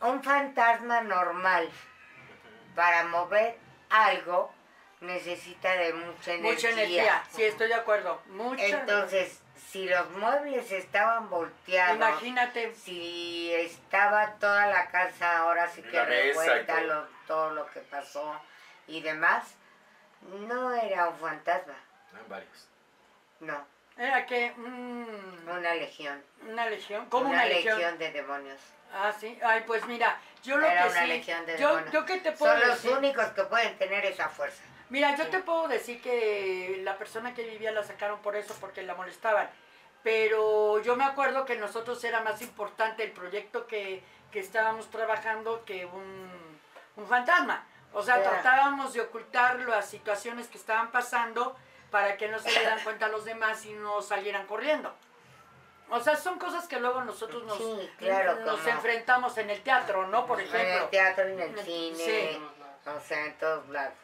un 0.00 0.22
fantasma 0.22 1.00
normal 1.02 1.68
para 2.74 3.04
mover 3.04 3.58
algo 3.90 4.52
necesita 5.00 5.72
de 5.76 5.92
mucha 5.94 6.32
energía. 6.34 6.52
Mucha 6.52 6.68
energía. 6.70 7.24
Sí, 7.30 7.44
estoy 7.44 7.68
de 7.68 7.74
acuerdo. 7.74 8.20
Mucha. 8.26 8.64
Entonces, 8.66 9.40
si 9.70 9.88
los 9.88 10.10
muebles 10.10 10.70
estaban 10.72 11.30
volteados, 11.30 11.96
imagínate. 11.96 12.74
si 12.74 13.52
estaba 13.54 14.32
toda 14.34 14.66
la 14.66 14.90
casa 14.90 15.38
ahora 15.38 15.68
sí 15.68 15.82
que 15.82 15.98
todo. 16.66 16.80
lo- 16.82 17.08
todo 17.26 17.50
lo 17.54 17.66
que 17.70 17.80
pasó 17.80 18.40
y 18.86 19.00
demás, 19.00 19.44
no 20.48 20.72
era 20.74 21.08
un 21.08 21.18
fantasma, 21.18 21.74
Hay 22.14 22.24
varios. 22.28 22.68
no, 23.40 23.64
Era 24.00 24.24
que 24.24 24.50
mm, 24.56 25.46
una 25.46 25.74
legión. 25.74 26.22
una 26.48 26.66
legión. 26.70 27.04
¿Cómo 27.10 27.26
una, 27.28 27.40
una, 27.40 27.44
legión? 27.46 27.76
legión 27.76 27.98
de 27.98 28.10
demonios. 28.12 28.58
Ah, 28.94 29.12
sí. 29.12 29.38
Ay, 29.44 29.62
pues 29.66 29.84
mira, 29.86 30.18
yo 30.42 30.56
lo 30.56 30.66
Era 30.66 30.84
que 30.84 30.90
una 30.90 31.02
sí. 31.02 31.06
legión 31.08 31.44
de 31.44 31.58
yo, 31.58 31.68
demonios. 31.68 31.92
yo 31.92 32.06
qué 32.06 32.16
te 32.18 32.32
puedo 32.32 32.58
Son 32.58 32.68
los 32.68 32.84
únicos 32.86 33.26
que 33.26 33.44
pueden 33.44 33.76
tener 33.76 34.06
esa 34.06 34.30
fuerza. 34.30 34.62
Mira, 34.88 35.14
yo 35.16 35.28
te 35.28 35.40
puedo 35.40 35.68
decir 35.68 36.00
que 36.00 36.80
la 36.82 36.96
persona 36.96 37.34
que 37.34 37.42
vivía 37.44 37.72
la 37.72 37.84
sacaron 37.84 38.20
por 38.22 38.36
eso, 38.36 38.56
porque 38.58 38.82
la 38.82 38.94
molestaban. 38.94 39.50
Pero 40.02 40.80
yo 40.82 40.96
me 40.96 41.04
acuerdo 41.04 41.44
que 41.44 41.56
nosotros 41.56 42.02
era 42.02 42.20
más 42.22 42.40
importante 42.40 43.04
el 43.04 43.12
proyecto 43.12 43.66
que, 43.66 44.02
que 44.32 44.40
estábamos 44.40 44.90
trabajando 44.90 45.62
que 45.66 45.84
un, 45.84 46.58
un 46.96 47.06
fantasma. 47.06 47.66
O 47.92 48.02
sea, 48.02 48.22
tratábamos 48.22 48.94
de 48.94 49.02
ocultar 49.02 49.60
las 49.60 49.86
situaciones 49.90 50.46
que 50.48 50.56
estaban 50.56 50.90
pasando 50.90 51.54
para 51.90 52.16
que 52.16 52.28
no 52.28 52.38
se 52.38 52.50
dieran 52.50 52.78
cuenta 52.84 53.08
los 53.08 53.24
demás 53.24 53.64
y 53.66 53.72
no 53.72 54.00
salieran 54.02 54.46
corriendo. 54.46 54.94
O 55.92 55.98
sea, 56.00 56.16
son 56.16 56.38
cosas 56.38 56.68
que 56.68 56.78
luego 56.78 57.02
nosotros 57.02 57.42
nos, 57.44 57.58
Sí, 57.58 57.90
claro, 57.98 58.36
nos 58.44 58.60
como- 58.60 58.72
enfrentamos 58.72 59.36
en 59.38 59.50
el 59.50 59.60
teatro, 59.62 60.06
¿no? 60.06 60.24
Por 60.26 60.40
En 60.40 60.46
el 60.48 60.54
ejemplo. 60.54 60.88
teatro, 60.88 61.24
en 61.26 61.40
el 61.40 61.58
Sí. 61.58 61.92
cine, 61.96 62.38
o 62.86 63.00
sea, 63.00 63.26
en 63.26 63.38
todos 63.38 63.68
lados. 63.70 63.94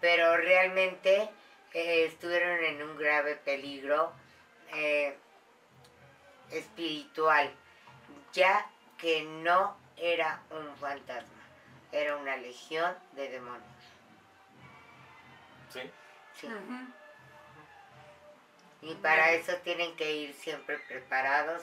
Pero 0.00 0.36
realmente 0.36 1.30
eh, 1.72 2.04
estuvieron 2.06 2.62
en 2.64 2.82
un 2.82 2.96
grave 2.98 3.36
peligro 3.36 4.12
eh, 4.74 5.16
espiritual, 6.50 7.50
ya 8.32 8.66
que 8.98 9.22
no 9.22 9.76
era 9.96 10.40
un 10.50 10.76
fantasma, 10.76 11.42
era 11.92 12.16
una 12.16 12.36
legión 12.36 12.94
de 13.12 13.28
demonios. 13.28 13.62
¿Sí? 15.70 15.80
sí. 16.40 16.48
Y 18.82 18.94
para 18.96 19.32
eso 19.32 19.52
tienen 19.64 19.94
que 19.96 20.12
ir 20.14 20.34
siempre 20.34 20.78
preparados 20.78 21.62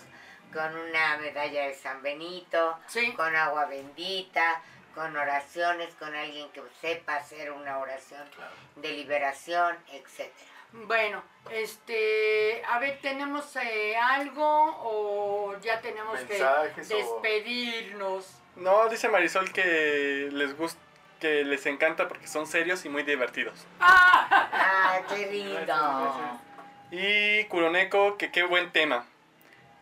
con 0.52 0.76
una 0.76 1.18
medalla 1.18 1.68
de 1.68 1.74
San 1.74 2.02
Benito, 2.02 2.78
Sí. 2.88 3.12
con 3.14 3.36
agua 3.36 3.66
bendita, 3.66 4.62
con 4.94 5.16
oraciones, 5.16 5.94
con 5.96 6.14
alguien 6.14 6.50
que 6.52 6.62
sepa 6.82 7.16
hacer 7.16 7.52
una 7.52 7.80
oración 7.80 8.22
Claro. 8.36 8.52
de 8.76 8.90
liberación, 8.92 9.76
etcétera. 9.92 10.50
Bueno, 10.74 11.24
este, 11.52 12.64
a 12.68 12.80
ver, 12.80 13.00
¿tenemos 13.02 13.56
eh, 13.58 13.96
algo 13.96 14.44
o 14.84 15.56
ya 15.62 15.80
tenemos 15.82 16.20
que 16.22 16.44
o- 16.44 16.64
despedirnos? 16.76 18.40
No, 18.56 18.88
dice 18.90 19.08
Marisol 19.10 19.52
que 19.52 20.30
les 20.32 20.56
gusta, 20.58 20.80
que 21.20 21.44
les 21.44 21.66
encanta 21.66 22.08
porque 22.08 22.28
son 22.28 22.46
serios 22.48 22.86
y 22.86 22.90
muy 22.90 23.04
divertidos. 23.04 23.66
¡Ah! 23.80 24.28
¡Ah, 24.52 25.00
qué 25.10 25.16
Gracias, 25.26 25.32
lindo! 25.32 25.66
gracias. 25.66 26.53
Y 26.96 27.46
Kuroneko, 27.46 28.18
que 28.20 28.32
qué 28.32 28.44
buen 28.44 28.72
tema. 28.72 29.04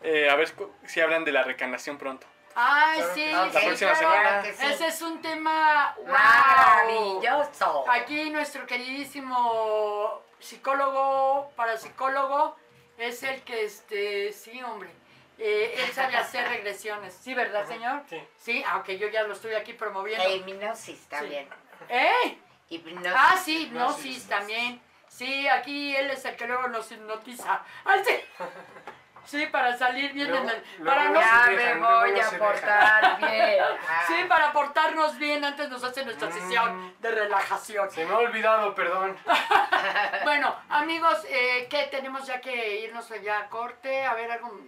Eh, 0.02 0.30
a 0.30 0.34
ver 0.36 0.50
si 0.86 1.00
hablan 1.02 1.26
de 1.26 1.32
la 1.32 1.42
reencarnación 1.42 1.98
pronto. 1.98 2.26
¡Ay, 2.54 3.00
Claro. 3.00 3.14
sí! 3.14 3.30
La 3.30 3.50
sí, 3.60 3.66
próxima 3.66 3.92
claro. 3.92 3.98
semana. 3.98 4.44
sí. 4.44 4.66
Ese 4.72 4.86
es 4.86 5.02
un 5.02 5.20
tema 5.20 5.94
¡wow! 5.98 6.06
¡Maravilloso! 6.06 7.84
Aquí 7.90 8.30
nuestro 8.30 8.66
queridísimo 8.66 10.22
psicólogo, 10.38 11.52
parapsicólogo, 11.54 12.56
es 12.96 13.22
el 13.24 13.42
que, 13.42 13.64
este, 13.66 14.32
sí, 14.32 14.62
hombre, 14.62 14.88
eh, 15.38 15.74
él 15.84 15.92
sabe 15.92 16.16
hacer 16.16 16.48
regresiones. 16.48 17.12
¿Sí, 17.14 17.34
verdad, 17.34 17.66
señor? 17.68 18.02
Sí. 18.08 18.22
Sí, 18.38 18.64
aunque 18.68 18.96
yo 18.98 19.08
ya 19.08 19.22
lo 19.24 19.34
estoy 19.34 19.52
aquí 19.54 19.74
promoviendo. 19.74 20.24
E 20.24 20.36
hipnosis 20.36 21.06
también. 21.08 21.46
¡Eh! 21.90 22.38
Hipnosis. 22.70 23.12
Ah, 23.14 23.36
sí, 23.42 23.64
Hipnosis. 23.64 23.98
hipnosis 24.04 24.28
también. 24.28 24.80
Sí, 25.14 25.46
aquí 25.48 25.94
él 25.94 26.10
es 26.10 26.24
el 26.24 26.36
que 26.36 26.46
luego 26.46 26.68
nos 26.68 26.90
hipnotiza. 26.90 27.60
¡Ay, 27.84 28.00
sí! 28.04 28.14
Sí, 29.24 29.46
para 29.46 29.76
salir 29.76 30.12
bien 30.12 30.30
Luego- 30.30 30.44
en 30.48 30.56
el... 30.56 30.84
Para 30.84 31.04
no 31.10 31.20
Ya 31.20 31.44
me 31.48 31.74
voy 31.74 32.18
a 32.20 32.30
portar 32.38 33.18
bien. 33.18 33.58
Ah, 33.88 34.02
sí, 34.08 34.14
para 34.28 34.52
portarnos 34.52 35.16
bien 35.18 35.44
antes 35.44 35.68
nos 35.68 35.84
hace 35.84 36.04
nuestra 36.04 36.28
Mm. 36.28 36.32
sesión 36.32 36.94
de 37.00 37.10
relajación. 37.12 37.88
Se 37.90 38.04
me 38.04 38.12
ha 38.14 38.18
olvidado, 38.18 38.74
perdón. 38.74 39.16
Bueno, 40.24 40.56
amigos, 40.70 41.24
eh, 41.28 41.66
¿qué? 41.70 41.84
Tenemos 41.90 42.26
ya 42.26 42.40
que 42.40 42.80
irnos 42.80 43.08
ya 43.22 43.38
a 43.40 43.48
corte, 43.48 44.04
a 44.04 44.14
ver 44.14 44.30
algo... 44.32 44.58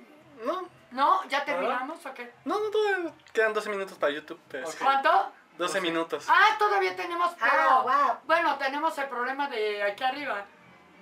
No, 0.45 0.69
¿No? 0.93 1.25
¿Ya 1.29 1.45
terminamos 1.45 2.05
o 2.07 2.15
qué? 2.15 2.33
no, 2.45 2.61
no, 2.61 2.71
todavía 2.71 3.11
quedan 3.33 3.53
12 3.55 3.69
minutos 3.71 3.99
para 3.99 4.13
YouTube. 4.13 4.41
pero. 4.49 4.69
¿Cuánto? 4.81 5.33
12 5.59 5.81
minutos. 5.81 6.27
Ah, 6.29 6.57
todavía 6.59 6.97
tenemos, 6.97 7.33
pero... 7.39 7.53
Ah, 7.53 7.81
wow. 7.83 8.19
Bueno, 8.25 8.57
tenemos 8.59 8.97
el 8.99 9.09
problema 9.09 9.49
de 9.49 9.83
aquí 9.83 10.03
arriba, 10.03 10.45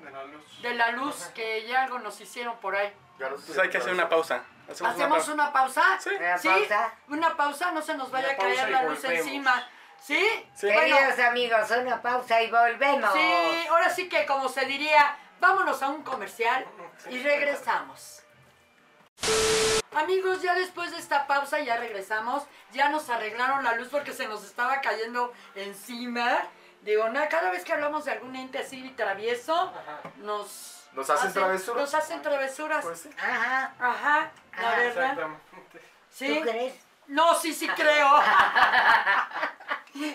De 0.03 0.11
la 0.11 0.25
luz. 0.25 0.63
de 0.63 0.75
la 0.75 0.91
luz, 0.91 1.17
que 1.35 1.67
ya 1.67 1.85
algo 1.85 1.99
nos 1.99 2.21
hicieron 2.21 2.57
por 2.59 2.77
ahí. 2.77 2.93
Los 3.19 3.43
Pues 3.43 3.59
hay 3.59 3.71
que 3.71 3.79
hacer 3.79 3.93
una 3.93 4.09
pausa. 4.09 4.43
Hacemos, 4.71 4.93
¿Hacemos 4.95 5.29
una 5.29 5.35
una 5.45 5.53
pausa? 5.53 5.83
Sí. 5.99 6.11
Una 6.19 6.39
¿Sí? 6.39 6.49
pausa. 6.49 6.95
Una 7.09 7.37
pausa, 7.37 7.73
no 7.73 7.83
se 7.83 7.95
nos 7.95 8.11
vaya 8.11 8.33
a 8.33 8.37
caer 8.37 8.57
pausa 8.57 8.71
la 8.71 8.83
luz 8.85 9.03
volvemos. 9.03 9.27
encima. 9.27 9.69
¿Sí? 10.01 10.49
Sí. 10.55 10.67
Bueno, 10.67 10.81
Queridos 10.97 11.19
amigos, 11.21 11.71
una 11.71 12.03
pausa 12.03 12.43
y 12.43 12.51
volvemos. 12.51 13.13
sí, 13.13 13.67
ahora 13.71 13.89
sí 13.91 14.09
que 14.09 14.27
como 14.27 14.49
se 14.49 14.65
diría, 14.67 15.17
vámonos 15.41 15.83
a 15.83 15.89
un 15.89 16.03
comercial 16.03 16.67
y 17.09 17.23
regresamos. 17.23 18.22
Amigos, 19.95 20.43
ya 20.43 20.55
después 20.55 20.91
de 20.91 20.99
esta 20.99 21.27
pausa 21.27 21.61
ya 21.61 21.77
regresamos. 21.77 22.45
Ya 22.73 22.89
nos 22.89 23.09
arreglaron 23.11 23.63
la 23.65 23.75
luz 23.75 23.89
porque 23.91 24.13
se 24.13 24.27
nos 24.27 24.45
estaba 24.45 24.81
cayendo 24.81 25.33
encima. 25.55 26.43
Digo, 26.83 27.09
na- 27.11 27.29
cada 27.29 27.51
vez 27.51 27.65
que 27.65 27.73
hablamos 27.73 28.05
de 28.07 28.13
algún 28.13 28.35
ente 28.35 28.59
así 28.59 28.91
travieso, 28.97 29.55
Ajá. 29.55 30.01
nos... 30.17 30.79
¿Nos 30.93 31.09
hacen 31.09 31.33
travesuras? 31.33 31.81
Nos 31.83 31.95
hacen 31.95 32.21
travesuras. 32.23 32.85
Pues 32.85 33.01
sí. 33.01 33.11
Ajá. 33.19 33.73
Ajá, 33.79 34.31
la 34.59 34.71
Ah, 34.73 34.77
verdad. 34.77 34.87
Exactamente. 35.13 35.81
Sí. 36.11 36.35
¿Tú 36.35 36.41
crees? 36.43 36.75
No, 37.07 37.35
sí, 37.35 37.55
sí 37.55 37.69
creo. 37.69 38.09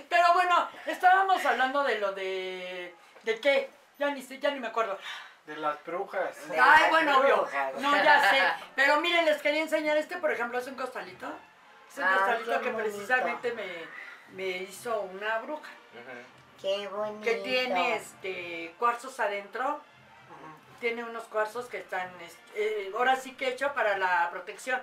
Pero 0.10 0.34
bueno, 0.34 0.68
estábamos 0.86 1.44
hablando 1.46 1.84
de 1.84 2.00
lo 2.00 2.12
de... 2.14 2.96
¿De 3.24 3.40
qué? 3.40 3.70
Ya 4.00 4.10
ni 4.12 4.22
sé, 4.22 4.40
ya 4.40 4.52
ni 4.52 4.60
me 4.60 4.68
acuerdo. 4.68 4.98
De 5.48 5.56
las 5.58 5.84
brujas. 5.86 6.48
De- 6.50 6.60
Ay, 6.60 6.82
las 6.82 6.90
bueno, 6.92 7.20
brujas. 7.22 7.74
No, 7.80 7.96
ya 8.04 8.30
sé. 8.30 8.42
Pero 8.76 9.00
miren, 9.00 9.26
les 9.26 9.42
quería 9.42 9.62
enseñar 9.62 9.98
este, 9.98 10.18
por 10.18 10.30
ejemplo, 10.32 10.60
es 10.60 10.68
un 10.68 10.76
costalito. 10.76 11.28
Es 11.90 11.98
un 11.98 12.04
Ah, 12.04 12.16
costalito 12.18 12.62
que 12.62 12.72
precisamente 12.72 13.54
me, 13.54 13.66
me 14.36 14.58
hizo 14.64 15.02
una 15.02 15.40
bruja. 15.40 15.72
Qué 16.62 16.88
bonito. 16.90 17.22
Que 17.24 17.36
tiene 17.36 17.96
este 17.96 18.76
cuarzos 18.78 19.20
adentro. 19.20 19.82
Tiene 20.82 21.04
unos 21.04 21.24
cuarzos 21.24 21.66
que 21.68 21.78
están, 21.80 22.08
este, 22.22 22.88
eh, 22.88 22.92
ahora 22.96 23.16
sí 23.16 23.34
que 23.36 23.48
hecho 23.48 23.74
para 23.74 23.98
la 23.98 24.30
protección. 24.30 24.80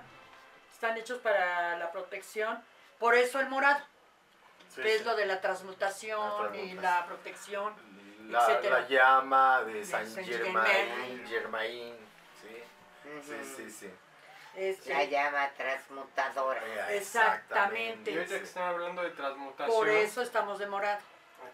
Están 0.73 0.97
hechos 0.97 1.19
para 1.21 1.77
la 1.79 1.93
protección. 1.93 2.61
Por 2.99 3.15
eso 3.15 3.39
el 3.39 3.49
morado. 3.49 3.81
Sí, 4.75 4.81
que 4.83 4.95
es 4.97 5.05
lo 5.05 5.15
de 5.15 5.27
la 5.27 5.41
transmutación, 5.41 6.19
La 6.21 6.27
y 6.27 6.39
transmutación. 6.41 6.83
la 6.83 7.07
protección. 7.07 7.75
La, 8.29 8.61
la 8.61 8.89
llama 8.89 9.63
de 9.63 9.75
De 9.75 9.85
San 9.85 10.07
Saint 10.09 10.29
Germain, 10.29 10.65
Germain. 10.67 11.27
Germain, 11.29 11.95
sí, 12.41 12.63
sí, 13.23 13.55
sí, 13.57 13.71
sí. 13.71 13.91
Este, 14.57 14.93
La 14.95 15.05
llama 15.05 15.49
transmutadora. 15.57 16.61
Eh, 16.91 16.97
Exactamente. 16.99 18.11
Y 18.11 18.17
ahorita 18.17 18.39
que 18.39 18.45
están 18.45 18.63
hablando 18.65 19.03
de 19.03 19.11
transmutación. 19.11 19.77
por 19.77 19.89
eso 19.89 20.23
estamos 20.23 20.59
de 20.59 20.67
morado. 20.67 21.01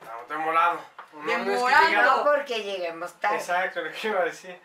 Estamos 0.01 0.29
de 0.29 0.37
morado. 0.37 0.81
De 1.13 1.21
no 1.23 1.31
es 1.33 1.39
que 1.45 1.57
morado. 1.57 1.89
llegamos- 1.89 2.17
No 2.19 2.25
porque 2.25 2.63
lleguemos 2.63 3.13
tarde. 3.21 3.37
Exacto, 3.37 3.81
lo 3.81 3.91
que 3.91 4.09
iba 4.09 4.21
a 4.21 4.25
decir. 4.25 4.59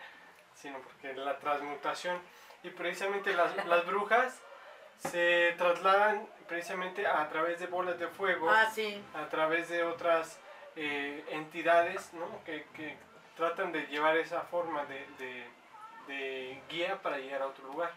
sino 0.55 0.79
porque 0.79 1.13
la 1.13 1.37
transmutación. 1.39 2.19
Y 2.63 2.69
precisamente 2.71 3.33
las, 3.33 3.55
las 3.67 3.85
brujas 3.85 4.39
se 4.99 5.53
trasladan 5.57 6.27
precisamente 6.47 7.05
a 7.07 7.27
través 7.29 7.59
de 7.59 7.67
bolas 7.67 7.97
de 7.99 8.07
fuego, 8.07 8.49
Ah, 8.49 8.69
sí. 8.73 9.03
a 9.13 9.27
través 9.29 9.69
de 9.69 9.83
otras 9.83 10.39
eh, 10.75 11.23
entidades 11.29 12.13
¿no? 12.13 12.43
que, 12.45 12.65
que 12.73 12.97
tratan 13.37 13.71
de 13.71 13.87
llevar 13.87 14.17
esa 14.17 14.41
forma 14.41 14.85
de, 14.85 15.05
de- 15.17 15.47
de 16.07 16.61
guía 16.69 17.01
para 17.01 17.17
llegar 17.17 17.41
a 17.41 17.47
otro 17.47 17.65
lugar. 17.65 17.91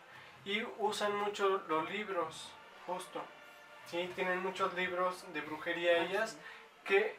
Y 0.45 0.63
usan 0.79 1.15
mucho 1.17 1.63
los 1.69 1.91
libros, 1.91 2.51
justo. 2.87 3.21
¿sí? 3.87 4.11
Tienen 4.15 4.43
muchos 4.43 4.73
libros 4.75 5.25
de 5.35 5.41
brujería 5.43 5.99
ellas 6.05 6.39
que, 6.85 7.17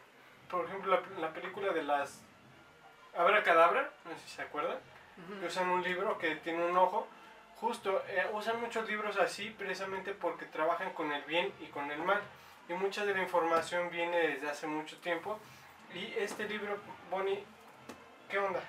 por 0.50 0.66
ejemplo, 0.66 1.00
la, 1.16 1.20
la 1.28 1.34
película 1.34 1.72
de 1.74 1.84
las 1.84 2.22
Abracadabra, 3.18 3.90
no 4.06 4.12
sé 4.12 4.20
si 4.26 4.30
se 4.36 4.42
acuerdan, 4.44 4.78
que 5.40 5.46
usan 5.48 5.70
un 5.70 5.84
libro 5.84 6.18
que 6.18 6.36
tiene 6.38 6.64
un 6.66 6.78
ojo. 6.78 7.08
Justo, 7.60 8.02
eh, 8.08 8.26
usan 8.34 8.62
muchos 8.62 8.88
libros 8.88 9.18
así 9.18 9.50
precisamente 9.50 10.14
porque 10.14 10.46
trabajan 10.46 10.94
con 10.94 11.12
el 11.12 11.22
bien 11.24 11.52
y 11.60 11.66
con 11.68 11.92
el 11.92 12.00
mal. 12.00 12.22
Y 12.70 12.74
mucha 12.74 13.04
de 13.04 13.14
la 13.14 13.22
información 13.22 13.90
viene 13.90 14.18
desde 14.28 14.50
hace 14.50 14.68
mucho 14.68 14.98
tiempo. 15.00 15.40
Y 15.94 16.14
este 16.18 16.44
libro, 16.46 16.78
Bonnie, 17.10 17.44
¿qué 18.30 18.38
onda? 18.38 18.60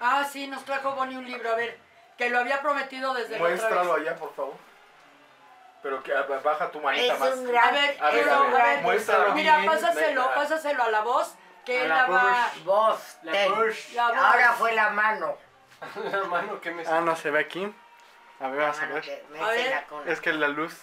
Ah, 0.00 0.24
sí, 0.24 0.46
nos 0.46 0.64
trajo 0.64 0.94
Bonnie 0.94 1.18
un 1.18 1.26
libro, 1.26 1.50
a 1.52 1.54
ver, 1.54 1.78
que 2.16 2.30
lo 2.30 2.38
había 2.38 2.62
prometido 2.62 3.12
desde 3.12 3.34
otra 3.34 3.48
Muéstralo 3.48 3.94
vez. 3.94 4.08
allá, 4.08 4.16
por 4.18 4.34
favor. 4.34 4.54
Pero 5.82 6.02
que 6.02 6.12
baja 6.12 6.70
tu 6.70 6.80
manita 6.80 7.14
Es 7.14 7.20
más. 7.20 7.30
un 7.34 7.46
gran 7.46 7.68
A 7.68 7.70
ver, 7.72 7.96
A 8.02 8.10
ver, 8.10 8.28
a 8.30 8.40
ver, 8.40 8.60
a 8.60 8.64
ver, 8.64 8.82
muéstralo 8.82 9.34
Mira, 9.34 9.58
bien. 9.58 9.70
pásaselo, 9.70 10.34
pásaselo 10.34 10.82
a 10.82 10.90
la 10.90 11.00
voz, 11.02 11.34
que 11.64 11.86
la 11.86 11.94
la 11.94 12.06
va... 12.06 12.50
voz. 12.64 13.18
La 13.22 13.32
ten. 13.32 13.54
Bush. 13.54 13.92
La 13.92 14.08
voz. 14.08 14.16
Ahora 14.16 14.52
fue 14.54 14.72
la 14.72 14.90
mano. 14.90 15.36
La 16.12 16.24
mano 16.24 16.60
que 16.60 16.70
me... 16.70 16.86
Ah, 16.86 17.00
no 17.00 17.16
se 17.16 17.30
ve 17.30 17.40
aquí. 17.40 17.74
A 18.38 18.48
ver, 18.48 18.62
a 18.64 18.70
ver. 18.86 19.00
que 19.02 19.24
me 19.30 19.40
A 19.40 19.46
ver. 19.48 19.60
hace 19.60 19.70
la 19.70 19.82
cuna. 19.84 20.12
Es 20.12 20.20
que 20.20 20.32
la 20.34 20.48
luz. 20.48 20.78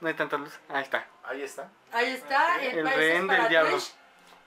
No 0.00 0.08
hay 0.08 0.14
tanta 0.14 0.38
luz. 0.38 0.58
Ahí 0.68 0.82
está. 0.82 1.06
Ahí 1.24 1.42
está. 1.42 1.70
Ahí 1.92 2.10
está, 2.12 2.62
en 2.62 2.78
El 2.78 2.90
rehén 2.90 3.26
para 3.26 3.40
del 3.40 3.48
diablo. 3.50 3.70
Twitch, 3.72 3.94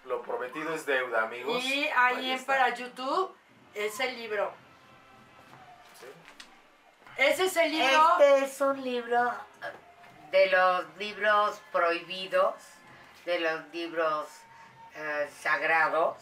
Lo 0.06 0.22
prometido 0.22 0.74
es 0.74 0.86
deuda, 0.86 1.24
amigos. 1.24 1.64
Y 1.64 1.88
ahí 1.96 2.32
está. 2.32 2.48
para 2.48 2.70
YouTube 2.74 3.36
es 3.74 4.00
el 4.00 4.16
libro. 4.18 4.52
Sí. 6.00 6.08
Ese 7.18 7.46
es 7.46 7.58
el 7.58 7.72
libro. 7.72 8.20
Este 8.20 8.46
es 8.46 8.62
un 8.62 8.84
libro 8.84 9.32
de 10.32 10.48
los 10.48 10.98
libros 10.98 11.62
prohibidos, 11.72 12.56
de 13.26 13.40
los 13.40 13.68
libros 13.72 14.28
eh, 14.96 15.30
sagrados, 15.40 16.18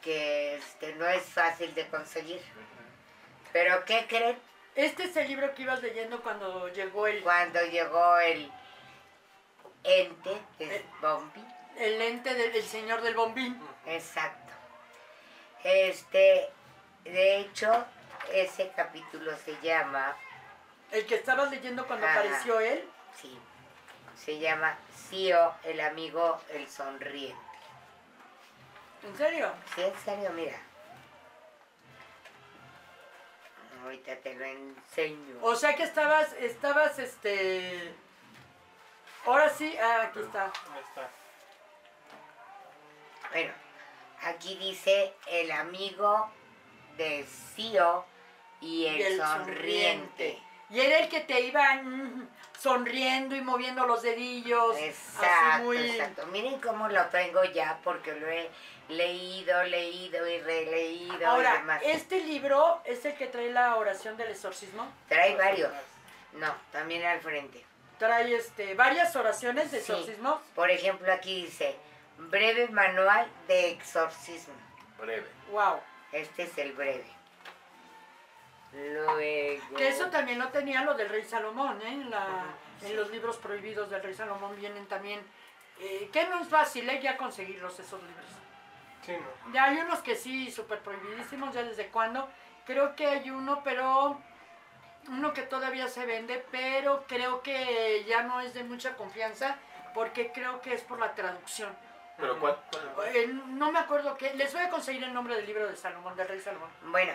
que 0.00 0.56
este, 0.56 0.94
no 0.94 1.06
es 1.08 1.24
fácil 1.24 1.74
de 1.74 1.88
conseguir. 1.88 2.40
Pero 3.52 3.84
¿qué 3.84 4.06
creen? 4.08 4.38
Este 4.74 5.04
es 5.04 5.16
el 5.16 5.28
libro 5.28 5.54
que 5.54 5.62
ibas 5.62 5.82
leyendo 5.82 6.22
cuando 6.22 6.68
llegó 6.68 7.06
el, 7.06 7.22
Cuando 7.22 7.60
llegó 7.66 8.18
el 8.18 8.50
ente, 9.84 10.38
que 10.58 10.76
es. 10.76 10.82
Bombi, 11.00 11.44
el 11.78 12.00
ente 12.00 12.34
del 12.34 12.54
el 12.54 12.62
señor 12.62 13.02
del 13.02 13.14
bombín. 13.14 13.60
exacto. 13.86 14.52
Este, 15.64 16.50
de 17.04 17.38
hecho, 17.38 17.84
ese 18.32 18.70
capítulo 18.74 19.36
se 19.44 19.56
llama, 19.60 20.16
El 20.90 21.06
que 21.06 21.16
estabas 21.16 21.50
leyendo 21.50 21.86
cuando 21.86 22.06
Ajá. 22.06 22.20
apareció 22.20 22.58
él. 22.60 22.88
sí, 23.20 23.38
se 24.16 24.38
llama 24.38 24.76
Sio, 25.08 25.54
el 25.64 25.80
amigo, 25.80 26.40
el 26.50 26.68
sonriente. 26.68 27.36
¿En 29.04 29.16
serio? 29.16 29.52
Sí, 29.74 29.82
en 29.82 29.94
serio, 30.04 30.30
mira. 30.30 30.58
Ahorita 33.82 34.16
te 34.16 34.34
lo 34.34 34.44
enseño. 34.44 35.38
O 35.42 35.56
sea 35.56 35.74
que 35.74 35.82
estabas, 35.82 36.32
estabas, 36.34 36.98
este... 36.98 37.94
Ahora 39.24 39.48
sí, 39.48 39.76
ah, 39.80 40.08
aquí 40.08 40.20
está. 40.20 40.44
Ahí 40.44 40.80
está. 40.88 41.10
Bueno, 43.30 43.52
aquí 44.22 44.56
dice 44.56 45.14
el 45.28 45.50
amigo 45.52 46.30
de 46.96 47.24
Sio 47.24 48.04
y 48.60 48.86
el, 48.86 48.98
Y 48.98 49.02
el 49.02 49.18
sonriente. 49.18 50.38
Y 50.72 50.80
era 50.80 50.98
el 51.00 51.08
que 51.08 51.20
te 51.20 51.40
iba 51.42 51.74
mm, 51.74 52.28
sonriendo 52.58 53.36
y 53.36 53.42
moviendo 53.42 53.86
los 53.86 54.02
dedillos. 54.02 54.76
Exacto, 54.78 55.26
así 55.52 55.62
muy... 55.64 55.76
exacto. 55.90 56.26
Miren 56.28 56.60
cómo 56.60 56.88
lo 56.88 57.04
tengo 57.06 57.44
ya 57.44 57.78
porque 57.84 58.14
lo 58.14 58.26
he 58.26 58.50
leído, 58.88 59.62
leído 59.64 60.26
y 60.28 60.40
releído 60.40 61.18
y 61.20 61.24
Ahora, 61.24 61.52
demás. 61.54 61.82
este 61.84 62.20
libro 62.24 62.80
es 62.84 63.04
el 63.04 63.14
que 63.14 63.26
trae 63.26 63.50
la 63.50 63.76
oración 63.76 64.16
del 64.16 64.30
exorcismo. 64.30 64.90
Trae 65.08 65.36
varios. 65.36 65.70
No, 66.34 66.54
también 66.72 67.04
al 67.04 67.20
frente. 67.20 67.64
Trae 67.98 68.34
este, 68.34 68.74
varias 68.74 69.14
oraciones 69.14 69.70
de 69.70 69.80
Sí. 69.80 69.92
exorcismo. 69.92 70.40
Por 70.54 70.70
ejemplo, 70.70 71.12
aquí 71.12 71.44
dice, 71.44 71.76
breve 72.18 72.68
manual 72.68 73.28
de 73.46 73.70
exorcismo. 73.70 74.54
Breve. 74.98 75.26
Wow. 75.50 75.80
Este 76.12 76.44
es 76.44 76.56
el 76.58 76.72
breve. 76.72 77.04
Luego... 78.72 79.16
Que 79.76 79.88
eso 79.88 80.08
también 80.10 80.38
lo 80.38 80.48
tenía 80.48 80.82
lo 80.82 80.94
del 80.94 81.08
rey 81.08 81.24
Salomón, 81.24 81.80
¿eh? 81.82 81.88
En, 81.92 82.10
la- 82.10 82.44
en 82.82 82.96
los 82.96 83.10
libros 83.10 83.36
prohibidos 83.36 83.90
del 83.90 84.02
rey 84.02 84.14
Salomón 84.14 84.56
vienen 84.56 84.86
también... 84.86 85.20
eh, 85.78 86.08
que 86.12 86.26
no 86.28 86.40
es 86.40 86.48
fácil, 86.48 86.88
¿eh? 86.88 87.00
Ya 87.02 87.16
conseguirlos 87.16 87.78
esos 87.78 88.02
libros. 88.02 88.26
Sí, 89.04 89.12
no. 89.12 89.52
Ya 89.52 89.64
hay 89.64 89.78
unos 89.78 90.00
que 90.00 90.14
sí, 90.16 90.50
súper 90.50 90.78
prohibidísimos, 90.80 91.54
ya 91.54 91.62
desde 91.62 91.88
cuándo. 91.88 92.28
Creo 92.64 92.94
que 92.96 93.06
hay 93.06 93.30
uno, 93.30 93.62
pero... 93.64 94.20
Uno 95.08 95.32
que 95.32 95.42
todavía 95.42 95.88
se 95.88 96.06
vende, 96.06 96.46
pero 96.52 97.04
creo 97.08 97.42
que 97.42 98.04
ya 98.06 98.22
no 98.22 98.40
es 98.40 98.54
de 98.54 98.62
mucha 98.62 98.94
confianza, 98.96 99.56
porque 99.94 100.30
creo 100.30 100.60
que 100.60 100.74
es 100.74 100.82
por 100.82 101.00
la 101.00 101.12
traducción. 101.16 101.76
¿Pero 102.16 102.38
cuál? 102.38 102.56
cuál? 102.94 103.08
Eh, 103.08 103.26
no 103.26 103.72
me 103.72 103.80
acuerdo 103.80 104.16
qué. 104.16 104.32
Les 104.34 104.52
voy 104.54 104.62
a 104.62 104.70
conseguir 104.70 105.02
el 105.02 105.12
nombre 105.12 105.34
del 105.34 105.44
libro 105.44 105.66
de 105.68 105.76
Salomón, 105.76 106.14
del 106.14 106.28
rey 106.28 106.38
Salomón. 106.38 106.70
Bueno, 106.84 107.14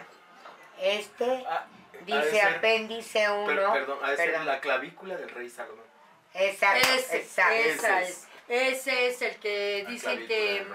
este 0.80 1.46
Ah, 1.48 1.66
dice 2.06 2.32
ser- 2.32 2.56
apéndice 2.58 3.30
1. 3.30 3.46
per- 3.48 3.72
perdón, 3.74 4.00
ha 4.04 4.12
de 4.12 4.18
ser 4.18 4.42
la 4.46 4.60
clavícula 4.60 5.16
del 5.16 5.30
rey 5.30 5.50
Salomón. 5.50 5.86
Exacto, 6.34 6.88
Ese, 6.94 7.18
exacto. 7.18 7.54
esa 7.54 8.02
Ese 8.02 8.10
es. 8.12 8.28
Ese 8.50 9.08
es 9.08 9.22
el 9.22 9.36
que 9.38 9.86
dicen 9.90 10.26
que 10.28 10.66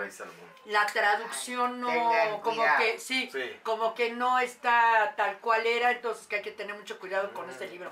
la 0.67 0.85
traducción 0.87 1.81
no, 1.81 1.89
Tengan 1.89 2.41
como 2.41 2.57
cuidado. 2.57 2.79
que 2.79 2.99
sí, 2.99 3.31
Sí. 3.33 3.61
como 3.63 3.95
que 3.95 4.11
no 4.13 4.39
está 4.41 5.15
tal 5.17 5.39
cual 5.39 5.67
era, 5.67 5.91
entonces 5.91 6.27
que 6.27 6.37
hay 6.37 6.43
que 6.43 6.51
tener 6.53 6.77
mucho 6.77 6.99
cuidado 7.01 7.33
con 7.33 7.49
este 7.49 7.69
libro. 7.69 7.91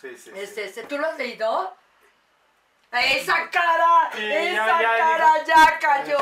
Sí, 0.00 0.08
sí, 0.16 0.16
sí. 0.16 0.32
Este, 0.34 0.64
este, 0.64 0.82
¿tú 0.82 0.98
lo 0.98 1.06
has 1.06 1.16
leído? 1.16 1.74
¡Esa 2.92 3.48
cara! 3.50 4.10
Sí, 4.14 4.22
¡Esa 4.22 4.66
ya, 4.66 4.82
ya, 4.82 4.96
cara 4.98 5.44
ya 5.44 5.78
cayó! 5.80 6.18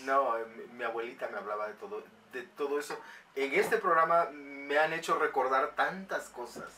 No, 0.00 0.38
mi, 0.56 0.62
mi 0.72 0.84
abuelita 0.84 1.28
me 1.28 1.38
hablaba 1.38 1.66
de 1.68 1.74
todo, 1.74 2.02
de 2.32 2.42
todo 2.42 2.78
eso. 2.78 2.98
En 3.36 3.54
este 3.54 3.78
programa 3.78 4.26
me 4.32 4.78
han 4.78 4.92
hecho 4.92 5.18
recordar 5.18 5.74
tantas 5.76 6.28
cosas 6.30 6.72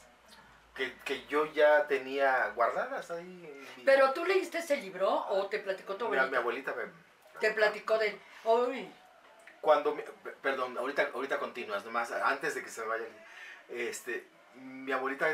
que, 0.74 0.92
que 1.04 1.24
yo 1.26 1.46
ya 1.52 1.86
tenía 1.86 2.48
guardadas 2.54 3.10
ahí. 3.10 3.22
en 3.46 3.60
mi- 3.76 3.84
¿Pero 3.84 4.12
tú 4.12 4.24
leíste 4.24 4.58
ese 4.58 4.76
libro 4.76 5.08
o 5.08 5.46
te 5.46 5.58
platicó 5.60 5.96
tu 5.96 6.06
mi, 6.06 6.12
mi 6.12 6.16
abuelita? 6.18 6.38
abuelita 6.40 6.74
me... 6.74 6.84
Te 7.40 7.52
platicó 7.52 7.98
de... 7.98 8.18
Uy, 8.44 8.90
Cuando, 9.60 9.94
me- 9.94 10.02
perdón, 10.42 10.76
ahorita, 10.78 11.10
ahorita 11.14 11.38
continúas, 11.38 11.84
nomás 11.84 12.10
antes 12.12 12.54
de 12.54 12.62
que 12.62 12.70
se 12.70 12.80
me 12.82 12.88
vaya. 12.88 13.04
Este, 13.68 14.26
mi 14.54 14.90
abuelita 14.92 15.26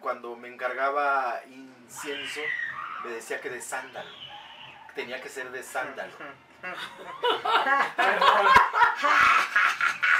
cuando 0.00 0.36
me 0.36 0.48
encargaba 0.48 1.40
incienso 1.48 2.40
me 3.04 3.10
decía 3.10 3.40
que 3.40 3.50
de 3.50 3.60
sándalo. 3.62 4.10
Tenía 4.94 5.20
que 5.20 5.28
ser 5.28 5.50
de 5.50 5.62
sándalo. 5.62 6.12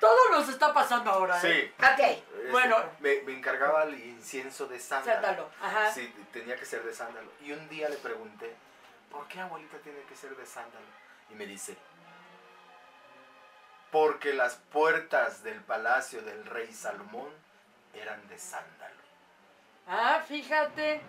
todo 0.00 0.30
nos 0.30 0.48
está 0.48 0.72
pasando 0.74 1.10
ahora, 1.10 1.36
¿eh? 1.42 1.72
Sí. 1.78 1.84
Ok, 1.84 1.98
este, 2.00 2.50
Bueno. 2.50 2.76
Me, 3.00 3.22
me 3.22 3.32
encargaba 3.36 3.84
el 3.84 3.94
incienso 4.04 4.66
de 4.66 4.80
sándalo. 4.80 5.12
Sándalo, 5.14 5.50
ajá. 5.62 5.92
Sí, 5.92 6.12
tenía 6.32 6.56
que 6.56 6.64
ser 6.64 6.82
de 6.82 6.92
sándalo. 6.94 7.30
Y 7.42 7.52
un 7.52 7.68
día 7.68 7.88
le 7.88 7.96
pregunté, 7.96 8.54
¿por 9.10 9.28
qué 9.28 9.40
abuelita 9.40 9.76
tiene 9.78 10.00
que 10.08 10.16
ser 10.16 10.34
de 10.36 10.46
sándalo? 10.46 10.86
Y 11.30 11.34
me 11.34 11.46
dice, 11.46 11.76
porque 13.90 14.32
las 14.32 14.54
puertas 14.72 15.42
del 15.42 15.60
palacio 15.62 16.22
del 16.22 16.44
rey 16.46 16.72
Salomón 16.72 17.30
eran 17.94 18.26
de 18.28 18.38
sándalo. 18.38 18.94
Ah, 19.88 20.22
fíjate. 20.26 21.00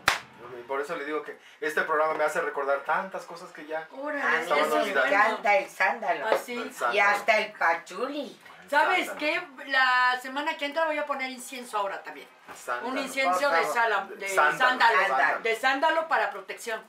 Y 0.59 0.63
Por 0.63 0.81
eso 0.81 0.95
le 0.95 1.05
digo 1.05 1.21
que 1.21 1.37
este 1.59 1.83
programa 1.83 2.15
me 2.15 2.23
hace 2.23 2.41
recordar 2.41 2.83
tantas 2.83 3.23
cosas 3.25 3.51
que 3.51 3.67
ya... 3.67 3.81
a 3.91 3.95
Órale, 3.95 4.45
mí 4.45 4.91
me 4.91 5.01
encanta 5.07 5.55
el 5.57 5.69
sándalo. 5.69 6.25
Así. 6.25 6.55
del 6.55 6.67
Y 6.67 6.73
sándalo. 6.73 7.01
hasta 7.09 7.37
el 7.37 7.51
pachuli. 7.53 8.39
¿Sabes 8.71 9.09
qué? 9.19 9.41
La 9.67 10.17
semana 10.21 10.55
que 10.55 10.63
entra 10.65 10.85
voy 10.85 10.97
a 10.97 11.05
poner 11.05 11.29
incienso 11.29 11.77
ahora 11.77 12.01
también. 12.01 12.25
Sándalo. 12.55 12.87
Un 12.87 12.97
incienso 12.99 13.49
de, 13.49 13.57
favor. 13.57 13.73
sala, 13.73 14.07
de 14.17 14.27
Sándalo, 14.29 14.57
sándalo. 14.57 15.07
sándalo. 15.07 15.39
De 15.41 15.55
sándalo 15.57 16.07
para 16.07 16.31
protección. 16.31 16.81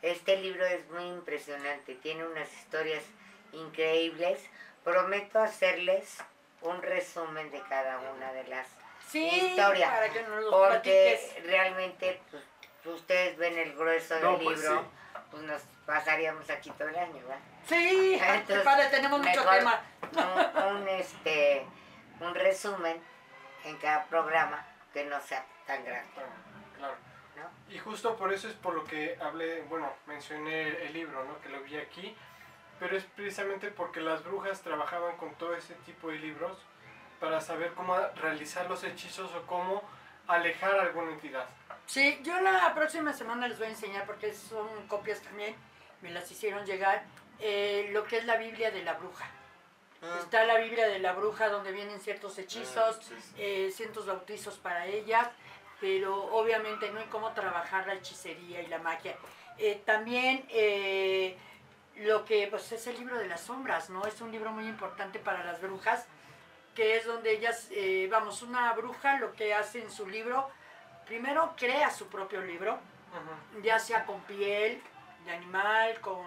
Este 0.00 0.38
libro 0.38 0.64
es 0.64 0.88
muy 0.88 1.04
impresionante, 1.04 1.94
tiene 1.96 2.24
unas 2.26 2.50
historias 2.52 3.02
increíbles 3.52 4.38
prometo 4.82 5.38
hacerles 5.40 6.18
un 6.62 6.80
resumen 6.80 7.50
de 7.50 7.60
cada 7.68 7.98
una 7.98 8.32
de 8.32 8.44
las 8.44 8.66
Sí, 9.10 9.26
historias. 9.28 9.90
para 9.90 10.08
que 10.10 10.22
nos 10.22 10.42
los 10.44 10.54
Porque 10.54 11.18
platiques. 11.20 11.44
realmente 11.46 12.20
pues, 12.30 12.94
ustedes 12.94 13.36
ven 13.36 13.58
el 13.58 13.74
grueso 13.76 14.14
del 14.14 14.22
No, 14.24 14.38
pues 14.38 14.58
libro, 14.60 14.80
sí. 14.80 15.18
pues 15.30 15.42
nos 15.42 15.62
pasaríamos 15.84 16.48
aquí 16.50 16.70
todo 16.70 16.88
el 16.88 16.96
año, 16.96 17.14
¿verdad? 17.14 17.38
Sí, 17.66 18.20
Entonces, 18.22 18.64
padre, 18.64 18.86
tenemos 18.90 19.18
mucho 19.18 19.30
mejor 19.30 19.56
tema. 19.58 19.80
Un, 20.12 20.76
un, 20.76 20.88
este, 20.88 21.66
un 22.20 22.34
resumen 22.34 23.00
en 23.64 23.76
cada 23.78 24.04
programa 24.04 24.64
que 24.92 25.04
no 25.04 25.20
sea 25.20 25.44
tan 25.66 25.84
grande, 25.84 26.08
Claro, 26.14 26.30
claro. 26.76 26.94
¿no? 27.36 27.74
Y 27.74 27.78
justo 27.78 28.16
por 28.16 28.32
eso 28.32 28.48
es 28.48 28.54
por 28.54 28.74
lo 28.74 28.84
que 28.84 29.18
hablé, 29.20 29.62
bueno, 29.62 29.92
mencioné 30.06 30.84
el 30.86 30.92
libro, 30.92 31.24
¿no? 31.24 31.40
Que 31.40 31.48
lo 31.48 31.60
vi 31.62 31.76
aquí, 31.76 32.16
pero 32.78 32.96
es 32.96 33.04
precisamente 33.04 33.68
porque 33.68 34.00
las 34.00 34.22
brujas 34.24 34.62
trabajaban 34.62 35.16
con 35.16 35.34
todo 35.34 35.54
ese 35.54 35.74
tipo 35.86 36.08
de 36.08 36.18
libros 36.18 36.58
para 37.20 37.40
saber 37.40 37.72
cómo 37.72 37.96
realizar 38.16 38.68
los 38.68 38.84
hechizos 38.84 39.34
o 39.34 39.42
cómo 39.46 39.82
alejar 40.28 40.78
a 40.78 40.82
alguna 40.82 41.12
entidad. 41.12 41.46
Sí, 41.86 42.20
yo 42.22 42.40
la 42.40 42.72
próxima 42.74 43.12
semana 43.12 43.48
les 43.48 43.58
voy 43.58 43.68
a 43.68 43.70
enseñar 43.70 44.06
porque 44.06 44.32
son 44.32 44.68
copias 44.88 45.20
también, 45.20 45.54
me 46.02 46.10
las 46.10 46.30
hicieron 46.30 46.64
llegar, 46.66 47.04
eh, 47.40 47.88
lo 47.92 48.04
que 48.04 48.18
es 48.18 48.24
la 48.24 48.36
Biblia 48.36 48.70
de 48.70 48.82
la 48.82 48.94
bruja. 48.94 49.26
Está 50.20 50.44
la 50.44 50.58
Biblia 50.58 50.86
de 50.86 50.98
la 51.00 51.14
bruja 51.14 51.48
donde 51.48 51.72
vienen 51.72 51.98
ciertos 52.00 52.38
hechizos, 52.38 52.96
Ah, 52.96 53.02
sí, 53.02 53.14
sí. 53.20 53.34
eh, 53.38 53.72
ciertos 53.74 54.06
bautizos 54.06 54.54
para 54.58 54.86
ellas, 54.86 55.26
pero 55.80 56.24
obviamente 56.32 56.90
no 56.90 57.00
hay 57.00 57.06
cómo 57.06 57.32
trabajar 57.32 57.86
la 57.86 57.94
hechicería 57.94 58.62
y 58.62 58.66
la 58.66 58.78
magia. 58.78 59.16
Eh, 59.58 59.80
también 59.84 60.44
eh, 60.50 61.36
lo 61.96 62.24
que 62.24 62.46
pues, 62.48 62.70
es 62.72 62.86
el 62.86 62.98
libro 62.98 63.18
de 63.18 63.26
las 63.26 63.40
sombras, 63.40 63.90
¿no? 63.90 64.06
Es 64.06 64.20
un 64.20 64.30
libro 64.30 64.52
muy 64.52 64.68
importante 64.68 65.18
para 65.18 65.42
las 65.44 65.60
brujas, 65.60 66.06
que 66.74 66.96
es 66.98 67.06
donde 67.06 67.32
ellas, 67.32 67.68
eh, 67.72 68.06
vamos, 68.10 68.42
una 68.42 68.72
bruja 68.74 69.18
lo 69.18 69.32
que 69.32 69.54
hace 69.54 69.80
en 69.82 69.90
su 69.90 70.06
libro, 70.06 70.48
primero 71.06 71.54
crea 71.56 71.90
su 71.90 72.06
propio 72.08 72.42
libro, 72.42 72.78
ya 73.62 73.78
sea 73.78 74.04
con 74.04 74.20
piel 74.22 74.80
de 75.24 75.32
animal, 75.32 75.98
con, 76.00 76.26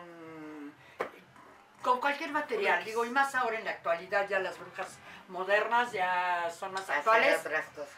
con 1.82 2.00
cualquier 2.00 2.32
material, 2.32 2.84
digo, 2.84 3.06
y 3.06 3.10
más 3.10 3.34
ahora 3.36 3.58
en 3.58 3.66
la 3.66 3.72
actualidad 3.72 4.28
ya 4.28 4.40
las 4.40 4.58
brujas 4.60 4.98
modernas 5.30 5.92
ya 5.92 6.50
son 6.58 6.74
más 6.74 6.84
Hacer 6.84 6.96
actuales. 6.98 7.40
otras 7.40 7.66
cosas. 7.68 7.90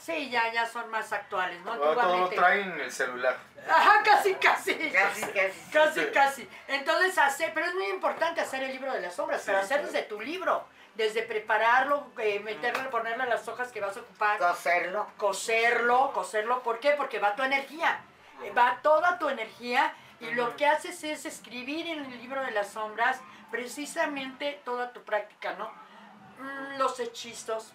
Sí, 0.00 0.30
ya, 0.30 0.52
ya 0.52 0.64
son 0.64 0.88
más 0.90 1.12
actuales, 1.12 1.60
¿no? 1.62 1.72
Ahora 1.72 2.28
traen 2.30 2.70
en 2.72 2.80
el 2.80 2.92
celular. 2.92 3.36
Ajá, 3.68 4.00
casi, 4.04 4.34
casi. 4.34 4.74
Casi, 4.90 5.22
casi. 5.22 5.70
Casi, 5.72 6.00
Sí. 6.00 6.06
casi. 6.14 6.48
Entonces, 6.68 7.18
hacer, 7.18 7.52
pero 7.52 7.66
es 7.66 7.74
muy 7.74 7.86
importante 7.86 8.40
hacer 8.40 8.62
el 8.62 8.70
libro 8.72 8.92
de 8.92 9.00
las 9.00 9.14
sombras, 9.14 9.42
pero 9.44 9.58
Sí, 9.58 9.64
hacer 9.64 9.78
claro. 9.78 9.92
desde 9.92 10.06
tu 10.06 10.20
libro, 10.20 10.64
desde 10.94 11.22
prepararlo, 11.22 12.06
eh, 12.18 12.38
meterle, 12.40 12.84
ponerle 12.84 13.26
las 13.26 13.46
hojas 13.48 13.72
que 13.72 13.80
vas 13.80 13.96
a 13.96 14.00
ocupar, 14.00 14.38
Coserlo. 14.38 15.06
coserlo, 15.16 16.12
coserlo. 16.12 16.62
¿Por 16.62 16.78
qué? 16.78 16.92
Porque 16.92 17.18
va 17.18 17.34
tu 17.34 17.42
energía, 17.42 18.00
va 18.56 18.78
toda 18.82 19.18
tu 19.18 19.28
energía 19.28 19.92
y 20.20 20.30
lo 20.30 20.56
que 20.56 20.66
haces 20.66 21.02
es 21.04 21.26
escribir 21.26 21.88
en 21.88 22.04
el 22.04 22.18
libro 22.18 22.40
de 22.42 22.52
las 22.52 22.68
sombras 22.70 23.20
precisamente 23.50 24.60
toda 24.64 24.92
tu 24.92 25.02
práctica, 25.02 25.54
¿no? 25.54 25.70
Mm, 26.38 26.78
Los 26.78 27.00
hechizos 27.00 27.72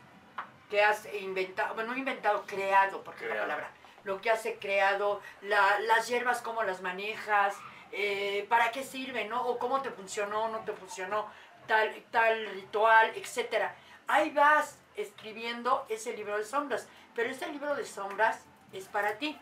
que 0.69 0.84
has 0.84 1.05
inventado, 1.13 1.76
bueno, 1.76 1.91
no 1.91 1.97
inventado, 1.97 2.43
creado, 2.47 3.03
porque 3.03 3.26
es 3.26 3.30
la 3.36 3.41
palabra, 3.41 3.69
lo 4.05 4.19
que 4.21 4.32
has 4.32 4.43
creado, 4.59 5.21
la- 5.41 5.80
las 5.82 6.07
hierbas, 6.07 6.41
cómo 6.41 6.63
las 6.63 6.82
manejas, 6.82 7.55
eh, 7.91 8.45
para 8.49 8.71
qué 8.71 8.84
sirve, 8.84 9.26
¿no? 9.26 9.45
O 9.45 9.59
cómo 9.59 9.82
te 9.82 9.91
funcionó, 9.91 10.47
no 10.47 10.59
te 10.59 10.74
funcionó, 10.74 11.28
tal, 11.67 11.93
tal 12.11 12.45
ritual, 12.53 13.11
etcétera. 13.15 13.76
Ahí 14.07 14.32
vas 14.32 14.80
escribiendo 14.95 15.86
ese 15.89 16.15
libro 16.15 16.38
de 16.38 16.43
sombras, 16.45 16.88
pero 17.15 17.30
ese 17.30 17.47
libro 17.47 17.76
de 17.76 17.86
sombras 17.86 18.43
es 18.71 18.86
para 18.88 19.17
ti. 19.17 19.39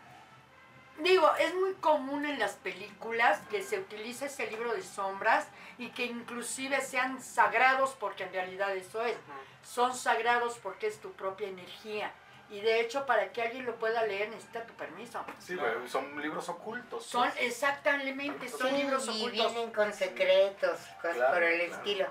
Digo, 0.99 1.31
es 1.39 1.53
muy 1.55 1.73
común 1.75 2.25
en 2.25 2.37
las 2.37 2.53
películas 2.53 3.39
que 3.49 3.63
se 3.63 3.79
utilice 3.79 4.25
ese 4.25 4.47
libro 4.51 4.73
de 4.73 4.83
sombras 4.83 5.47
y 5.77 5.89
que 5.89 6.05
inclusive 6.05 6.79
sean 6.81 7.21
sagrados, 7.23 7.95
porque 7.99 8.23
en 8.23 8.33
realidad 8.33 8.75
eso 8.75 9.03
es. 9.03 9.17
Son 9.63 9.95
sagrados 9.95 10.59
porque 10.61 10.87
es 10.87 10.99
tu 10.99 11.11
propia 11.13 11.47
energía. 11.47 12.11
Y 12.51 12.59
de 12.59 12.81
hecho, 12.81 13.05
para 13.05 13.31
que 13.31 13.41
alguien 13.41 13.65
lo 13.65 13.75
pueda 13.77 14.05
leer 14.05 14.29
necesita 14.29 14.65
tu 14.65 14.73
permiso. 14.73 15.23
Sí, 15.39 15.55
güey, 15.55 15.87
son 15.87 16.21
libros 16.21 16.49
ocultos. 16.49 17.05
Son 17.05 17.31
exactamente, 17.39 18.49
son 18.49 18.69
Sí, 18.69 18.75
libros 18.75 19.05
y 19.07 19.09
ocultos. 19.09 19.53
vienen 19.53 19.71
con 19.71 19.93
secretos, 19.93 20.77
cosas 21.01 21.15
Claro, 21.15 21.33
por 21.33 21.43
el 21.43 21.59
claro. 21.67 21.73
estilo. 21.77 22.07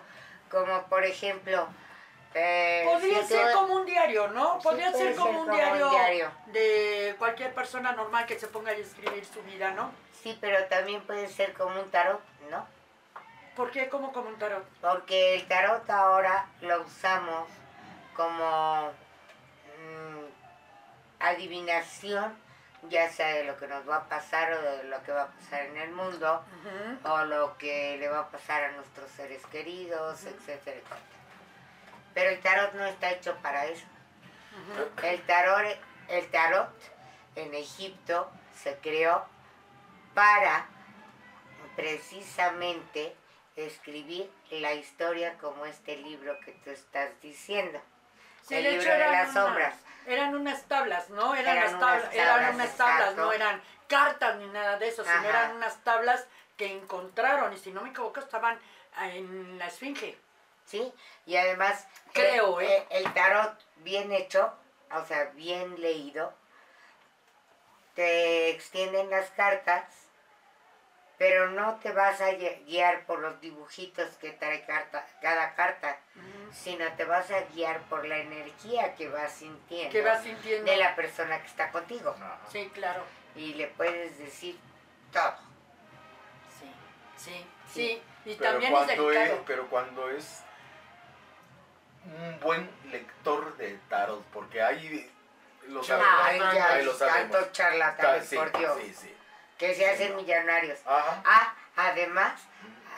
Como 0.51 0.83
por 0.89 1.05
ejemplo... 1.05 1.69
eh, 2.35 2.83
Podría 2.85 3.25
ser 3.25 3.53
como 3.55 3.75
un 3.75 3.87
diario, 3.87 4.29
¿no? 4.29 4.55
Sí, 4.61 4.65
Podría 4.65 4.93
ser 4.93 5.17
como 5.17 5.31
ser 5.31 5.41
un 5.41 5.47
como 5.47 5.55
un 5.55 5.91
diario, 5.91 6.31
de 6.47 7.15
cualquier 7.19 7.53
persona 7.55 7.93
normal 7.93 8.27
que 8.27 8.39
se 8.39 8.47
ponga 8.47 8.71
a 8.71 8.75
escribir 8.75 9.25
su 9.25 9.43
vida, 9.43 9.73
¿no? 9.73 9.91
Sí, 10.23 10.37
pero 10.41 10.65
también 10.67 11.03
puede 11.03 11.29
ser 11.29 11.55
como 11.55 11.81
un 11.81 11.91
tarot, 11.91 12.21
¿no? 12.51 12.67
¿Por 13.57 13.71
qué 13.71 13.89
como, 13.89 14.13
como 14.13 14.29
un 14.29 14.39
tarot? 14.39 14.65
Porque 14.81 15.35
el 15.35 15.49
tarot 15.49 15.89
ahora 15.91 16.47
lo 16.61 16.83
usamos 16.83 17.49
como 18.15 18.93
mm, 19.79 20.25
adivinación, 21.19 22.37
ya 22.89 23.11
sea 23.11 23.35
de 23.35 23.45
lo 23.45 23.57
que 23.57 23.67
nos 23.67 23.89
va 23.89 23.97
a 23.97 24.09
pasar 24.09 24.53
o 24.53 24.63
de 24.63 24.85
lo 24.85 25.03
que 25.03 25.13
va 25.13 25.23
a 25.23 25.31
pasar 25.33 25.67
en 25.67 25.77
el 25.77 25.91
mundo, 25.91 26.45
o 27.05 27.25
lo 27.25 27.59
que 27.59 27.97
le 27.99 28.09
va 28.09 28.21
a 28.21 28.31
pasar 28.31 28.65
a 28.65 28.73
nuestros 28.73 29.11
seres 29.11 29.45
queridos, 29.47 30.25
etcétera, 30.25 30.77
etcétera. 30.77 31.20
Pero 32.15 32.31
el 32.31 32.41
tarot 32.41 32.73
no 32.75 32.85
está 32.87 33.11
hecho 33.11 33.37
para 33.43 33.67
eso. 33.67 33.87
El 35.03 35.23
tarot, 35.27 35.77
el 36.09 36.31
tarot 36.31 36.71
en 37.37 37.55
Egipto 37.55 38.31
se 38.55 38.77
creó 38.79 39.25
para 40.15 40.67
precisamente 41.77 43.17
escribir 43.57 44.31
la 44.51 44.73
historia 44.75 45.35
como 45.39 45.67
este 45.67 45.97
libro 45.97 46.39
que 46.45 46.53
tú 46.65 46.71
estás 46.71 47.09
diciendo. 47.21 47.81
Sí, 48.47 48.55
el 48.55 48.65
libro 48.65 48.81
hecho 48.83 48.91
de 48.93 48.99
las 48.99 49.31
unas- 49.31 49.35
sombras. 49.35 49.75
Eran 50.07 50.35
unas 50.35 50.63
tablas, 50.65 51.11
¿no? 51.11 51.35
Eran, 51.35 51.57
Eran 51.57 51.73
las 51.73 51.81
tablas, 51.81 52.03
unas 52.05 52.15
eran 52.15 52.55
unas 52.55 52.77
tablas, 52.77 53.17
no 53.17 53.33
eran 53.33 53.63
cartas 53.87 54.37
ni 54.37 54.47
nada 54.47 54.79
de 54.79 54.89
eso, 54.89 55.05
sino 55.05 55.25
eran 55.29 55.57
unas 55.57 55.77
tablas 55.85 56.27
que 56.57 56.67
encontraron 56.73 57.53
y 57.53 57.59
si 57.59 57.71
no 57.71 57.83
me 57.83 57.91
equivoco 57.91 58.19
estaban 58.21 58.59
en 59.01 59.59
la 59.59 59.67
esfinge. 59.67 60.19
¿Sí? 60.71 60.93
Y 61.27 61.37
además, 61.37 61.85
Creo, 62.13 62.61
el, 62.61 62.67
¿eh? 62.69 62.87
el 62.91 63.13
tarot 63.13 63.59
bien 63.79 64.13
hecho, 64.13 64.53
o 64.93 65.05
sea, 65.05 65.25
bien 65.35 65.81
leído, 65.81 66.33
te 67.95 68.51
extienden 68.51 69.11
las 69.11 69.31
cartas, 69.31 69.85
pero 71.19 71.51
no 71.51 71.75
te 71.81 71.91
vas 71.93 72.21
a 72.21 72.31
gui- 72.31 72.65
guiar 72.67 73.05
por 73.05 73.19
los 73.19 73.41
dibujitos 73.41 74.09
que 74.19 74.31
trae 74.31 74.65
carta, 74.65 75.05
cada 75.21 75.55
carta, 75.55 75.99
sino 76.53 76.87
te 76.93 77.05
vas 77.05 77.31
a 77.33 77.41
guiar 77.53 77.81
por 77.89 78.07
la 78.07 78.19
energía 78.19 78.95
que 78.95 79.09
vas 79.09 79.33
sintiendo 79.33 79.91
Que 79.91 80.03
vas 80.03 80.23
sintiendo. 80.23 80.71
de 80.71 80.77
la 80.79 80.95
persona 80.95 81.41
que 81.41 81.47
está 81.49 81.71
contigo. 81.73 82.15
Sí, 82.51 82.71
claro. 82.73 83.03
Y 83.35 83.55
le 83.55 83.67
puedes 83.69 84.19
decir 84.19 84.59
todo. 85.13 85.35
Sí, 86.59 86.73
sí, 87.17 87.33
sí. 87.33 87.47
Sí. 87.75 88.03
Y 88.25 88.35
Pero 88.37 88.53
también 88.53 88.75
es 88.75 88.89
es, 88.91 89.41
pero 89.47 89.67
cuando 89.69 90.09
es 90.11 90.43
un 92.05 92.41
buen 92.41 92.71
lector 92.91 93.57
de 93.57 93.79
tarot, 93.89 94.23
porque 94.33 94.63
ahí 94.63 95.11
lo 95.69 95.83
sabemos. 95.83 96.15
Ay, 96.23 96.39
ya, 96.39 96.69
ahí 96.73 96.85
lo 96.85 96.93
sabemos. 96.95 97.31
tantos 97.33 97.53
charlatanes, 97.53 98.27
Sí, 98.29 98.37
por 98.37 98.57
Dios, 98.59 98.79
sí, 98.81 98.95
sí. 98.95 99.15
que 99.59 99.75
se 99.75 99.89
hacen 99.89 100.17
millonarios. 100.17 100.79
Ajá. 100.87 101.23
Ah, 101.25 101.55
además, 101.77 102.41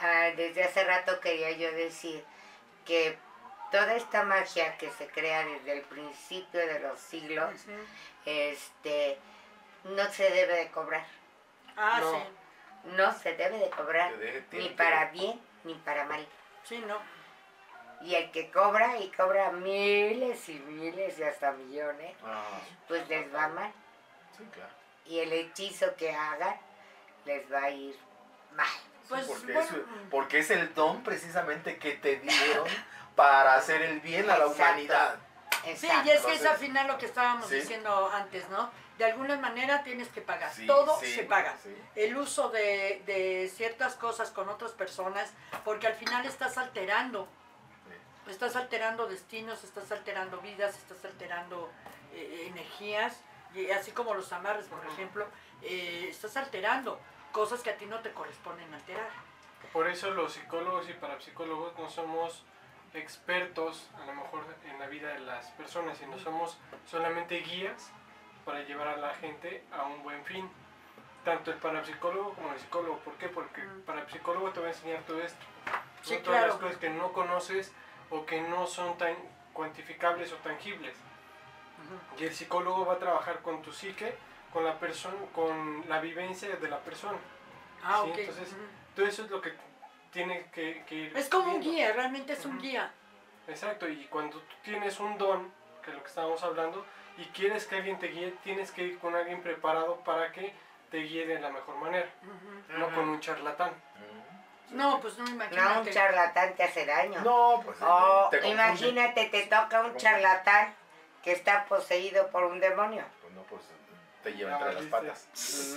ah, 0.01 0.29
desde 0.35 0.63
hace 0.63 0.83
rato 0.83 1.19
quería 1.19 1.51
yo 1.51 1.71
decir 1.73 2.23
que 2.85 3.17
toda 3.71 3.93
esta 3.95 4.23
magia 4.23 4.77
que 4.77 4.89
se 4.91 5.07
crea 5.07 5.45
desde 5.45 5.73
el 5.73 5.81
principio 5.81 6.59
de 6.59 6.79
los 6.79 6.99
siglos, 6.99 7.51
este, 8.25 9.17
no 9.83 10.05
se 10.11 10.29
debe 10.29 10.55
de 10.55 10.71
cobrar. 10.71 11.05
Ah, 11.75 11.99
No. 12.01 12.11
sí. 12.11 12.23
No 12.95 13.13
se 13.17 13.33
debe 13.35 13.57
de 13.59 13.69
cobrar, 13.69 14.11
ni 14.51 14.67
para 14.71 15.05
bien 15.11 15.39
ni 15.63 15.73
para 15.75 16.03
mal. 16.03 16.27
Sí, 16.65 16.83
no. 16.85 16.97
Y 18.03 18.15
el 18.15 18.31
que 18.31 18.51
cobra 18.51 18.97
y 18.99 19.09
cobra 19.11 19.51
miles 19.51 20.49
y 20.49 20.53
miles 20.59 21.17
y 21.19 21.23
hasta 21.23 21.51
millones, 21.51 22.13
Ajá. 22.21 22.59
pues 22.87 23.07
les 23.07 23.33
va 23.33 23.47
mal. 23.47 23.71
Sí, 24.37 24.43
claro. 24.53 24.69
Y 25.05 25.19
el 25.19 25.31
hechizo 25.31 25.95
que 25.95 26.11
hagan 26.11 26.55
les 27.25 27.51
va 27.51 27.63
a 27.63 27.69
ir 27.69 27.97
mal. 28.55 28.67
Sí, 28.67 29.09
Pues, 29.09 29.25
porque, 29.27 29.53
bueno. 29.53 29.69
es, 29.69 29.75
porque 30.11 30.39
es 30.39 30.49
el 30.51 30.73
don 30.73 31.03
precisamente 31.03 31.77
que 31.77 31.91
te 31.93 32.17
dieron 32.17 32.67
para 33.15 33.55
hacer 33.55 33.81
el 33.81 33.99
bien 34.01 34.29
a 34.29 34.37
la 34.37 34.45
Exacto. 34.45 34.63
humanidad. 34.63 35.15
Sí, 35.63 35.69
Exacto. 35.69 36.07
y 36.07 36.11
es 36.11 36.21
que 36.25 36.33
es 36.33 36.45
al 36.45 36.57
final 36.57 36.87
lo 36.87 36.97
que 36.97 37.05
estábamos 37.05 37.47
Sí. 37.47 37.55
diciendo 37.55 38.09
antes, 38.13 38.49
¿no? 38.49 38.69
De 38.97 39.05
alguna 39.05 39.37
manera 39.37 39.81
tienes 39.83 40.07
que 40.09 40.21
pagar. 40.21 40.51
Sí, 40.53 40.67
Todo 40.67 40.99
sí, 40.99 41.07
se 41.13 41.23
paga. 41.23 41.55
sí. 41.63 41.75
El 41.95 42.15
uso 42.17 42.49
de, 42.49 43.01
de 43.05 43.49
ciertas 43.53 43.95
cosas 43.95 44.29
con 44.31 44.49
otras 44.49 44.71
personas, 44.71 45.31
porque 45.63 45.87
al 45.87 45.95
final 45.95 46.25
estás 46.25 46.57
alterando 46.57 47.27
estás 48.27 48.55
alterando 48.55 49.07
destinos, 49.07 49.63
estás 49.63 49.91
alterando 49.91 50.39
vidas, 50.41 50.77
estás 50.77 51.03
alterando 51.05 51.69
eh, 52.13 52.47
energías, 52.47 53.21
y 53.53 53.69
así 53.71 53.91
como 53.91 54.13
los 54.13 54.31
amarres, 54.33 54.65
por 54.65 54.83
ejemplo, 54.85 55.27
eh, 55.61 56.07
estás 56.09 56.37
alterando 56.37 56.99
cosas 57.31 57.61
que 57.61 57.69
a 57.69 57.77
ti 57.77 57.85
no 57.85 57.99
te 57.99 58.11
corresponden 58.11 58.73
alterar. 58.73 59.09
Por 59.71 59.87
eso 59.87 60.11
los 60.11 60.33
psicólogos 60.33 60.89
y 60.89 60.93
parapsicólogos 60.93 61.77
no 61.77 61.89
somos 61.89 62.43
expertos 62.93 63.89
a 63.95 64.05
lo 64.05 64.13
mejor 64.13 64.43
en 64.65 64.79
la 64.79 64.87
vida 64.87 65.09
de 65.09 65.19
las 65.19 65.47
personas, 65.51 65.97
sino 65.97 66.17
somos 66.19 66.57
solamente 66.85 67.39
guías 67.39 67.91
para 68.45 68.61
llevar 68.61 68.87
a 68.87 68.97
la 68.97 69.13
gente 69.15 69.63
a 69.71 69.83
un 69.83 70.03
buen 70.03 70.23
fin. 70.25 70.49
Tanto 71.23 71.51
el 71.51 71.57
parapsicólogo 71.57 72.33
como 72.33 72.51
el 72.51 72.59
psicólogo. 72.59 72.97
¿Por 72.99 73.13
qué? 73.13 73.29
Porque 73.29 73.61
el 73.61 73.81
parapsicólogo 73.81 74.51
te 74.51 74.59
va 74.59 74.67
a 74.67 74.69
enseñar 74.69 75.01
todo 75.03 75.21
esto. 75.21 75.43
Sí, 76.01 76.15
¿no? 76.15 76.21
Todas 76.21 76.41
las 76.41 76.51
claro. 76.51 76.65
cosas 76.65 76.77
que 76.77 76.89
no 76.89 77.13
conoces 77.13 77.71
o 78.13 78.25
que 78.25 78.41
no 78.41 78.65
son 78.67 78.97
tan 78.97 79.15
cuantificables 79.53 80.31
o 80.31 80.35
tangibles. 80.37 80.95
Y 82.17 82.23
el 82.23 82.33
psicólogo 82.33 82.85
va 82.85 82.93
a 82.93 82.99
trabajar 82.99 83.41
con 83.41 83.61
tu 83.61 83.73
psique, 83.73 84.15
con 84.53 84.63
la 84.63 84.77
persona, 84.79 85.15
con 85.33 85.83
la 85.89 85.99
vivencia 85.99 86.55
de 86.55 86.67
la 86.69 86.79
persona. 86.79 87.17
Ah, 87.83 88.01
Sí, 88.05 88.11
ok. 88.11 88.17
entonces, 88.19 88.55
todo 88.95 89.05
eso 89.05 89.23
es 89.25 89.31
lo 89.31 89.41
que 89.41 89.51
tiene 90.11 90.45
que, 90.53 90.83
que 90.87 90.95
ir 90.95 91.17
Es 91.17 91.27
como 91.27 91.55
un 91.55 91.61
guía, 91.61 91.91
realmente 91.91 92.33
es 92.33 92.45
un 92.45 92.59
guía. 92.59 92.91
Exacto, 93.47 93.89
y 93.89 94.05
cuando 94.05 94.37
tú 94.37 94.55
tienes 94.63 94.99
un 94.99 95.17
don, 95.17 95.51
que 95.83 95.89
es 95.89 95.97
lo 95.97 96.03
que 96.03 96.09
estábamos 96.09 96.41
hablando, 96.43 96.85
y 97.17 97.25
quieres 97.25 97.65
que 97.65 97.75
alguien 97.75 97.99
te 97.99 98.07
guíe, 98.07 98.31
tienes 98.43 98.71
que 98.71 98.83
ir 98.83 98.99
con 98.99 99.15
alguien 99.15 99.41
preparado 99.41 99.97
para 100.05 100.31
que 100.31 100.53
te 100.91 100.99
guíe 100.99 101.25
de 101.27 101.39
la 101.39 101.49
mejor 101.49 101.75
manera, 101.77 102.09
no 102.77 102.93
con 102.93 103.09
un 103.09 103.19
charlatán. 103.19 103.71
No, 104.73 104.99
pues 105.01 105.17
no, 105.17 105.23
No, 105.25 105.29
un 105.31 105.35
imagínate. 105.35 105.91
charlatán 105.91 106.55
te 106.55 106.63
hace 106.63 106.85
daño. 106.85 107.21
No, 107.21 107.61
pues. 107.63 107.77
O 107.81 108.27
te 108.31 108.39
confunde. 108.39 108.49
imagínate, 108.63 109.25
te 109.27 109.43
toca 109.43 109.81
un 109.81 109.95
charlatán 109.97 110.75
que 111.23 111.31
está 111.31 111.65
poseído 111.65 112.27
por 112.29 112.43
un 112.43 112.59
demonio. 112.59 113.03
Pues 113.21 113.33
no, 113.33 113.43
pues 113.43 113.61
te 114.23 114.33
lleva 114.33 114.53
entre 114.53 114.73
las 114.73 114.83
patas. 114.85 115.27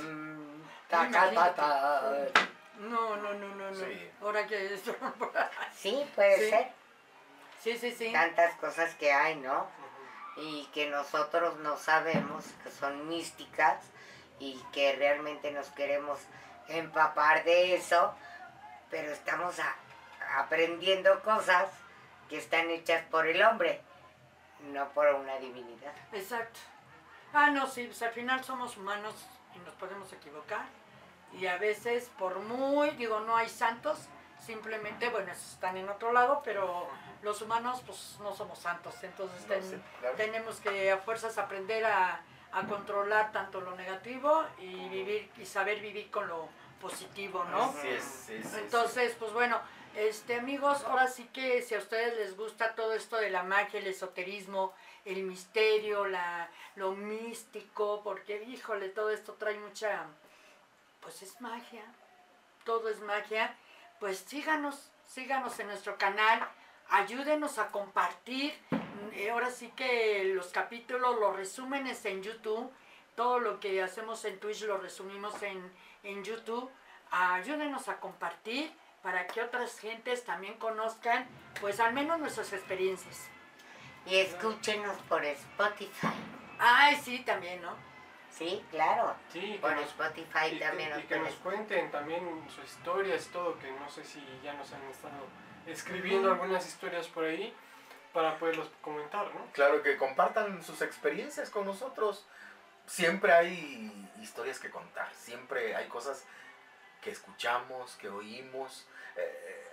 Mm, 0.03 0.63
Ta, 0.89 0.99
ta, 0.99 1.07
imagínate. 1.07 1.57
ta, 1.57 2.31
ta. 2.33 2.49
No, 2.79 3.17
no, 3.17 3.33
no, 3.35 3.49
no, 3.55 3.71
no. 3.71 3.75
Sí. 3.77 4.11
Ahora 4.23 4.47
que 4.47 4.75
eso. 4.75 4.95
Sí, 5.75 6.05
puede 6.15 6.39
Sí. 6.39 6.51
ser. 6.51 6.69
sí, 7.63 7.79
sí, 7.79 7.93
sí. 7.93 8.13
Tantas 8.13 8.55
cosas 8.57 8.95
que 8.95 9.13
hay, 9.13 9.37
¿no? 9.37 9.67
Y 10.37 10.67
que 10.75 10.89
nosotros 10.89 11.57
no 11.59 11.77
sabemos, 11.77 12.45
que 12.65 12.71
son 12.71 13.09
místicas 13.09 13.77
y 14.39 14.63
que 14.73 14.95
realmente 14.97 15.51
nos 15.51 15.69
queremos 15.71 16.19
empapar 16.69 17.45
de 17.45 17.75
eso, 17.75 18.15
pero 18.91 19.11
estamos 19.13 19.59
a- 19.59 19.75
aprendiendo 20.39 21.23
cosas 21.23 21.69
que 22.29 22.39
están 22.39 22.71
hechas 22.71 23.05
por 23.11 23.27
el 23.27 23.43
hombre, 23.43 23.81
no 24.73 24.89
por 24.91 25.07
una 25.09 25.37
divinidad. 25.37 25.93
Exacto. 26.13 26.59
Ah, 27.33 27.51
no, 27.51 27.67
sí, 27.67 27.85
pues 27.87 28.01
al 28.03 28.13
final 28.13 28.43
somos 28.45 28.77
humanos 28.77 29.15
y 29.55 29.59
nos 29.61 29.75
podemos 29.75 30.13
equivocar. 30.13 30.65
Y 31.33 31.47
a 31.47 31.59
veces, 31.59 32.11
por 32.19 32.39
muy, 32.39 32.91
digo, 32.91 33.21
no 33.21 33.37
hay 33.37 33.49
santos, 33.49 34.09
simplemente, 34.45 35.09
bueno, 35.11 35.33
esos 35.33 35.53
están 35.55 35.77
en 35.77 35.89
otro 35.89 36.13
lado, 36.13 36.41
pero 36.45 36.89
los 37.23 37.43
humanos, 37.43 37.83
pues 37.85 38.17
no 38.21 38.35
somos 38.35 38.59
santos. 38.59 38.95
Entonces 39.03 39.43
No, 39.43 39.49
ten- 39.49 39.63
sí, 39.71 39.83
claro. 40.01 40.17
tenemos 40.17 40.61
que 40.61 40.91
a 40.93 40.99
fuerzas 40.99 41.37
aprender 41.39 41.85
a, 41.85 42.21
a 42.53 42.63
controlar 42.67 43.33
tanto 43.33 43.61
lo 43.61 43.75
negativo 43.77 44.45
y 44.59 44.89
vivir 44.89 45.31
y 45.37 45.45
saber 45.45 45.81
vivir 45.81 46.11
con 46.11 46.27
lo 46.29 46.49
positivo, 46.81 47.45
¿no? 47.45 47.65
Así 47.65 47.89
es, 47.89 48.05
sí, 48.05 48.43
sí, 48.43 48.49
sí. 48.49 48.57
Entonces, 48.59 49.15
pues 49.19 49.33
bueno, 49.33 49.61
este 49.97 50.37
amigos, 50.37 50.85
ahora 50.85 51.09
sí 51.09 51.25
que 51.33 51.63
si 51.63 51.75
a 51.75 51.79
ustedes 51.79 52.17
les 52.17 52.37
gusta 52.37 52.75
todo 52.75 52.93
esto 52.93 53.17
de 53.17 53.31
la 53.31 53.43
magia, 53.43 53.81
el 53.81 53.87
esoterismo, 53.87 54.75
el 55.07 55.23
misterio, 55.23 56.07
la, 56.07 56.51
lo 56.75 56.93
místico, 56.93 58.03
porque 58.05 58.43
híjole, 58.45 58.91
todo 58.91 59.11
esto 59.11 59.35
trae 59.35 59.59
mucha, 59.59 60.05
pues 61.01 61.23
es 61.23 61.41
magia, 61.41 61.85
todo 62.65 62.89
es 62.89 63.01
magia, 63.01 63.57
pues 63.99 64.19
síganos, 64.19 64.91
síganos 65.09 65.59
en 65.61 65.69
nuestro 65.69 65.97
canal, 65.97 66.47
ayúdenos 66.91 67.59
a 67.59 67.69
compartir, 67.69 68.55
eh, 69.13 69.31
ahora 69.31 69.51
sí 69.51 69.73
que 69.75 70.25
los 70.35 70.49
capítulos, 70.49 71.19
los 71.19 71.35
resúmenes 71.35 72.05
en 72.05 72.23
YouTube, 72.23 72.71
todo 73.17 73.41
lo 73.41 73.59
que 73.59 73.83
hacemos 73.83 74.25
en 74.25 74.39
Twitch 74.39 74.63
lo 74.65 74.77
resumimos 74.79 75.43
en, 75.43 75.73
en 76.05 76.23
YouTube, 76.23 76.71
ayúdenos 77.11 77.89
a 77.89 77.99
compartir 77.99 78.71
para 79.03 79.27
que 79.27 79.41
otras 79.43 79.79
gentes 79.79 80.25
también 80.25 80.55
conozcan, 80.59 81.27
pues 81.61 81.81
al 81.81 81.93
menos 81.95 82.19
nuestras 82.21 82.53
experiencias. 82.53 83.29
Y 84.05 84.17
escúchenos 84.17 84.97
por 85.09 85.25
Spotify. 85.25 86.09
Ay, 86.59 86.97
sí, 86.97 87.21
también, 87.21 87.61
¿no? 87.63 87.75
Sí, 88.31 88.63
claro. 88.71 89.15
Sí, 89.33 89.59
Por 89.61 89.73
nos- 89.73 89.85
Spotify 89.87 90.49
y, 90.53 90.59
también 90.59 90.91
nos 90.91 90.99
y 91.01 91.03
que 91.05 91.19
nos 91.19 91.35
cuenten 91.37 91.91
también 91.91 92.45
sus 92.55 92.65
historias, 92.65 93.29
todo, 93.33 93.59
que 93.59 93.71
no 93.73 93.89
sé 93.89 94.05
si 94.05 94.23
ya 94.43 94.53
nos 94.55 94.71
han 94.73 94.83
estado 94.85 95.25
escribiendo 95.67 96.31
algunas 96.31 96.67
historias 96.67 97.09
por 97.09 97.25
ahí 97.25 97.55
para 98.13 98.39
poderlos 98.39 98.71
comentar, 98.83 99.35
¿no? 99.35 99.41
Claro, 99.53 99.83
que 99.83 99.97
compartan 99.97 100.63
sus 100.63 100.83
experiencias 100.83 101.49
con 101.51 101.65
nosotros. 101.65 102.27
Siempre 102.87 103.33
hay 103.33 104.09
historias 104.23 104.59
que 104.59 104.71
contar, 104.71 105.13
siempre 105.15 105.75
hay 105.75 105.89
cosas 105.89 106.25
que 107.03 107.11
escuchamos, 107.11 107.97
que 107.97 108.09
oímos, 108.09 108.87
eh, 109.17 109.67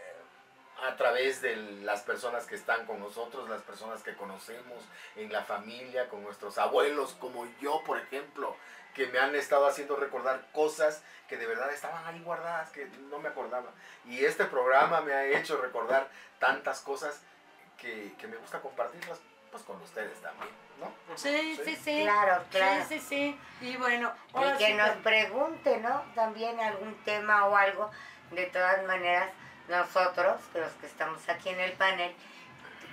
a 0.82 0.96
través 0.98 1.42
de 1.42 1.56
las 1.56 2.02
personas 2.02 2.46
que 2.46 2.56
están 2.56 2.86
con 2.86 3.00
nosotros, 3.00 3.48
las 3.50 3.62
personas 3.62 4.04
que 4.04 4.16
conocemos 4.16 4.84
en 5.16 5.32
la 5.32 5.44
familia, 5.44 6.10
con 6.10 6.24
nuestros 6.24 6.58
abuelos, 6.58 7.16
como 7.20 7.48
yo, 7.62 7.82
por 7.86 8.00
ejemplo, 8.00 8.56
que 8.94 9.08
me 9.08 9.20
han 9.20 9.36
estado 9.36 9.68
haciendo 9.68 9.96
recordar 9.96 10.48
cosas 10.52 11.04
que 11.28 11.38
de 11.38 11.48
verdad 11.48 11.72
estaban 11.72 12.06
ahí 12.06 12.22
guardadas, 12.22 12.70
que 12.72 12.86
no 13.10 13.20
me 13.20 13.30
acordaba. 13.30 13.72
Y 14.06 14.26
este 14.26 14.46
programa 14.46 15.02
me 15.02 15.14
ha 15.14 15.26
hecho 15.26 15.58
recordar 15.58 16.10
tantas 16.40 16.82
cosas 16.82 17.22
que, 17.78 18.14
que 18.20 18.28
me 18.28 18.38
gusta 18.38 18.62
compartirlas 18.62 19.20
pues 19.54 19.64
con 19.66 19.80
ustedes 19.84 20.20
también, 20.22 20.50
¿no? 20.80 20.92
Sí, 21.16 21.60
sí, 21.64 21.76
sí. 21.76 22.02
Claro, 22.02 22.44
claro. 22.50 22.84
Sí, 22.90 23.00
sí, 23.00 23.06
sí. 23.08 23.40
Y 23.62 23.78
bueno, 23.78 24.12
Y 24.30 24.58
que 24.58 24.66
sí 24.66 24.74
nos 24.74 24.90
pregunte, 24.98 25.78
¿no? 25.78 26.02
También 26.16 26.60
algún 26.60 26.96
tema 27.06 27.46
o 27.46 27.56
algo. 27.56 27.92
De 28.32 28.48
todas 28.48 28.84
maneras, 28.86 29.30
nosotros, 29.70 30.42
los 30.56 30.72
que 30.74 30.88
estamos 30.88 31.30
aquí 31.30 31.50
en 31.50 31.60
el 31.60 31.74
panel, 31.74 32.16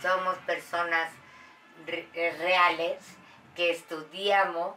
somos 0.02 0.36
personas 0.40 1.11
re- 1.86 2.08
eh, 2.12 2.36
reales, 2.38 2.98
que 3.56 3.70
estudiamos, 3.70 4.76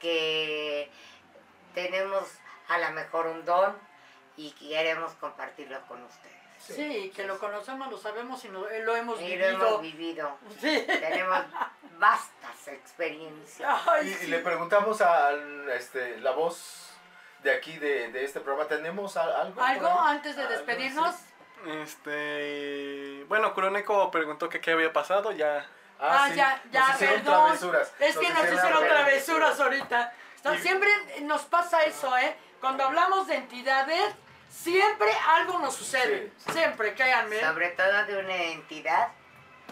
que 0.00 0.90
tenemos 1.74 2.24
a 2.68 2.78
lo 2.78 2.90
mejor 2.90 3.28
un 3.28 3.44
don 3.44 3.76
y 4.36 4.50
queremos 4.52 5.12
compartirlo 5.14 5.80
con 5.86 6.02
ustedes. 6.02 6.39
Sí, 6.60 7.10
que 7.16 7.24
lo 7.24 7.38
conocemos, 7.38 7.90
lo 7.90 7.96
sabemos 7.98 8.44
y 8.44 8.48
eh, 8.48 8.82
lo 8.84 8.94
hemos 8.94 9.20
Y 9.20 9.36
lo 9.36 9.44
hemos 9.46 9.80
vivido. 9.80 10.36
vivido. 10.38 10.38
Sí. 10.60 10.84
Tenemos 10.86 11.38
vastas 11.98 12.68
experiencias. 12.68 13.80
Ay, 13.88 14.16
Y, 14.22 14.26
le 14.26 14.38
preguntamos 14.40 15.00
a 15.00 15.30
este, 15.74 16.18
la 16.20 16.32
voz 16.32 16.90
de 17.42 17.52
aquí 17.54 17.78
de, 17.78 18.12
de 18.12 18.24
este 18.24 18.40
programa, 18.40 18.68
¿tenemos 18.68 19.16
a- 19.16 19.40
algo? 19.40 19.62
¿Algo 19.62 19.88
antes 20.00 20.36
de 20.36 20.46
despedirnos? 20.46 21.14
Este, 21.66 23.24
bueno, 23.28 23.52
Kuroneko 23.54 24.10
preguntó 24.10 24.48
que 24.48 24.60
qué 24.60 24.72
había 24.72 24.92
pasado, 24.92 25.32
ya. 25.32 25.66
Ah, 25.98 26.26
sí, 26.30 26.36
ya, 26.36 26.62
ya, 26.72 26.80
nos 26.88 26.94
hicieron 26.96 27.16
perdón. 27.22 27.44
travesuras. 27.44 27.92
Es 27.98 28.16
que 28.16 28.28
nos 28.30 28.44
hicieron 28.44 28.84
travesuras 28.88 29.60
ahorita. 29.60 30.12
Siempre 30.62 30.88
nos 31.22 31.42
pasa 31.42 31.82
eso, 31.82 32.16
¿eh? 32.16 32.34
Cuando 32.60 32.84
hablamos 32.84 33.26
de 33.26 33.34
entidades, 33.36 34.14
siempre 34.50 35.08
algo 35.28 35.58
nos 35.60 35.74
sucede. 35.74 36.32
Sí, 36.36 36.44
sí. 36.46 36.52
Siempre, 36.52 36.94
créanme. 36.94 37.40
Sobre 37.40 37.68
todo 37.70 38.04
de 38.06 38.18
una 38.18 38.34
entidad 38.36 39.08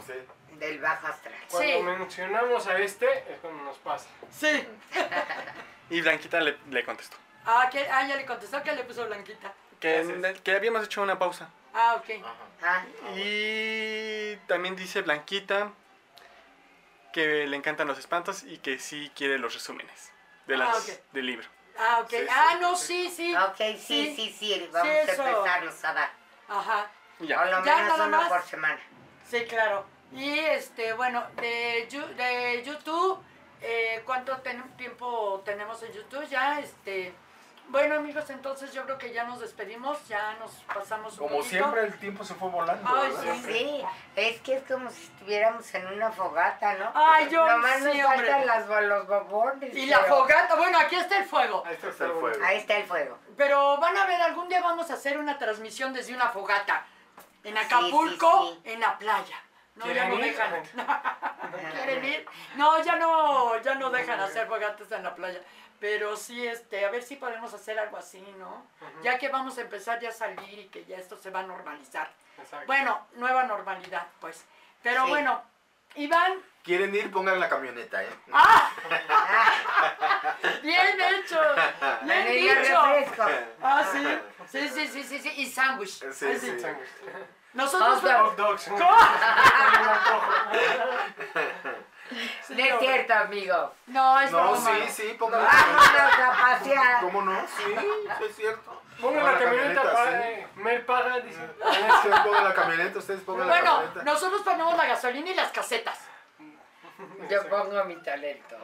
Sí. 0.06 0.12
del 0.58 0.78
bajo 0.80 1.06
astral. 1.08 1.34
Cuando 1.50 1.72
Sí. 1.72 1.82
mencionamos 1.82 2.66
a 2.66 2.78
este, 2.78 3.06
es 3.30 3.38
cuando 3.42 3.64
nos 3.64 3.76
pasa. 3.78 4.06
Sí. 4.30 4.66
Y 5.90 6.02
Blanquita 6.02 6.38
le, 6.40 6.56
le 6.70 6.84
contestó. 6.84 7.16
Ah, 7.46 7.66
que, 7.72 7.80
ah, 7.88 8.06
ya 8.06 8.16
le 8.16 8.26
contestó 8.26 8.62
que 8.62 8.72
le 8.74 8.84
puso 8.84 9.06
Blanquita. 9.06 9.52
Que, 9.80 10.54
habíamos 10.54 10.84
hecho 10.84 11.00
una 11.00 11.18
pausa. 11.18 11.48
Ah, 11.72 11.94
ok. 11.98 12.22
Ah, 12.62 12.84
Y 13.16 14.36
también 14.46 14.76
dice 14.76 15.00
Blanquita 15.00 15.70
que 17.12 17.46
le 17.46 17.56
encantan 17.56 17.86
los 17.88 17.98
espantos 17.98 18.42
y 18.42 18.58
que 18.58 18.78
sí 18.78 19.10
quiere 19.16 19.38
los 19.38 19.54
resúmenes 19.54 20.12
de 20.46 20.56
Ah, 20.56 20.58
las, 20.58 20.88
ok. 20.90 21.00
del 21.12 21.26
libro. 21.26 21.48
Ah, 21.78 22.00
ok. 22.02 22.10
Sí, 22.10 22.26
ah, 22.30 22.48
sí, 22.52 22.58
no, 22.60 22.76
sí. 22.76 23.08
sí, 23.08 23.16
sí. 23.16 23.36
ok, 23.36 23.56
sí, 23.56 23.76
Sí. 23.78 24.16
sí, 24.16 24.36
sí, 24.38 24.68
vamos 24.72 24.88
Sí, 24.88 24.94
a 24.96 25.02
eso. 25.02 25.26
empezarlos 25.26 25.84
a 25.84 25.92
dar. 25.94 26.10
Ajá. 26.48 26.90
Ya. 27.20 27.44
lo 27.44 27.64
Ya, 27.64 27.76
menos 27.76 27.88
nada 27.98 28.06
uno 28.06 28.16
más. 28.16 28.28
por 28.28 28.42
semana. 28.42 28.80
Sí, 29.28 29.44
claro. 29.44 29.84
Y 30.12 30.38
este, 30.38 30.92
bueno, 30.94 31.24
de, 31.36 31.86
Yu- 31.90 32.14
de 32.14 32.62
YouTube, 32.64 33.22
eh, 33.60 34.02
¿cuánto 34.06 34.36
ten- 34.38 34.76
tiempo 34.76 35.42
tenemos 35.44 35.82
en 35.82 35.92
YouTube? 35.92 36.26
Ya, 36.28 36.58
este, 36.60 37.14
Bueno 37.68 37.96
amigos, 37.96 38.28
entonces 38.30 38.72
yo 38.72 38.84
creo 38.84 38.96
que 38.96 39.12
ya 39.12 39.24
nos 39.24 39.40
despedimos, 39.40 40.06
ya 40.08 40.34
nos 40.40 40.50
pasamos 40.74 41.12
un 41.12 41.18
Como 41.18 41.36
poquito. 41.40 41.50
siempre, 41.50 41.82
el 41.82 41.98
tiempo 41.98 42.24
se 42.24 42.34
fue 42.34 42.48
volando. 42.48 42.88
Sí. 43.22 43.42
Sí, 43.44 43.84
es 44.16 44.40
que 44.40 44.56
es 44.56 44.62
como 44.64 44.88
si 44.90 45.02
estuviéramos 45.04 45.74
en 45.74 45.86
una 45.86 46.10
fogata, 46.10 46.74
¿no? 46.74 46.90
Ay, 46.94 47.28
yo 47.28 47.46
Nomás 47.46 47.76
sí, 47.82 47.98
nos 47.98 48.06
faltan 48.06 48.46
las, 48.46 48.66
los 48.84 49.06
bombones. 49.06 49.76
Y 49.76 49.84
la 49.84 49.98
fogata, 50.00 50.54
bueno, 50.56 50.78
aquí 50.78 50.96
está 50.96 51.18
el 51.18 51.26
fuego. 51.26 51.62
Ahí 51.66 51.74
está, 51.74 51.88
Está 51.88 52.04
el 52.06 52.12
fuego. 52.12 52.44
Ahí 52.44 52.56
está 52.56 52.76
el 52.78 52.84
fuego. 52.86 53.18
Pero 53.36 53.76
van 53.76 53.96
a 53.98 54.06
ver, 54.06 54.22
algún 54.22 54.48
día 54.48 54.62
vamos 54.62 54.90
a 54.90 54.94
hacer 54.94 55.18
una 55.18 55.36
transmisión 55.36 55.92
desde 55.92 56.14
una 56.14 56.30
fogata. 56.30 56.86
En 57.44 57.56
Acapulco, 57.58 58.48
sí, 58.48 58.60
sí. 58.64 58.72
en 58.72 58.80
la 58.80 58.96
playa. 58.98 59.36
No, 59.76 59.86
ya 59.86 59.92
¿Quieren 59.92 60.08
no 60.08 60.14
ir? 60.16 60.24
dejan. 60.24 60.62
¿Quieren 61.74 62.04
ir? 62.04 62.26
No, 62.56 62.82
ya 62.82 62.96
no, 62.96 63.60
ya 63.60 63.74
no 63.74 63.90
dejan 63.90 64.18
hacer 64.20 64.46
fogatas 64.48 64.90
en 64.90 65.02
la 65.04 65.14
playa. 65.14 65.40
Pero 65.80 66.16
sí, 66.16 66.46
este, 66.46 66.84
a 66.84 66.90
ver 66.90 67.02
si 67.02 67.16
podemos 67.16 67.52
hacer 67.54 67.78
algo 67.78 67.96
así, 67.96 68.20
¿no? 68.38 68.66
Ya 69.02 69.18
que 69.18 69.28
vamos 69.28 69.56
a 69.58 69.60
empezar 69.60 70.00
ya 70.00 70.08
a 70.08 70.12
salir 70.12 70.58
y 70.58 70.68
que 70.68 70.84
ya 70.84 70.96
esto 70.96 71.16
se 71.16 71.30
va 71.30 71.40
a 71.40 71.44
normalizar. 71.44 72.10
Exacto. 72.36 72.66
Bueno, 72.66 73.06
nueva 73.14 73.44
normalidad, 73.44 74.06
pues. 74.20 74.44
Pero 74.82 75.04
Sí. 75.04 75.10
bueno, 75.10 75.42
Iván, 75.94 76.34
¿Quieren 76.62 76.94
ir? 76.94 77.10
Pongan 77.10 77.40
la 77.40 77.48
camioneta, 77.48 78.04
¿eh? 78.04 78.10
¡ah! 78.32 78.70
Bien 80.62 81.00
hecho, 81.00 81.40
bien 82.02 82.62
dicho. 82.62 82.78
Ah, 83.62 83.82
sí. 83.90 84.06
Sí, 84.50 84.68
sí, 84.68 84.86
sí, 84.86 85.02
sí, 85.02 85.18
sí. 85.18 85.32
Y 85.36 85.46
sándwich. 85.46 86.04
Sí, 86.12 86.38
sí. 86.38 86.60
Sándwich. 86.60 86.88
Nosotros. 87.54 88.02
Hot 88.02 88.38
Hot 88.38 88.60
No 92.48 92.64
es 92.64 92.78
cierto, 92.80 93.14
amigo. 93.14 93.74
No, 93.86 94.20
es 94.20 94.30
No, 94.30 94.38
broma. 94.52 94.56
sí, 94.56 94.88
sí, 94.88 95.12
la 95.12 95.18
camioneta. 95.18 95.66
Vámonos 95.76 96.18
a 96.18 96.30
pasear. 96.58 97.00
¿Cómo 97.00 97.22
no? 97.22 97.40
Sí, 97.56 97.62
sí 98.18 98.24
es 98.28 98.36
cierto. 98.36 98.82
Pongan 99.00 99.24
la 99.24 99.38
camioneta, 99.38 99.82
para, 99.92 100.28
eh, 100.28 100.48
Mel 100.56 100.84
paga, 100.84 101.20
dice. 101.20 101.40
Ustedes 101.64 102.20
pongan 102.20 102.44
la 102.44 102.54
camioneta, 102.54 102.98
ustedes 102.98 103.20
pongan 103.20 103.46
la 103.46 103.52
Bueno, 103.54 103.74
camioneta. 103.76 104.02
nosotros 104.02 104.42
ponemos 104.42 104.76
la 104.76 104.86
gasolina 104.86 105.30
y 105.30 105.34
las 105.34 105.52
casetas. 105.52 105.98
Yo 107.30 107.48
pongo 107.48 107.84
mi 107.84 107.94
talento. 108.02 108.56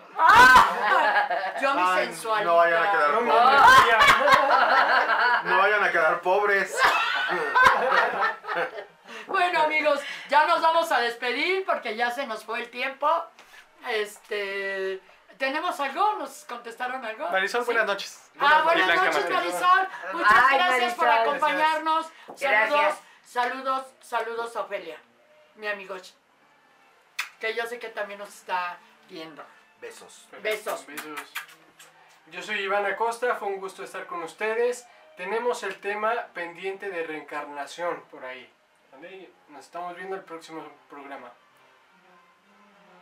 Yo 1.60 1.74
mi 1.74 1.82
Ay, 1.84 2.06
sensualidad. 2.06 2.50
no 2.50 2.56
vayan 2.56 2.82
a 2.82 2.90
quedar 2.90 3.10
No 3.10 3.20
me 3.20 3.30
pobres. 3.30 3.60
No 5.44 5.58
vayan 5.58 5.84
a 5.84 5.92
quedar 5.92 6.20
pobres. 6.20 6.76
Bueno, 9.26 9.62
amigos, 9.62 10.00
ya 10.28 10.46
nos 10.46 10.60
vamos 10.60 10.90
a 10.92 11.00
despedir 11.00 11.64
porque 11.64 11.96
ya 11.96 12.10
se 12.10 12.26
nos 12.26 12.44
fue 12.44 12.60
el 12.60 12.70
tiempo. 12.70 13.08
Este. 13.88 15.00
¿Tenemos 15.38 15.78
algo? 15.80 16.14
¿Nos 16.18 16.44
contestaron 16.44 17.04
algo? 17.04 17.28
Marisol, 17.30 17.62
¿Sí? 17.62 17.66
buenas 17.66 17.86
noches. 17.86 18.30
Ah, 18.38 18.62
buenas 18.64 18.86
Blanca 18.86 19.04
noches. 19.06 19.30
Marisol. 19.30 19.88
Muchas 20.12 20.44
Ay, 20.48 20.58
gracias 20.58 20.94
por 20.94 21.08
acompañarnos. 21.08 22.06
Saludos, 22.06 22.40
Gracias. 22.40 23.00
saludos, 23.24 23.86
saludos 24.00 24.56
a 24.56 24.60
Ofelia, 24.60 24.96
mi 25.56 25.66
amigo. 25.66 25.96
Que 27.40 27.54
yo 27.54 27.66
sé 27.66 27.78
que 27.78 27.88
también 27.88 28.20
nos 28.20 28.28
está 28.28 28.78
viendo. 29.08 29.44
Besos. 29.80 30.28
Besos. 30.40 30.86
Besos. 30.86 31.20
Yo 32.28 32.42
soy 32.42 32.60
Iván 32.60 32.86
Acosta, 32.86 33.34
fue 33.34 33.48
un 33.48 33.60
gusto 33.60 33.82
estar 33.84 34.06
con 34.06 34.22
ustedes. 34.22 34.86
Tenemos 35.16 35.62
el 35.62 35.78
tema 35.80 36.12
pendiente 36.32 36.88
de 36.90 37.04
reencarnación 37.06 38.02
por 38.10 38.24
ahí. 38.24 38.50
¿Vale? 38.94 39.30
Nos 39.48 39.64
estamos 39.64 39.96
viendo 39.96 40.16
el 40.16 40.22
próximo 40.22 40.66
programa. 40.88 41.32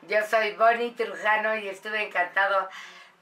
Yo 0.08 0.18
soy 0.28 0.52
Bonnie 0.52 0.92
Trujano 0.92 1.56
y 1.56 1.68
estuve 1.68 2.06
encantado 2.06 2.68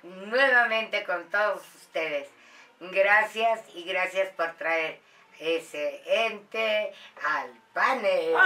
nuevamente 0.02 1.04
con 1.04 1.28
todos 1.30 1.62
ustedes. 1.74 2.28
Gracias 2.80 3.60
y 3.74 3.84
gracias 3.84 4.30
por 4.30 4.52
traer 4.54 5.00
ese 5.38 6.02
ente 6.06 6.94
al 7.26 7.50
panel. 7.74 8.34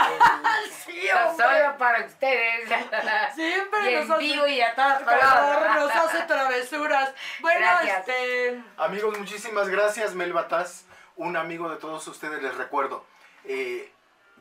Sí, 0.85 1.09
No 1.14 1.31
hombre. 1.31 1.47
Solo 1.47 1.79
para 1.79 2.05
ustedes. 2.05 2.68
Siempre 3.35 3.93
Y 3.93 3.95
nos 3.95 4.05
en 4.05 4.12
hace, 4.12 4.18
vivo 4.22 4.47
y 4.47 4.61
a 4.61 4.75
color, 4.75 5.05
color. 5.05 5.75
nos 5.77 5.91
hace 5.93 6.22
travesuras. 6.22 7.14
Bueno, 7.41 7.61
Gracias. 7.61 7.99
este. 8.01 8.62
Amigos, 8.77 9.18
muchísimas 9.18 9.68
gracias. 9.68 10.14
Mel 10.14 10.33
Bataz, 10.33 10.85
un 11.16 11.37
amigo 11.37 11.68
de 11.70 11.77
todos 11.77 12.07
ustedes, 12.07 12.43
les 12.43 12.55
recuerdo. 12.57 13.07
Eh, 13.45 13.91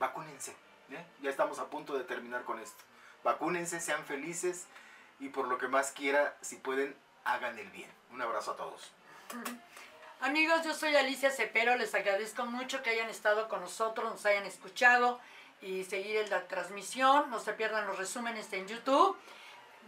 vacúnense. 0.03 0.51
¿eh? 0.91 1.05
Ya 1.21 1.29
estamos 1.29 1.59
a 1.59 1.69
punto 1.69 1.97
de 1.97 2.03
terminar 2.03 2.43
con 2.43 2.59
esto. 2.59 2.83
Vacúnense, 3.23 3.79
sean 3.79 4.03
felices 4.03 4.67
y 5.19 5.29
por 5.29 5.47
lo 5.47 5.57
que 5.57 5.69
más 5.69 5.91
quiera, 5.91 6.35
si 6.41 6.57
pueden, 6.57 6.93
hagan 7.23 7.57
el 7.57 7.69
bien. 7.69 7.89
Un 8.11 8.21
abrazo 8.21 8.51
a 8.51 8.57
todos. 8.57 8.91
Amigos, 10.19 10.63
yo 10.65 10.73
soy 10.73 10.95
Alicia 10.95 11.31
Cepero, 11.31 11.75
les 11.77 11.95
agradezco 11.95 12.45
mucho 12.45 12.83
que 12.83 12.89
hayan 12.89 13.09
estado 13.09 13.47
con 13.47 13.61
nosotros, 13.61 14.11
nos 14.11 14.25
hayan 14.25 14.45
escuchado 14.45 15.21
y 15.61 15.85
seguir 15.85 16.27
la 16.29 16.47
transmisión. 16.47 17.29
No 17.29 17.39
se 17.39 17.53
pierdan 17.53 17.87
los 17.87 17.97
resúmenes 17.97 18.51
en 18.51 18.67
YouTube. 18.67 19.17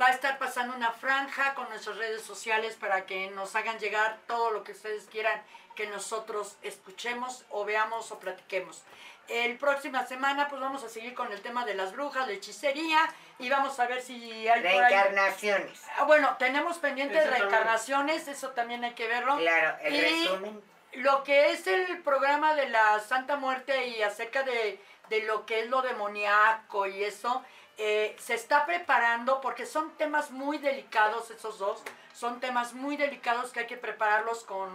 Va 0.01 0.07
a 0.07 0.11
estar 0.11 0.37
pasando 0.37 0.75
una 0.75 0.91
franja 0.91 1.53
con 1.53 1.69
nuestras 1.69 1.97
redes 1.97 2.21
sociales 2.21 2.75
para 2.75 3.05
que 3.05 3.29
nos 3.31 3.55
hagan 3.55 3.79
llegar 3.79 4.17
todo 4.27 4.51
lo 4.51 4.63
que 4.63 4.73
ustedes 4.73 5.05
quieran 5.05 5.41
que 5.75 5.87
nosotros 5.87 6.57
escuchemos 6.63 7.45
o 7.49 7.63
veamos 7.65 8.11
o 8.11 8.19
platiquemos. 8.19 8.83
El 9.27 9.57
próxima 9.57 10.05
semana 10.05 10.47
pues 10.49 10.61
vamos 10.61 10.83
a 10.83 10.89
seguir 10.89 11.13
con 11.15 11.31
el 11.31 11.41
tema 11.41 11.65
de 11.65 11.73
las 11.75 11.93
brujas, 11.93 12.27
de 12.27 12.35
hechicería 12.35 12.99
y 13.39 13.49
vamos 13.49 13.79
a 13.79 13.87
ver 13.87 14.01
si 14.01 14.47
hay 14.47 14.61
por 14.61 14.69
ahí- 14.69 14.79
Reencarnaciones. 14.79 15.81
Ah, 15.97 16.03
Bueno, 16.03 16.35
tenemos 16.37 16.77
pendiente 16.77 17.15
Eso 17.17 17.23
también. 17.29 17.49
reencarnaciones, 17.49 18.27
eso 18.27 18.49
también 18.51 18.83
hay 18.83 18.93
que 18.93 19.07
verlo. 19.07 19.37
Claro, 19.37 19.77
el 19.81 19.95
Y 19.95 20.01
resumen. 20.01 20.61
Lo 20.93 21.23
que 21.23 21.51
es 21.51 21.67
el 21.67 22.01
programa 22.03 22.53
de 22.53 22.69
la 22.69 22.99
Santa 22.99 23.35
Muerte 23.37 23.87
y 23.87 24.01
acerca 24.03 24.43
de, 24.43 24.79
de 25.09 25.23
lo 25.23 25.45
que 25.45 25.61
es 25.61 25.69
lo 25.69 25.81
demoníaco 25.81 26.85
y 26.85 27.03
eso, 27.03 27.43
eh, 27.77 28.15
se 28.19 28.33
está 28.33 28.65
preparando 28.65 29.41
porque 29.41 29.65
son 29.65 29.91
temas 29.97 30.31
muy 30.31 30.57
delicados 30.57 31.29
esos 31.31 31.59
dos, 31.59 31.83
son 32.13 32.39
temas 32.39 32.73
muy 32.73 32.95
delicados 32.97 33.51
que 33.51 33.61
hay 33.61 33.67
que 33.67 33.77
prepararlos 33.77 34.43
con, 34.43 34.69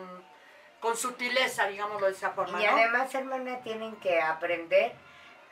con 0.80 0.96
sutileza, 0.96 1.66
digámoslo 1.66 2.06
de 2.06 2.12
esa 2.12 2.30
forma. 2.30 2.60
Y 2.62 2.66
¿no? 2.66 2.72
además, 2.72 3.14
hermana, 3.14 3.60
tienen 3.62 3.96
que 3.96 4.20
aprender 4.20 4.92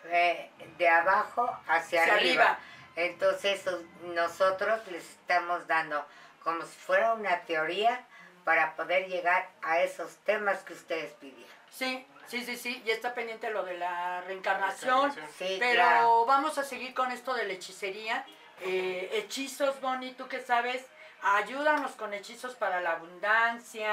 eh, 0.04 0.50
de 0.76 0.88
abajo 0.88 1.46
hacia, 1.66 2.02
Hacia 2.02 2.14
arriba. 2.14 2.42
arriba. 2.44 2.58
Entonces, 2.96 3.66
os- 3.66 3.82
nosotros 4.14 4.80
les 4.88 5.04
estamos 5.08 5.66
dando 5.66 6.04
como 6.42 6.62
si 6.62 6.76
fuera 6.78 7.14
una 7.14 7.40
teoría 7.42 8.04
para 8.44 8.74
poder 8.76 9.08
llegar 9.08 9.48
a 9.62 9.80
esos 9.80 10.16
temas 10.18 10.60
que 10.64 10.72
ustedes 10.72 11.12
pidieron. 11.14 11.52
Sí, 11.70 12.06
sí, 12.28 12.44
sí, 12.44 12.56
sí, 12.56 12.82
y 12.84 12.90
está 12.90 13.14
pendiente 13.14 13.50
lo 13.50 13.64
de 13.64 13.76
la 13.78 14.20
reencarnación. 14.22 15.12
Sí, 15.36 15.56
Pero 15.58 16.24
vamos 16.26 16.58
a 16.58 16.64
seguir 16.64 16.94
con 16.94 17.10
esto 17.10 17.34
de 17.34 17.44
la 17.46 17.52
hechicería. 17.54 18.24
Eh, 18.60 19.10
hechizos, 19.14 19.80
Bonnie, 19.80 20.12
¿tú 20.14 20.28
qué 20.28 20.40
sabes? 20.40 20.84
Ayúdanos 21.20 21.92
con 21.92 22.14
hechizos 22.14 22.54
para 22.54 22.80
la 22.80 22.92
abundancia. 22.92 23.92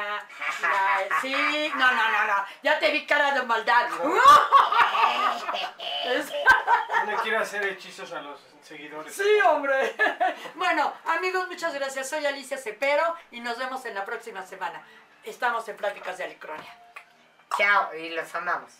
la- 0.61 1.17
sí, 1.21 1.33
no, 1.75 1.91
no, 1.91 2.09
no, 2.11 2.27
no. 2.27 2.45
Ya 2.61 2.77
te 2.79 2.91
vi 2.91 3.05
cara 3.07 3.31
de 3.31 3.41
maldad. 3.43 3.89
No 3.89 4.15
le 7.07 7.15
quiero 7.23 7.39
hacer 7.39 7.65
hechizos 7.65 8.11
a 8.13 8.21
los 8.21 8.39
seguidores. 8.61 9.13
sí, 9.15 9.39
hombre. 9.45 9.95
Bueno, 10.55 10.93
amigos, 11.05 11.47
muchas 11.47 11.73
gracias. 11.73 12.09
Soy 12.09 12.25
Alicia 12.25 12.57
Cepero 12.57 13.15
y 13.31 13.39
nos 13.39 13.57
vemos 13.57 13.86
en 13.86 13.95
la 13.95 14.05
próxima 14.05 14.45
semana. 14.45 14.83
Estamos 15.23 15.67
en 15.67 15.77
Pláticas 15.77 16.17
de 16.17 16.25
Alicronia. 16.25 16.79
Chao, 17.58 17.95
y 17.95 18.10
los 18.10 18.36
amamos. 18.36 18.72